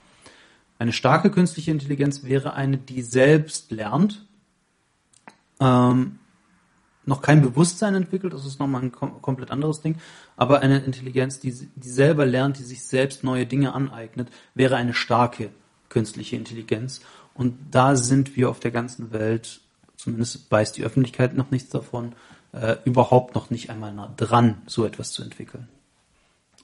[0.77, 4.25] Eine starke künstliche Intelligenz wäre eine, die selbst lernt,
[5.59, 6.19] ähm,
[7.05, 9.97] noch kein Bewusstsein entwickelt, das ist nochmal ein kom komplett anderes Ding,
[10.37, 14.93] aber eine Intelligenz, die, die selber lernt, die sich selbst neue Dinge aneignet, wäre eine
[14.93, 15.51] starke
[15.89, 17.01] künstliche Intelligenz.
[17.33, 19.61] Und da sind wir auf der ganzen Welt,
[19.97, 22.13] zumindest weiß die Öffentlichkeit noch nichts davon,
[22.53, 25.67] äh, überhaupt noch nicht einmal nah dran, so etwas zu entwickeln.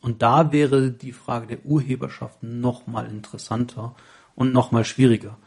[0.01, 3.95] Und da wäre die Frage der Urheberschaft noch mal interessanter
[4.35, 5.37] und noch mal schwieriger.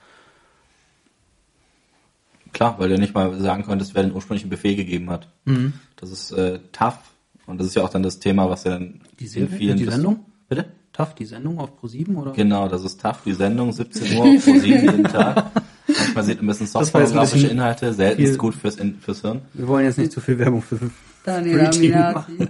[2.54, 5.28] Klar, weil du nicht mal sagen konntest, wer den ursprünglichen Befehl gegeben hat.
[5.44, 5.74] Mhm.
[5.96, 6.98] Das ist äh, tough.
[7.46, 9.76] Und das ist ja auch dann das Thema, was ja dann die Serie, in vielen...
[9.76, 10.24] Die Sendung?
[10.48, 10.64] Bitte?
[10.94, 12.30] Tough, die Sendung auf Pro7 oder?
[12.32, 15.50] Genau, das ist Tough, die Sendung, 17 Uhr auf Pro7 jeden Tag.
[15.88, 19.42] Manchmal sieht ein bisschen softwaregrafische Inhalte, selten ist gut fürs, fürs Hirn.
[19.52, 20.78] Wir wollen jetzt nicht zu viel Werbung für
[21.24, 22.48] Daniel Free Aminati.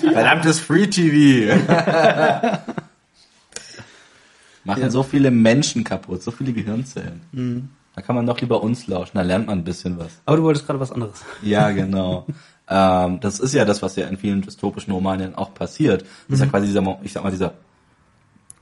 [0.00, 1.54] Verdammtes Free TV.
[4.64, 4.90] Machen ja.
[4.90, 7.20] so viele Menschen kaputt, so viele Gehirnzellen.
[7.32, 7.68] Mhm.
[7.94, 10.10] Da kann man doch lieber uns lauschen, da lernt man ein bisschen was.
[10.24, 11.22] Aber du wolltest gerade was anderes.
[11.42, 12.26] Ja, genau.
[12.68, 16.02] ähm, das ist ja das, was ja in vielen dystopischen Romanen auch passiert.
[16.28, 17.52] Das ist ja quasi dieser, ich sag mal, dieser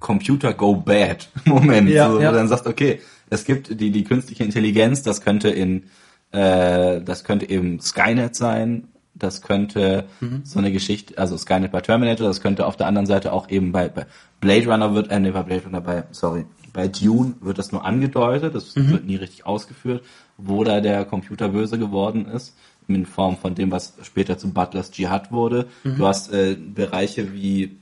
[0.00, 2.30] Computer go bad Moment, Ja, so, wo ja.
[2.30, 5.84] du dann sagst, okay, es gibt die, die künstliche Intelligenz, das könnte in,
[6.32, 10.40] äh, das könnte eben Skynet sein, das könnte Mhm.
[10.44, 13.72] so eine Geschichte, also Skynet bei Terminator, das könnte auf der anderen Seite auch eben
[13.72, 14.06] bei, bei
[14.40, 17.84] Blade Runner wird, äh, nee, bei Blade Runner, bei, sorry, bei Dune wird das nur
[17.84, 18.90] angedeutet, das Mhm.
[18.90, 20.04] wird nie richtig ausgeführt,
[20.36, 22.56] wo da der Computer böse geworden ist,
[22.88, 25.68] in Form von dem, was später zu Butlers Jihad wurde.
[25.84, 25.96] Mhm.
[25.96, 27.78] Du hast äh, Bereiche wie,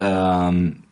[0.00, 0.82] ähm,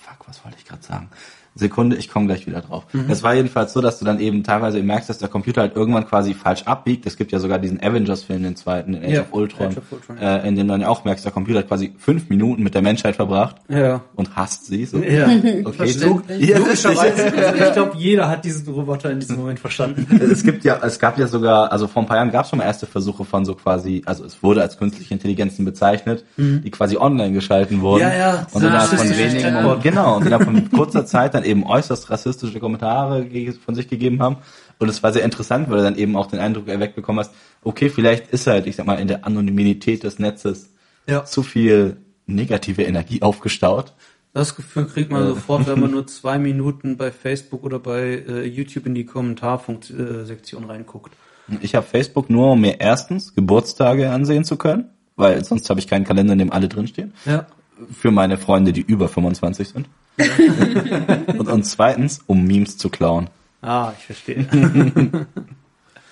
[0.00, 1.08] fuck, was wollte ich gerade sagen?
[1.56, 2.84] Sekunde, ich komme gleich wieder drauf.
[2.92, 3.06] Mhm.
[3.08, 6.06] Es war jedenfalls so, dass du dann eben teilweise merkst, dass der Computer halt irgendwann
[6.06, 7.06] quasi falsch abbiegt.
[7.06, 9.84] Es gibt ja sogar diesen Avengers-Film, den zweiten, den Age Ja, of Ultron, Age of
[9.90, 12.74] Ultron, äh, in dem du dann auch merkst, der Computer hat quasi fünf Minuten mit
[12.74, 14.02] der Menschheit verbracht Ja.
[14.14, 14.84] und hasst sie.
[14.84, 14.98] So.
[14.98, 15.28] Ja.
[15.64, 17.26] Okay, so, ja, Logischerweise.
[17.66, 20.06] ich glaube, jeder hat diesen Roboter in diesem Moment verstanden.
[20.30, 22.58] es gibt ja, es gab ja sogar, also vor ein paar Jahren gab es schon
[22.58, 26.96] mal erste Versuche von so quasi, also es wurde als künstliche Intelligenzen bezeichnet, die quasi
[26.98, 28.04] online geschalten wurden.
[28.04, 28.10] Mhm.
[28.10, 31.64] Ja, ja, Und innerhalb von rassistisches wenigen genau, und innerhalb von kurzer Zeit dann eben
[31.64, 33.26] äußerst rassistische Kommentare
[33.64, 34.38] von sich gegeben haben.
[34.78, 37.32] Und es war sehr interessant, weil du dann eben auch den Eindruck erweckt bekommen hast,
[37.62, 40.70] okay, vielleicht ist halt, ich sag mal, in der Anonymität des Netzes
[41.06, 41.24] Ja.
[41.24, 41.96] zu viel
[42.26, 43.94] negative Energie aufgestaut.
[44.34, 48.44] Das Gefühl kriegt man sofort, wenn man nur zwei Minuten bei Facebook oder bei äh,
[48.44, 51.14] YouTube in die Kommentarsektion reinguckt.
[51.62, 55.86] Ich habe Facebook nur, um mir erstens Geburtstage ansehen zu können, weil sonst habe ich
[55.86, 57.14] keinen Kalender, in dem alle drinstehen.
[57.24, 57.46] Ja.
[57.92, 59.88] Für meine Freunde, die über 25 sind.
[61.38, 63.28] und, und zweitens, um Memes zu klauen.
[63.62, 64.46] Ah, ich verstehe.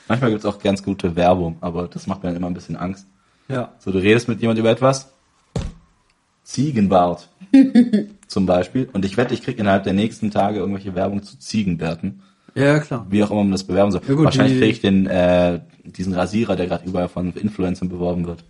[0.09, 3.07] Manchmal gibt's auch ganz gute Werbung, aber das macht mir dann immer ein bisschen Angst.
[3.49, 3.73] ja.
[3.79, 5.11] So, du redest mit jemand über etwas.
[6.43, 7.29] Ziegenbart.
[8.29, 8.89] zum Beispiel.
[8.93, 12.21] Und ich wette, ich krieg innerhalb der nächsten Tage irgendwelche Werbung zu Ziegenbärten.
[12.55, 13.07] Ja, klar.
[13.09, 14.03] Wie auch immer man das bewerben soll.
[14.07, 17.89] Ja gut, Wahrscheinlich die- krieg ich den, äh, diesen Rasierer, der gerade überall von Influencern
[17.89, 18.45] beworben wird.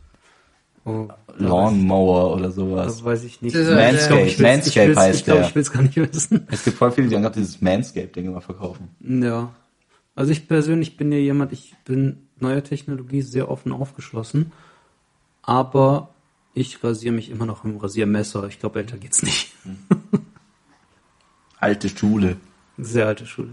[0.87, 1.09] Oh,
[1.39, 2.87] Lawnmower oder sowas.
[2.87, 3.55] das weiß ich nicht.
[3.57, 5.49] Manscape, Ich ich Manscape will's- heißt Ich glaube, der.
[5.49, 6.47] ich will es gar nicht wissen.
[6.51, 8.89] Es gibt voll viele, die dann gerade dieses Manscape-Ding immer verkaufen.
[9.01, 9.53] Ja.
[10.15, 14.53] Also ich persönlich bin ja jemand, ich bin neuer Technologie sehr offen aufgeschlossen,
[15.43, 16.11] aber
[16.53, 18.47] ich rasiere mich immer noch im Rasiermesser.
[18.47, 19.53] Ich glaube, älter geht's nicht.
[21.59, 22.37] Alte Schule.
[22.77, 23.51] Sehr alte Schule.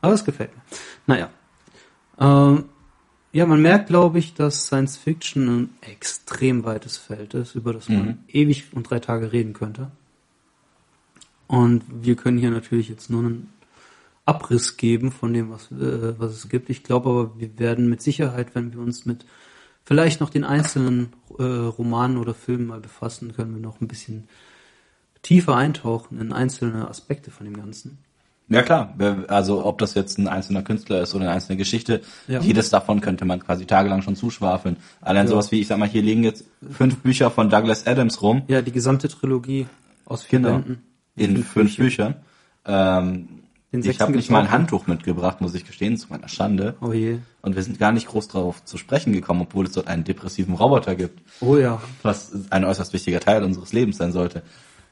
[0.00, 0.62] Aber es gefällt mir.
[1.06, 1.30] Naja.
[2.18, 2.64] Ähm,
[3.32, 7.88] ja, man merkt, glaube ich, dass Science Fiction ein extrem weites Feld ist, über das
[7.88, 9.90] man ewig und drei Tage reden könnte.
[11.46, 13.52] Und wir können hier natürlich jetzt nur einen
[14.24, 16.70] Abriss geben von dem, was, äh, was es gibt.
[16.70, 19.24] Ich glaube aber, wir werden mit Sicherheit, wenn wir uns mit
[19.84, 24.28] vielleicht noch den einzelnen äh, Romanen oder Filmen mal befassen, können wir noch ein bisschen
[25.22, 27.98] tiefer eintauchen in einzelne Aspekte von dem Ganzen.
[28.52, 28.94] Ja klar,
[29.28, 32.40] also ob das jetzt ein einzelner Künstler ist oder eine einzelne Geschichte, Ja.
[32.40, 34.76] jedes davon könnte man quasi tagelang schon zuschwafeln.
[35.00, 38.42] Allein sowas wie, ich sag mal, hier liegen jetzt fünf Bücher von Douglas Adams rum,
[38.48, 39.66] Ja, die gesamte Trilogie
[40.04, 40.52] aus vier Genau.
[40.58, 40.82] Bänden.
[41.16, 42.16] in fünf Büchern.
[42.66, 43.28] Ähm,
[43.70, 44.50] ich habe nicht mal ein ne?
[44.50, 46.74] Handtuch mitgebracht, muss ich gestehen, zu meiner Schande.
[46.82, 47.18] Oh je.
[47.40, 50.54] Und wir sind gar nicht groß darauf zu sprechen gekommen, obwohl es dort einen depressiven
[50.54, 51.20] Roboter gibt.
[51.40, 51.80] Oh ja.
[52.02, 54.42] was ein äußerst wichtiger Teil unseres Lebens sein sollte.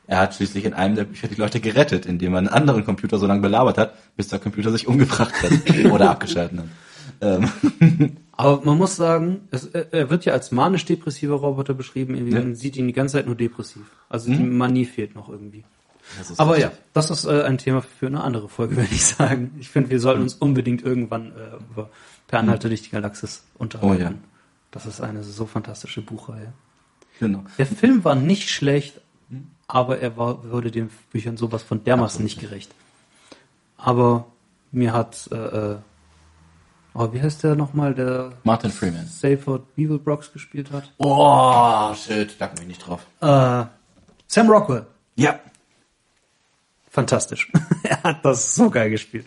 [0.06, 3.18] Er hat schließlich in einem der Bücher die Leute gerettet, indem er einen anderen Computer
[3.18, 5.52] so lange belabert hat, bis der Computer sich umgebracht hat
[5.92, 6.66] oder abgeschalten hat.
[7.20, 7.48] Ähm,
[8.32, 12.14] Aber man muss sagen, es, er er wird ja als manisch-depressiver Roboter beschrieben.
[12.26, 12.40] Ja.
[12.40, 13.82] Man sieht ihn die ganze Zeit nur depressiv.
[14.08, 15.64] Also die Manie fehlt noch irgendwie.
[16.38, 16.72] Aber richtig.
[16.72, 19.54] ja, das ist äh, ein Thema für eine andere Folge, würde ich sagen.
[19.60, 21.90] Ich finde, wir sollten uns unbedingt irgendwann äh, über
[22.26, 23.96] Per Anhalter durch die Galaxis unterhalten.
[23.96, 24.14] Oh ja.
[24.70, 26.52] Das ist eine so fantastische Buchreihe.
[27.18, 27.44] Genau.
[27.58, 29.00] Der Film war nicht schlecht,
[29.72, 32.74] aber er war, wurde den Büchern sowas von dermaßen nicht gerecht.
[33.76, 34.26] Aber
[34.72, 35.76] mir hat, äh, äh,
[36.94, 39.06] oh, wie heißt der nochmal, der Martin Freeman.
[39.06, 40.92] Salford Beeblebrox gespielt hat?
[40.98, 43.06] Oh, shit, da komme ich nicht drauf.
[43.20, 43.66] Äh,
[44.26, 44.86] Sam Rockwell.
[45.14, 45.38] Ja.
[46.90, 47.50] Fantastisch.
[47.84, 49.26] er hat das so geil gespielt.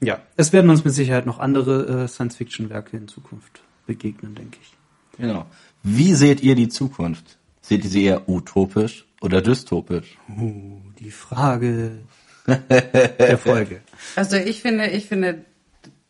[0.00, 4.72] Ja, es werden uns mit Sicherheit noch andere äh, Science-Fiction-Werke in Zukunft begegnen, denke ich.
[5.18, 5.46] Genau.
[5.82, 7.36] Wie seht ihr die Zukunft?
[7.60, 10.16] Seht ihr sie eher utopisch oder dystopisch?
[10.28, 11.98] Uh, die Frage
[12.46, 13.80] der Folge.
[14.16, 15.44] Also ich finde, ich finde,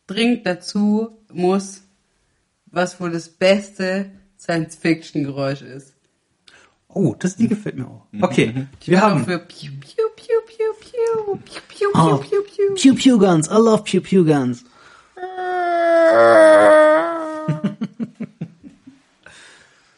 [0.07, 1.83] dringend dazu muss,
[2.67, 5.95] was wohl das beste Science-Fiction-Geräusch ist.
[6.89, 8.07] Oh, das die gefällt mir auch.
[8.21, 12.17] Okay, Ich wir haben für Piu, Piu, Piu, Piu, Piu, Piu, Piu, Ah.
[12.17, 12.75] Piu, Piu, Piu.
[12.75, 13.49] Pew Pew Guns.
[13.49, 14.65] I love Pew Pew Guns.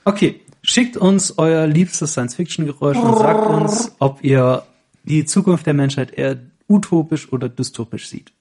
[0.05, 4.63] Okay, schickt uns euer liebstes Science-Fiction-Geräusch und sagt uns, ob ihr
[5.03, 6.39] die Zukunft der Menschheit eher
[6.69, 8.33] utopisch oder dystopisch sieht.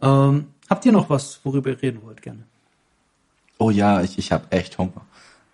[0.00, 2.44] Ähm, habt ihr noch was, worüber ihr reden wollt, gerne?
[3.58, 5.04] Oh ja, ich, ich habe echt Hunger.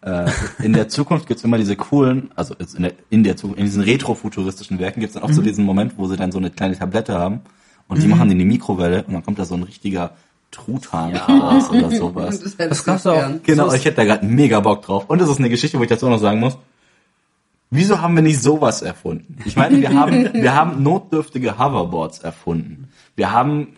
[0.02, 0.30] Äh,
[0.62, 3.82] in der Zukunft gibt's immer diese coolen, also in, der, in der Zukunft, in diesen
[3.82, 7.14] retrofuturistischen Werken gibt's dann auch so diesen Moment, wo sie dann so eine kleine Tablette
[7.18, 7.40] haben
[7.88, 10.16] und die machen die in die Mikrowelle und dann kommt da so ein richtiger
[10.50, 12.40] Truthahn raus oder sowas.
[12.40, 13.14] Das, Das gab's auch.
[13.14, 13.40] gern.
[13.42, 15.04] Genau, ich hätte da gerade mega Bock drauf.
[15.08, 16.56] Und das ist eine Geschichte, wo ich dazu auch noch sagen muss.
[17.70, 19.38] Wieso haben wir nicht sowas erfunden?
[19.44, 22.88] Ich meine, wir haben, wir haben notdürftige Hoverboards erfunden.
[23.16, 23.74] Wir haben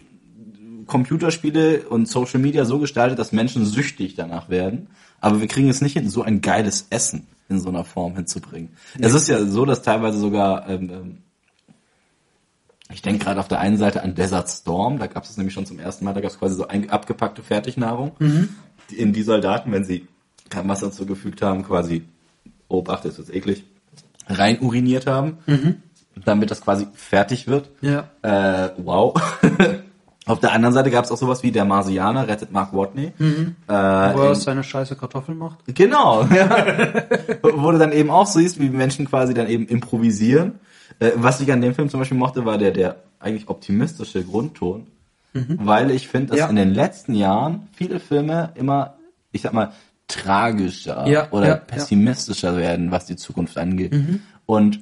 [0.87, 4.89] Computerspiele und Social Media so gestaltet, dass Menschen süchtig danach werden.
[5.21, 8.71] Aber wir kriegen es nicht hin, so ein geiles Essen in so einer Form hinzubringen.
[8.99, 11.19] Es ist ja so, dass teilweise sogar, ähm, ähm,
[12.93, 15.67] ich denke gerade auf der einen Seite an Desert Storm, da gab es nämlich schon
[15.67, 18.13] zum ersten Mal, da gab es quasi so ein, abgepackte Fertignahrung,
[18.91, 20.07] die, in die Soldaten, wenn sie
[20.49, 22.05] kein Wasser zugefügt haben, quasi,
[22.69, 23.65] oh, achte, ist jetzt eklig,
[24.29, 25.39] rein uriniert haben,
[26.25, 27.69] damit das quasi fertig wird.
[27.83, 28.09] Ja.
[28.23, 29.15] Äh, wow.
[30.27, 33.13] Auf der anderen Seite gab es auch sowas wie der Marsianer rettet Mark Watney.
[33.19, 35.59] Wo Äh, er in- seine scheiße Kartoffeln macht.
[35.75, 36.67] Genau, ja.
[37.55, 40.61] Wo du dann eben auch siehst, wie Menschen quasi dann eben improvisieren.
[41.01, 44.87] Äh, was ich an dem Film zum Beispiel mochte, war der, der eigentlich optimistische Grundton.
[45.35, 46.47] Weil ich finde, dass Ja.
[46.49, 48.95] in den letzten Jahren viele Filme immer,
[49.31, 49.73] ich sag mal,
[50.09, 53.95] tragischer Ja, oder ja, pessimistischer werden, was die Zukunft angeht.
[54.47, 54.81] Und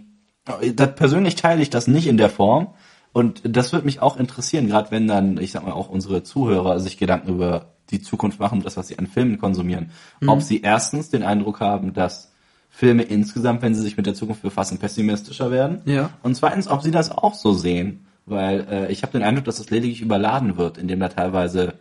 [0.61, 2.69] äh, das, persönlich teile ich das nicht in der Form.
[3.13, 6.81] Und das würde mich auch interessieren, gerade wenn dann, ich sag mal, auch unsere Zuhörer
[6.81, 9.91] sich Gedanken über die Zukunft machen, das, was sie an Filmen konsumieren.
[10.27, 12.33] Ob sie erstens den Eindruck haben, dass
[12.77, 15.81] Filme insgesamt, wenn sie sich mit der Zukunft befassen, pessimistischer werden.
[15.87, 16.11] Ja.
[16.23, 18.05] Und zweitens, ob sie das auch so sehen.
[18.27, 21.75] Weil äh, ich habe den Eindruck, dass es lediglich überladen wird, indem da teilweise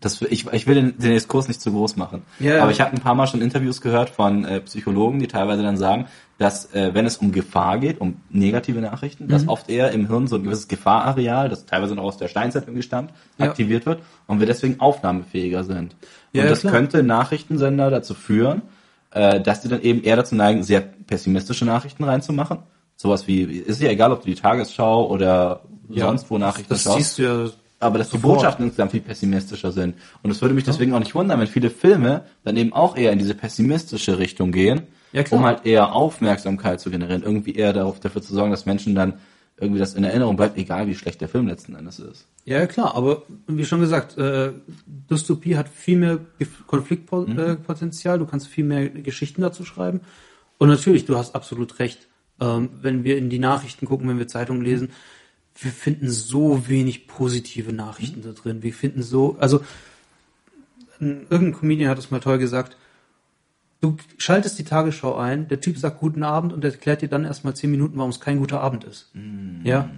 [0.00, 2.22] das, ich, ich will den, den Diskurs nicht zu groß machen.
[2.40, 2.62] Ja, ja.
[2.62, 5.76] Aber ich habe ein paar Mal schon Interviews gehört von äh, Psychologen, die teilweise dann
[5.76, 6.06] sagen,
[6.38, 9.28] dass äh, wenn es um Gefahr geht, um negative Nachrichten, Mhm.
[9.28, 12.64] dass oft eher im Hirn so ein gewisses Gefahrareal, das teilweise noch aus der Steinzeit
[12.64, 13.46] irgendwie stammt, Ja.
[13.46, 15.94] aktiviert wird und wir deswegen aufnahmefähiger sind.
[16.32, 16.72] Ja, und ja, das klar.
[16.72, 18.62] könnte Nachrichtensender dazu führen,
[19.14, 22.58] äh, dass die dann eben eher dazu neigen, sehr pessimistische Nachrichten reinzumachen.
[22.96, 26.96] Sowas wie, ist ja egal, ob du die Tagesschau oder sonst wo Nachrichten Das schaust
[26.96, 27.50] siehst du ja.
[27.80, 28.36] aber dass die Sofort.
[28.36, 29.96] Botschaften insgesamt viel pessimistischer sind.
[30.22, 33.12] Und es würde mich deswegen auch nicht wundern, wenn viele Filme dann eben auch eher
[33.12, 34.82] in diese pessimistische Richtung gehen,
[35.12, 38.94] Ja, um halt eher Aufmerksamkeit zu generieren, irgendwie eher darauf dafür zu sorgen, dass Menschen
[38.94, 39.14] dann
[39.62, 42.26] irgendwie das in Erinnerung bleibt, egal wie schlecht der Film letzten Endes ist.
[42.44, 44.52] Ja, klar, aber wie schon gesagt, äh,
[45.10, 46.18] Dystopie hat viel mehr
[46.66, 50.00] Konfliktpotenzial, du kannst viel mehr Geschichten dazu schreiben.
[50.58, 52.08] Und natürlich, du hast absolut recht.
[52.40, 54.90] Ähm, wenn wir in die Nachrichten gucken, wenn wir Zeitungen lesen,
[55.58, 58.62] wir finden so wenig positive Nachrichten da drin.
[58.62, 59.60] Wir finden so, also
[61.00, 62.76] ein- irgendein Comedian hat es mal toll gesagt,
[63.82, 67.54] du schaltest die Tagesschau ein, der Typ sagt guten Abend und erklärt dir dann erstmal
[67.54, 69.10] zehn Minuten, warum es kein guter Abend ist.
[69.64, 69.90] Ja,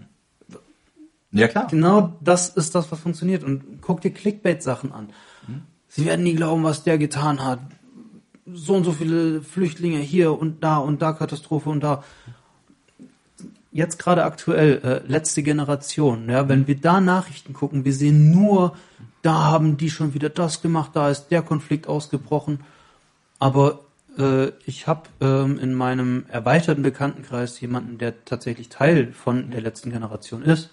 [1.30, 1.66] Ja, klar.
[1.68, 3.44] Genau das ist das, was funktioniert.
[3.44, 5.10] Und guck dir Clickbait-Sachen an.
[5.88, 7.60] Sie werden nie glauben, was der getan hat.
[8.52, 12.04] So und so viele Flüchtlinge hier und da und da Katastrophe und da.
[13.70, 18.76] Jetzt gerade aktuell, äh, letzte Generation, ja, wenn wir da Nachrichten gucken, wir sehen nur,
[19.22, 22.60] da haben die schon wieder das gemacht, da ist der Konflikt ausgebrochen.
[23.44, 23.80] Aber
[24.16, 29.90] äh, ich habe ähm, in meinem erweiterten Bekanntenkreis jemanden, der tatsächlich Teil von der letzten
[29.90, 30.70] Generation ist.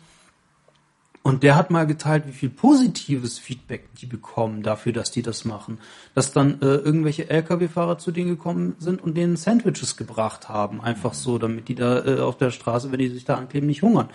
[1.21, 5.43] Und der hat mal geteilt, wie viel positives Feedback die bekommen dafür, dass die das
[5.43, 5.79] machen.
[6.15, 10.79] Dass dann äh, irgendwelche Lkw-Fahrer zu denen gekommen sind und denen Sandwiches gebracht haben.
[10.79, 13.81] Einfach so, damit die da äh, auf der Straße, wenn die sich da ankleben, nicht
[13.81, 14.09] hungern.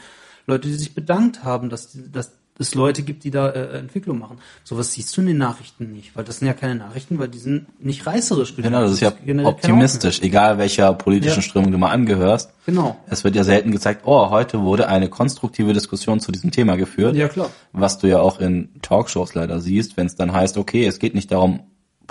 [0.46, 4.18] Leute, die sich bedankt haben, dass, die, dass es Leute gibt, die da äh, Entwicklung
[4.18, 4.38] machen.
[4.64, 7.38] Sowas siehst du in den Nachrichten nicht, weil das sind ja keine Nachrichten, weil die
[7.38, 8.56] sind nicht reißerisch.
[8.56, 9.12] Genau, das ist ja
[9.44, 11.42] optimistisch, egal welcher politischen Ja.
[11.42, 12.52] Strömung du mal angehörst.
[12.66, 12.96] Genau.
[13.08, 17.16] Es wird ja selten gezeigt, oh, heute wurde eine konstruktive Diskussion zu diesem Thema geführt.
[17.16, 17.50] Ja, klar.
[17.72, 21.14] Was du ja auch in Talkshows leider siehst, wenn es dann heißt, okay, es geht
[21.14, 21.60] nicht darum,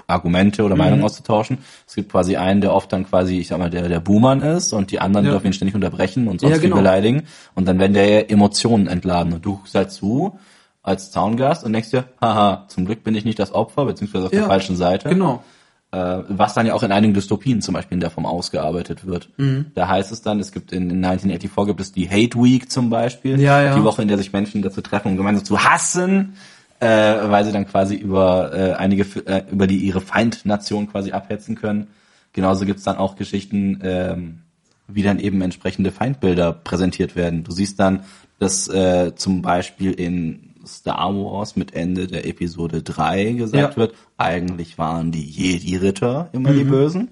[0.08, 0.80] Argumente oder Mhm.
[0.80, 1.60] Meinungen auszutauschen.
[1.88, 4.74] Es gibt quasi einen, der oft dann quasi, ich sag mal, der, der Buhmann ist
[4.74, 5.32] und die anderen Ja.
[5.34, 6.78] dürfen ihn ständig unterbrechen und sonst Ja, viel genau.
[6.82, 7.24] beleidigen.
[7.56, 10.40] Und dann werden der Emotionen entladen und du guckst halt zu
[10.84, 14.32] als Zaungast und denkst dir, haha, zum Glück bin ich nicht das Opfer, beziehungsweise auf
[14.32, 15.44] der Ja, falschen Seite Genau.
[15.92, 15.98] äh,
[16.28, 19.30] was dann ja auch in einigen Dystopien zum Beispiel in der Form ausgearbeitet wird.
[19.38, 19.68] Mhm.
[19.76, 22.90] Da heißt es dann, es gibt in, in 1984 gibt es die Hate Week zum
[22.90, 23.76] Beispiel, Ja, ja.
[23.76, 26.36] die Woche, in der sich Menschen dazu treffen, um gemeinsam zu hassen,
[26.80, 31.56] äh, weil sie dann quasi über äh, einige äh, über die ihre Feindnation quasi abhetzen
[31.56, 31.88] können.
[32.34, 34.40] Genauso gibt's dann auch Geschichten, ähm,
[34.88, 37.44] wie dann eben entsprechende Feindbilder präsentiert werden.
[37.44, 38.02] Du siehst dann,
[38.40, 43.78] dass äh, zum Beispiel in Star Wars mit Ende der Episode 3 gesagt Ja.
[43.78, 47.10] wird, eigentlich waren die Jedi-Ritter immer die Bösen.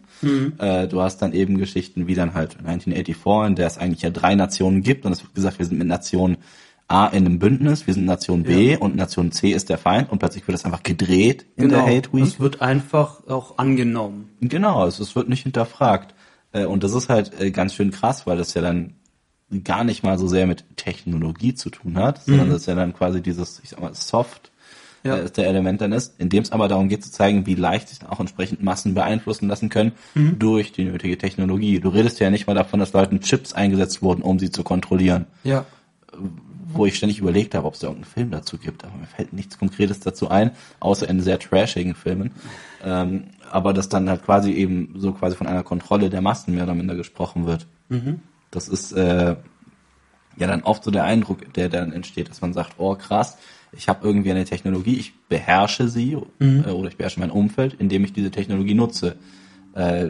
[0.58, 4.10] Äh, du hast dann eben Geschichten wie dann halt 1984, in der es eigentlich ja
[4.10, 6.38] drei Nationen gibt und es wird gesagt, wir sind mit Nation
[6.94, 10.20] A in einem Bündnis, wir sind Nation B und Nation C ist der Feind und
[10.20, 12.24] plötzlich wird das einfach gedreht in der Hate Week.
[12.24, 14.30] Das wird einfach auch angenommen.
[14.42, 16.14] Genau, also es wird nicht hinterfragt.
[16.52, 18.94] Äh, Und das ist halt äh, ganz schön krass, weil das ja dann
[19.64, 22.94] gar nicht mal so sehr mit Technologie zu tun hat, sondern das ist ja dann
[22.94, 24.52] quasi dieses, ich sag mal, Soft
[25.04, 25.18] Ja.
[25.18, 27.90] äh, der Element dann ist, in dem es aber darum geht zu zeigen, wie leicht
[27.90, 31.80] sich dann auch entsprechend Massen beeinflussen lassen können durch die nötige Technologie.
[31.80, 35.26] Du redest ja nicht mal davon, dass Leuten Chips eingesetzt wurden, um sie zu kontrollieren
[35.44, 35.66] Ja.
[36.76, 39.34] Wo ich ständig überlegt habe, ob es da irgendeinen Film dazu gibt, aber mir fällt
[39.34, 42.32] nichts Konkretes dazu ein, außer in sehr trashigen Filmen.
[42.84, 46.64] Ähm, aber dass dann halt quasi eben so quasi von einer Kontrolle der Massen mehr
[46.64, 47.68] oder minder gesprochen wird.
[48.52, 49.36] Das ist äh,
[50.38, 53.38] ja dann oft so der Eindruck, der dann entsteht, dass man sagt, oh krass,
[53.72, 56.18] ich habe irgendwie eine Technologie, ich beherrsche sie
[56.68, 59.16] äh, oder ich beherrsche mein Umfeld, indem ich diese Technologie nutze.
[59.74, 60.10] Äh,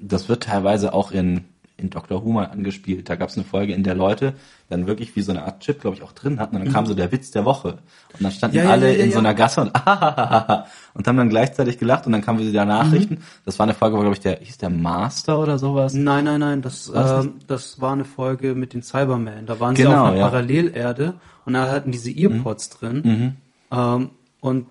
[0.00, 1.44] das wird teilweise auch in,
[1.80, 2.24] in Dr.
[2.24, 3.08] Who mal angespielt.
[3.08, 4.34] Da gab es eine Folge, in der Leute
[4.68, 6.56] dann wirklich wie so eine Art Chip, glaube ich, auch drin hatten.
[6.56, 7.78] Und dann kam so der Witz der Woche.
[8.12, 9.68] Und dann standen Ja, alle ja, ja, in so einer Gasse und
[10.94, 13.18] und haben dann gleichzeitig gelacht und dann kamen wieder Nachrichten.
[13.44, 15.94] Das war eine Folge, wo, glaube ich, der, hieß der Master oder sowas.
[15.94, 19.46] Nein, nein, nein, das, Was ähm, das war eine Folge mit den Cybermen.
[19.46, 20.16] Da waren sie Genau, auf einer.
[20.16, 20.20] Mhm.
[20.20, 21.14] Parallelerde
[21.46, 23.36] und da hatten diese Earpods drin.
[23.72, 24.66] Ähm, und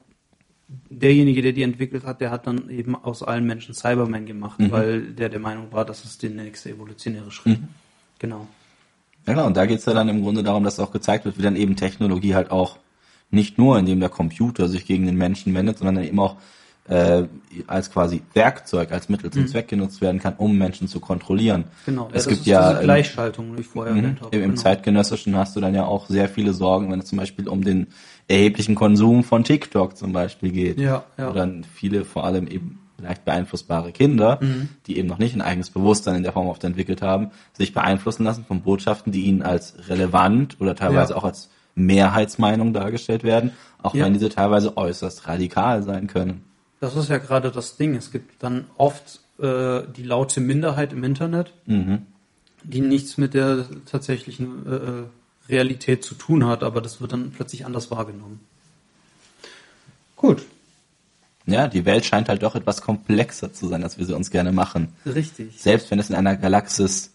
[0.90, 4.72] derjenige, der die entwickelt hat, der hat dann eben aus allen Menschen Cybermen gemacht, Mhm.
[4.72, 7.60] weil der der Meinung war, das ist der nächste evolutionäre Schritt.
[8.20, 8.48] Genau.
[9.26, 9.48] Ja, genau.
[9.48, 11.76] Und da geht's ja dann im Grunde darum, dass auch gezeigt wird, wie dann eben
[11.76, 12.78] Technologie halt auch
[13.32, 16.36] nicht nur, indem der Computer sich gegen den Menschen wendet, sondern dann eben auch
[16.88, 17.26] äh,
[17.68, 21.62] als quasi Werkzeug, als Mittel zum Zweck genutzt werden kann, um Menschen zu kontrollieren.
[21.62, 21.66] Mhm.
[21.86, 22.08] Genau.
[22.08, 24.00] Es das gibt ist ja diese Gleichschaltung, die ich vorher Mhm.
[24.00, 24.36] erwähnt habe.
[24.36, 24.62] Im, Im genau.
[24.64, 27.88] zeitgenössischen hast du dann ja auch sehr viele Sorgen, wenn es zum Beispiel um den
[28.30, 30.80] erheblichen Konsum von TikTok zum Beispiel geht.
[30.80, 31.32] Ja, ja.
[31.34, 34.70] Dann viele, vor allem eben leicht beeinflussbare Kinder, Mhm.
[34.88, 38.24] die eben noch nicht ein eigenes Bewusstsein in der Form oft entwickelt haben, sich beeinflussen
[38.26, 41.18] lassen von Botschaften, die ihnen als relevant oder teilweise Ja.
[41.18, 43.52] auch als Mehrheitsmeinung dargestellt werden,
[43.82, 44.06] auch Ja.
[44.06, 46.44] wenn diese teilweise äußerst radikal sein können.
[46.82, 47.96] Das ist ja gerade das Ding.
[47.96, 52.00] Es gibt dann oft äh, die laute Minderheit im Internet, Mhm.
[52.64, 55.04] die nichts mit der tatsächlichen äh, äh,
[55.50, 58.40] Realität zu tun hat, aber das wird dann plötzlich anders wahrgenommen.
[60.16, 60.46] Gut,
[61.46, 64.52] Ja, die Welt scheint halt doch etwas komplexer zu sein, als wir sie uns gerne
[64.52, 64.90] machen.
[65.06, 65.60] richtig.
[65.60, 67.12] Selbst wenn es in einer Galaxis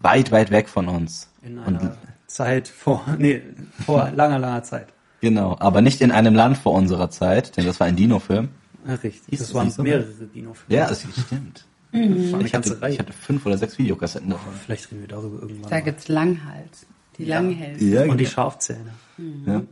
[0.00, 1.28] weit, weit weg von uns.
[1.42, 1.96] In Und, einer
[2.26, 3.40] Zeit vor, nee,
[3.86, 4.88] vor langer, langer Zeit.
[5.20, 8.48] genau, aber nicht in einem Land vor unserer Zeit, denn das war ein Dino-Film.
[8.86, 9.38] Ja, richtig.
[9.38, 9.82] Das es waren so?
[9.82, 10.04] mehrere
[10.34, 10.74] Dino-Filme.
[10.80, 11.64] Ja, das stimmt.
[11.92, 12.00] das
[12.34, 14.52] eine Ich hatte, ich hatte fünf oder sechs Videokassetten davon.
[14.64, 15.70] Vielleicht reden wir darüber irgendwann.
[15.70, 15.82] Da mal.
[15.82, 16.86] gibt's Langhals.
[17.20, 17.84] Die Langhälse.
[17.84, 18.90] Ja, Und die Schafzähne.
[19.46, 19.62] ja.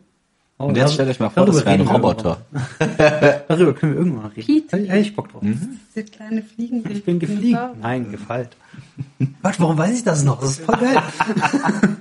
[0.60, 2.38] Oh, Und jetzt stellt euch mal vor, das wäre ein Roboter.
[3.48, 4.44] Darüber können wir irgendwann mal reden.
[4.44, 4.72] Piet.
[4.72, 5.40] Hätte ich Bock drauf.
[5.44, 6.82] Diese kleine Fliegen.
[6.90, 7.60] Ich bin gefliegen.
[7.80, 8.56] Nein, gefeit.
[9.42, 10.40] Gott, warum weiß ich das noch?
[10.40, 11.00] Das ist voll geil.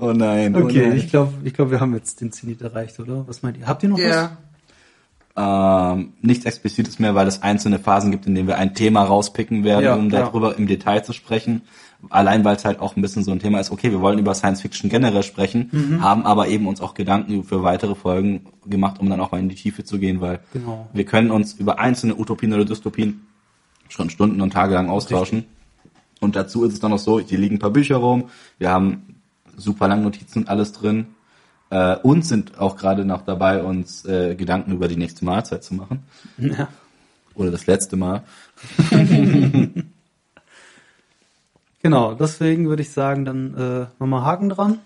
[0.00, 0.56] Oh nein.
[0.56, 0.96] oh Okay, nein.
[0.96, 3.26] ich glaube, ich glaub, wir haben jetzt den Zenit erreicht, oder?
[3.28, 3.66] Was meint ihr?
[3.68, 4.36] Habt ihr noch Ja.
[5.36, 9.62] ähm, nichts Explizites mehr, weil es einzelne Phasen gibt, in denen wir ein Thema rauspicken
[9.64, 10.22] werden, Ja, um klar.
[10.24, 11.62] darüber im Detail zu sprechen.
[12.10, 14.34] Allein weil es halt auch ein bisschen so ein Thema ist, okay, wir wollen über
[14.34, 16.02] Science Fiction generell sprechen, Mhm.
[16.02, 19.48] haben aber eben uns auch Gedanken für weitere Folgen gemacht, um dann auch mal in
[19.48, 20.88] die Tiefe zu gehen, weil Genau.
[20.92, 23.26] wir können uns über einzelne Utopien oder Dystopien
[23.88, 25.44] schon Stunden und Tage lang austauschen.
[26.20, 28.24] Und dazu ist es dann noch so, hier liegen ein paar Bücher rum,
[28.58, 29.16] wir haben
[29.56, 31.06] super lange Notizen und alles drin.
[31.70, 35.74] Äh, und sind auch gerade noch dabei, uns äh, Gedanken über die nächste Mahlzeit zu
[35.74, 36.00] machen.
[36.36, 36.68] Ja.
[37.34, 38.22] Oder das letzte Mal.
[41.82, 44.78] Genau, deswegen würde ich sagen, dann äh, nochmal Haken dran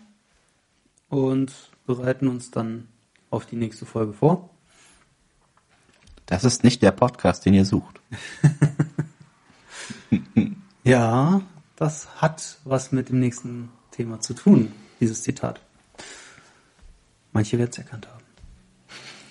[1.08, 1.52] und
[1.86, 2.88] bereiten uns dann
[3.30, 4.50] auf die nächste Folge vor.
[6.24, 8.00] Das ist nicht der Podcast, den ihr sucht.
[10.86, 11.40] Ja,
[11.74, 15.60] das hat was mit dem nächsten Thema zu tun, dieses Zitat.
[17.32, 18.22] Manche werden es erkannt haben.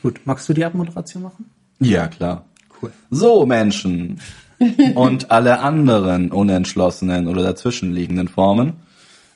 [0.02, 1.50] Gut, magst du die Abmoderation machen?
[1.80, 2.44] Ja, klar.
[2.82, 2.92] Cool.
[3.10, 4.20] So, Menschen.
[4.96, 8.74] Und alle anderen unentschlossenen oder dazwischenliegenden Formen.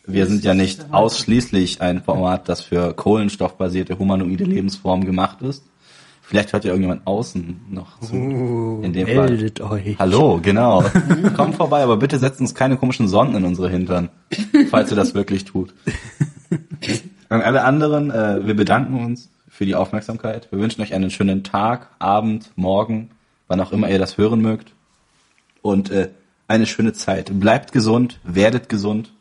[0.05, 5.63] Wir sind ja nicht ausschließlich ein Format, das für kohlenstoffbasierte humanoide Lebensformen gemacht ist.
[6.21, 8.81] Vielleicht hört ja irgendjemand außen noch zu.
[8.83, 9.29] In dem Fall.
[9.29, 9.97] Meldet euch.
[9.97, 10.83] Hallo, genau.
[11.35, 14.09] Kommt vorbei, aber bitte setzt uns keine komischen Sonden in unsere Hintern,
[14.69, 15.73] falls ihr das wirklich tut.
[17.29, 20.51] An alle anderen, äh, wir bedanken uns für die Aufmerksamkeit.
[20.51, 23.09] Wir wünschen euch einen schönen Tag, Abend, Morgen,
[23.47, 24.73] wann auch immer ihr das hören mögt.
[25.61, 26.10] Und äh,
[26.48, 27.40] eine schöne Zeit.
[27.40, 29.14] Bleibt gesund, werdet gesund.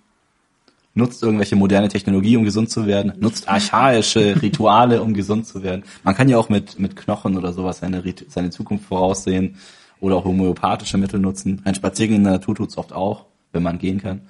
[0.94, 3.12] Nutzt irgendwelche moderne Technologie, um gesund zu werden.
[3.20, 5.84] Nutzt archaische Rituale, um gesund zu werden.
[6.02, 9.56] Man kann ja auch mit, mit Knochen oder sowas seine, seine Zukunft voraussehen
[10.00, 11.60] oder auch homöopathische Mittel nutzen.
[11.64, 14.22] Ein Spaziergang in der Natur tut's oft auch, wenn man gehen kann.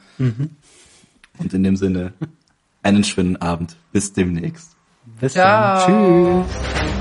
[1.39, 2.13] Und in dem Sinne,
[2.83, 3.77] einen schönen Abend.
[3.93, 4.77] Bis demnächst.
[5.21, 5.87] Bis Ciao.
[5.87, 6.45] dann.
[6.47, 6.98] Tschüss.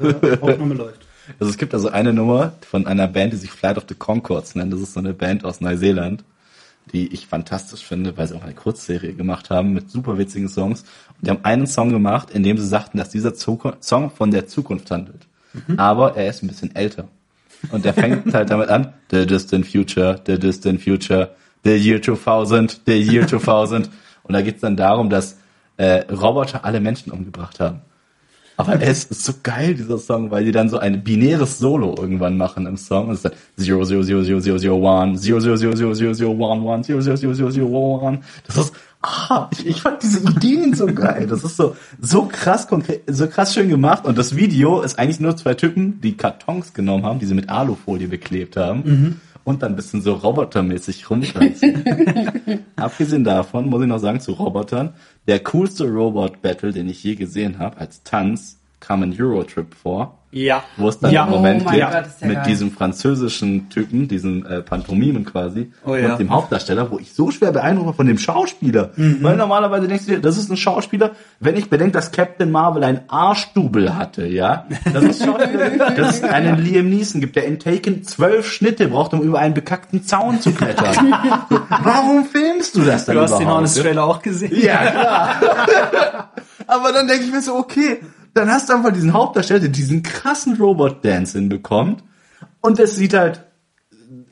[0.00, 1.06] Aufnahme läuft.
[1.38, 4.54] Also es gibt also eine Nummer von einer Band, die sich Flight of the Concords
[4.54, 4.72] nennt.
[4.72, 6.24] Das ist so eine Band aus Neuseeland,
[6.90, 10.84] die ich fantastisch finde, weil sie auch eine Kurzserie gemacht haben mit super witzigen Songs.
[11.08, 14.30] Und die haben einen Song gemacht, in dem sie sagten, dass dieser Zuku Song von
[14.30, 15.26] der Zukunft handelt.
[15.76, 17.08] Aber er ist ein bisschen älter.
[17.70, 22.80] Und der fängt halt damit an, the distant future, the distant future, the year 2000,
[22.86, 23.90] the year 2000.
[24.22, 25.36] Und da geht's dann darum, dass
[25.76, 27.82] äh, Roboter alle Menschen umgebracht haben.
[28.58, 32.36] Aber es ist so geil, dieser Song, weil die dann so ein binäres Solo irgendwann
[32.36, 33.08] machen im Song.
[33.12, 36.58] Es ist dann 0, 0, 0, 0, 0, 0, 1, 0, 0, 0, 0, 0,
[36.58, 38.24] 0, 1, 1, 0, 0, 0, 0, 0, 1.
[38.48, 41.28] Das ist, ah, ich, ich fand diese Ideen so geil.
[41.28, 44.04] Das ist so, so krass konkret, so krass schön gemacht.
[44.04, 47.48] Und das Video ist eigentlich nur zwei Typen, die Kartons genommen haben, die sie mit
[47.48, 49.20] Alufolie beklebt haben.
[49.48, 51.82] Und dann ein bisschen so robotermäßig rumtanzen.
[52.76, 54.92] Abgesehen davon muss ich noch sagen zu Robotern,
[55.26, 60.17] der coolste Robot-Battle, den ich je gesehen habe, als Tanz, kam in Eurotrip vor.
[60.30, 60.62] Ja.
[60.76, 61.22] Wo es dann Ja.
[61.22, 62.44] einen Moment Oh mein gibt der mit geil.
[62.46, 66.12] diesem französischen Typen, diesem äh, Pantomimen quasi, Oh ja.
[66.12, 68.90] und dem Hauptdarsteller, wo ich so schwer beeindruckt war von dem Schauspieler.
[68.96, 69.18] Mhm.
[69.22, 72.84] Weil normalerweise denkst du dir, das ist ein Schauspieler, wenn ich bedenke, dass Captain Marvel
[72.84, 74.66] einen Arschdubel hatte, ja.
[74.92, 79.14] Das ist Schauspieler, dass es einen Liam Neeson gibt, der in Taken zwölf Schnitte braucht,
[79.14, 81.14] um über einen bekackten Zaun zu klettern.
[81.82, 83.58] Warum filmst du das dann Du hast den überhaupt?
[83.60, 84.52] Honest Trailer auch gesehen?
[84.54, 86.32] Ja, klar.
[86.66, 88.00] Aber dann denke ich mir so, okay,
[88.34, 92.02] dann hast du einfach diesen Hauptdarsteller, der diesen krassen Robot-Dance hinbekommt.
[92.60, 93.44] Und es sieht halt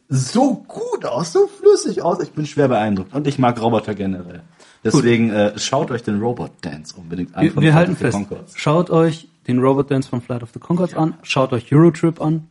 [0.08, 2.20] so gut aus, so flüssig aus.
[2.20, 3.14] Ich bin schwer beeindruckt.
[3.14, 4.42] Und ich mag Roboter generell.
[4.84, 7.42] Deswegen äh, schaut euch den Robot-Dance unbedingt an.
[7.42, 8.16] Wir, von wir halten of the fest.
[8.16, 8.52] Conchords.
[8.56, 11.14] Schaut euch den Robot Dance von Flight of the Concords an.
[11.22, 12.48] Schaut euch Eurotrip an.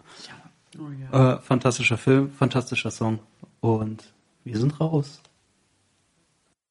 [1.11, 3.19] Äh, fantastischer Film, fantastischer Song.
[3.61, 4.03] Und
[4.43, 5.21] wir sind raus.